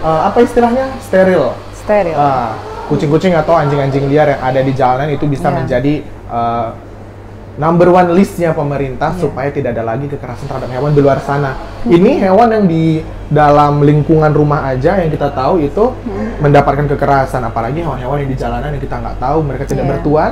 uh, 0.05 0.29
apa 0.29 0.45
istilahnya? 0.45 0.85
Steril. 1.01 1.57
steril. 1.81 2.13
Ah, 2.13 2.53
kucing-kucing 2.91 3.31
atau 3.31 3.55
anjing-anjing 3.55 4.05
liar 4.05 4.35
yang 4.35 4.41
ada 4.43 4.59
di 4.59 4.71
jalanan 4.71 5.07
itu 5.07 5.23
bisa 5.25 5.47
Iya. 5.47 5.55
menjadi 5.57 5.93
uh, 6.27 6.69
number 7.55 7.87
one 7.87 8.11
listnya 8.11 8.51
pemerintah 8.51 9.15
Iya. 9.15 9.21
supaya 9.23 9.49
tidak 9.49 9.75
ada 9.75 9.83
lagi 9.85 10.05
kekerasan 10.05 10.45
terhadap 10.45 10.69
hewan 10.69 10.91
di 10.91 10.99
luar 10.99 11.19
sana. 11.19 11.55
Ini 11.83 12.19
hewan 12.21 12.47
yang 12.51 12.65
di 12.65 12.99
dalam 13.27 13.79
lingkungan 13.79 14.31
rumah 14.31 14.67
aja 14.67 14.99
yang 14.99 15.07
kita 15.07 15.31
tahu 15.31 15.63
itu 15.63 15.83
mendapatkan 16.39 16.83
kekerasan, 16.91 17.41
apalagi 17.41 17.79
hewan-hewan 17.79 18.27
yang 18.27 18.29
di 18.29 18.37
jalanan 18.37 18.75
yang 18.75 18.83
kita 18.83 18.99
nggak 18.99 19.17
tahu 19.17 19.37
mereka 19.41 19.63
tidak 19.65 19.85
Iya. 19.87 19.91
bertuan, 19.95 20.31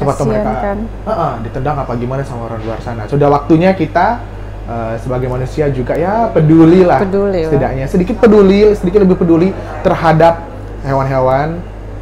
sepatu 0.00 0.22
mereka 0.24 0.50
kan. 0.64 0.76
Heeh, 0.80 1.32
ditendang 1.44 1.76
apa 1.76 1.92
gimana 1.94 2.22
sama 2.24 2.48
orang 2.48 2.60
luar 2.64 2.80
sana. 2.80 3.04
Sudah 3.04 3.28
waktunya 3.28 3.74
kita 3.74 4.20
uh, 4.64 4.94
sebagai 4.96 5.28
manusia 5.28 5.68
juga 5.68 5.92
ya 5.92 6.28
peduli 6.30 6.84
lah, 6.84 7.00
Peduli 7.04 7.42
lah. 7.44 7.50
setidaknya 7.52 7.84
sedikit 7.84 8.16
peduli, 8.16 8.72
sedikit 8.72 9.00
lebih 9.04 9.16
peduli 9.18 9.48
terhadap 9.82 10.44
hewan-hewan, 10.84 11.58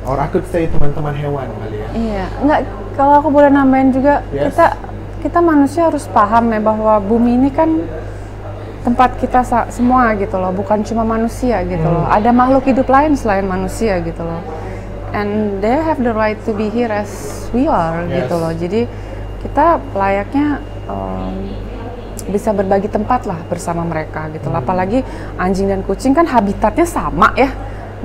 or 0.06 0.16
aku 0.16 0.38
say 0.48 0.70
teman-teman 0.70 1.14
hewan 1.14 1.46
kali 1.60 1.76
ya. 1.82 1.88
Iya, 1.92 2.24
enggak 2.40 2.60
kalau 2.94 3.20
aku 3.20 3.28
boleh 3.28 3.50
nambahin 3.50 3.90
juga 3.90 4.22
Yes. 4.30 4.54
kita 4.54 4.66
kita 5.20 5.38
manusia 5.42 5.90
harus 5.90 6.06
paham 6.06 6.54
ya 6.54 6.60
bahwa 6.62 7.02
bumi 7.02 7.34
ini 7.34 7.50
kan 7.50 7.82
tempat 8.86 9.18
kita 9.18 9.42
semua 9.68 10.14
gitu 10.14 10.38
loh, 10.38 10.54
bukan 10.54 10.86
cuma 10.86 11.02
manusia 11.02 11.58
gitu 11.66 11.82
loh. 11.82 12.06
Ada 12.06 12.30
makhluk 12.30 12.70
hidup 12.70 12.86
lain 12.86 13.18
selain 13.18 13.42
manusia 13.42 13.98
gitu 13.98 14.22
loh. 14.22 14.38
And 15.10 15.58
they 15.58 15.74
have 15.74 15.98
the 15.98 16.14
right 16.14 16.38
to 16.46 16.54
be 16.54 16.70
here 16.70 16.90
as 16.90 17.10
we 17.50 17.66
are 17.66 18.06
Yes. 18.06 18.22
gitu 18.30 18.34
loh. 18.38 18.52
Jadi 18.54 18.86
kita 19.42 19.82
layaknya 19.90 20.62
um, 20.86 21.34
bisa 22.30 22.54
berbagi 22.54 22.86
tempat 22.86 23.26
lah 23.26 23.42
bersama 23.50 23.82
mereka 23.82 24.30
gitu 24.30 24.54
loh. 24.54 24.62
Apalagi 24.62 25.02
anjing 25.34 25.66
dan 25.66 25.82
kucing 25.82 26.14
kan 26.14 26.26
habitatnya 26.30 26.86
sama 26.86 27.34
ya. 27.34 27.50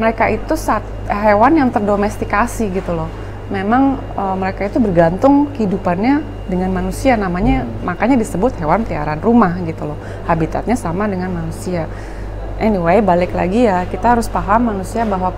Mereka 0.01 0.33
itu 0.33 0.57
sat- 0.57 1.05
hewan 1.05 1.61
yang 1.61 1.69
terdomestikasi 1.69 2.73
gitu 2.73 2.97
loh. 2.97 3.05
Memang 3.53 4.01
uh, 4.15 4.33
mereka 4.33 4.65
itu 4.65 4.81
bergantung 4.81 5.51
kehidupannya 5.53 6.23
dengan 6.49 6.71
manusia 6.71 7.19
namanya 7.19 7.67
makanya 7.83 8.17
disebut 8.17 8.55
hewan 8.57 8.81
peliharaan 8.81 9.21
rumah 9.21 9.59
gitu 9.67 9.85
loh. 9.85 9.99
Habitatnya 10.25 10.73
sama 10.73 11.05
dengan 11.05 11.29
manusia. 11.29 11.85
Anyway, 12.57 13.03
balik 13.03 13.35
lagi 13.35 13.67
ya, 13.67 13.85
kita 13.85 14.17
harus 14.17 14.25
paham 14.31 14.73
manusia 14.73 15.05
bahwa 15.05 15.35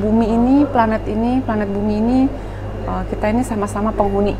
bumi 0.00 0.26
ini, 0.32 0.56
planet 0.64 1.04
ini, 1.06 1.44
planet 1.44 1.68
bumi 1.68 1.94
ini 2.00 2.18
uh, 2.88 3.04
kita 3.06 3.30
ini 3.30 3.44
sama-sama 3.44 3.92
penghuni 3.92 4.34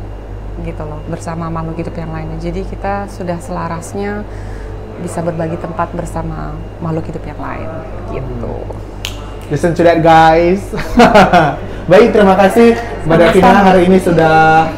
gitu 0.65 0.83
loh 0.85 1.01
bersama 1.09 1.53
makhluk 1.53 1.85
hidup 1.85 1.95
yang 1.97 2.11
lainnya. 2.11 2.37
Jadi 2.41 2.65
kita 2.65 3.07
sudah 3.13 3.37
selarasnya 3.37 4.25
bisa 5.01 5.21
berbagi 5.21 5.57
tempat 5.57 5.89
bersama 5.93 6.53
makhluk 6.81 7.13
hidup 7.13 7.23
yang 7.25 7.39
lain 7.41 7.69
gitu. 8.09 8.55
Listen 9.51 9.75
to 9.75 9.83
that 9.83 9.99
guys. 9.99 10.63
Baik, 11.91 12.15
terima 12.15 12.39
kasih 12.39 12.79
Mbak 13.03 13.17
Davina 13.19 13.59
hari 13.59 13.91
ini 13.91 13.99
sudah 13.99 14.71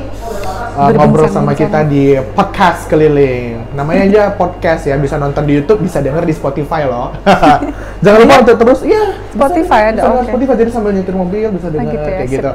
uh, 0.74 0.90
ngobrol 0.90 1.30
sama 1.30 1.54
kita 1.54 1.86
di 1.86 2.18
podcast 2.34 2.90
keliling. 2.90 3.62
Namanya 3.78 4.02
aja 4.10 4.24
podcast 4.34 4.90
ya, 4.90 4.98
bisa 4.98 5.22
nonton 5.22 5.46
di 5.46 5.62
YouTube, 5.62 5.86
bisa 5.86 6.02
denger 6.02 6.26
di 6.26 6.34
Spotify 6.34 6.90
loh. 6.90 7.14
Jangan 8.04 8.20
lupa 8.26 8.36
untuk 8.42 8.58
terus, 8.58 8.80
iya. 8.82 9.14
Spotify 9.30 9.94
ada, 9.94 10.02
bisa 10.02 10.08
denger 10.10 10.24
oke. 10.26 10.30
Spotify 10.34 10.54
jadi 10.58 10.72
sambil 10.74 10.92
nyetir 10.98 11.16
mobil 11.16 11.46
bisa 11.54 11.68
denger 11.70 11.94
gitu 11.94 12.08
ya, 12.10 12.16
kayak 12.18 12.30
sip. 12.30 12.36
gitu. 12.42 12.54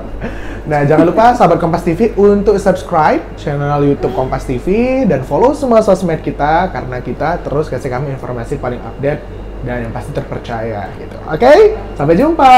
Nah, 0.61 0.81
jangan 0.85 1.05
lupa 1.09 1.25
sahabat 1.35 1.59
Kompas 1.59 1.83
TV 1.83 2.13
untuk 2.15 2.55
subscribe 2.61 3.23
channel 3.39 3.81
YouTube 3.87 4.13
Kompas 4.19 4.45
TV 4.45 5.03
dan 5.07 5.25
follow 5.25 5.57
semua 5.57 5.81
sosmed 5.81 6.21
kita 6.21 6.69
karena 6.75 7.01
kita 7.01 7.39
terus 7.43 7.67
kasih 7.71 7.91
kami 7.91 8.13
informasi 8.15 8.61
paling 8.61 8.79
update 8.83 9.40
dan 9.65 9.85
yang 9.89 9.93
pasti 9.93 10.11
terpercaya 10.17 10.89
gitu. 10.97 11.17
Oke, 11.29 11.77
sampai 11.97 12.15
jumpa. 12.17 12.55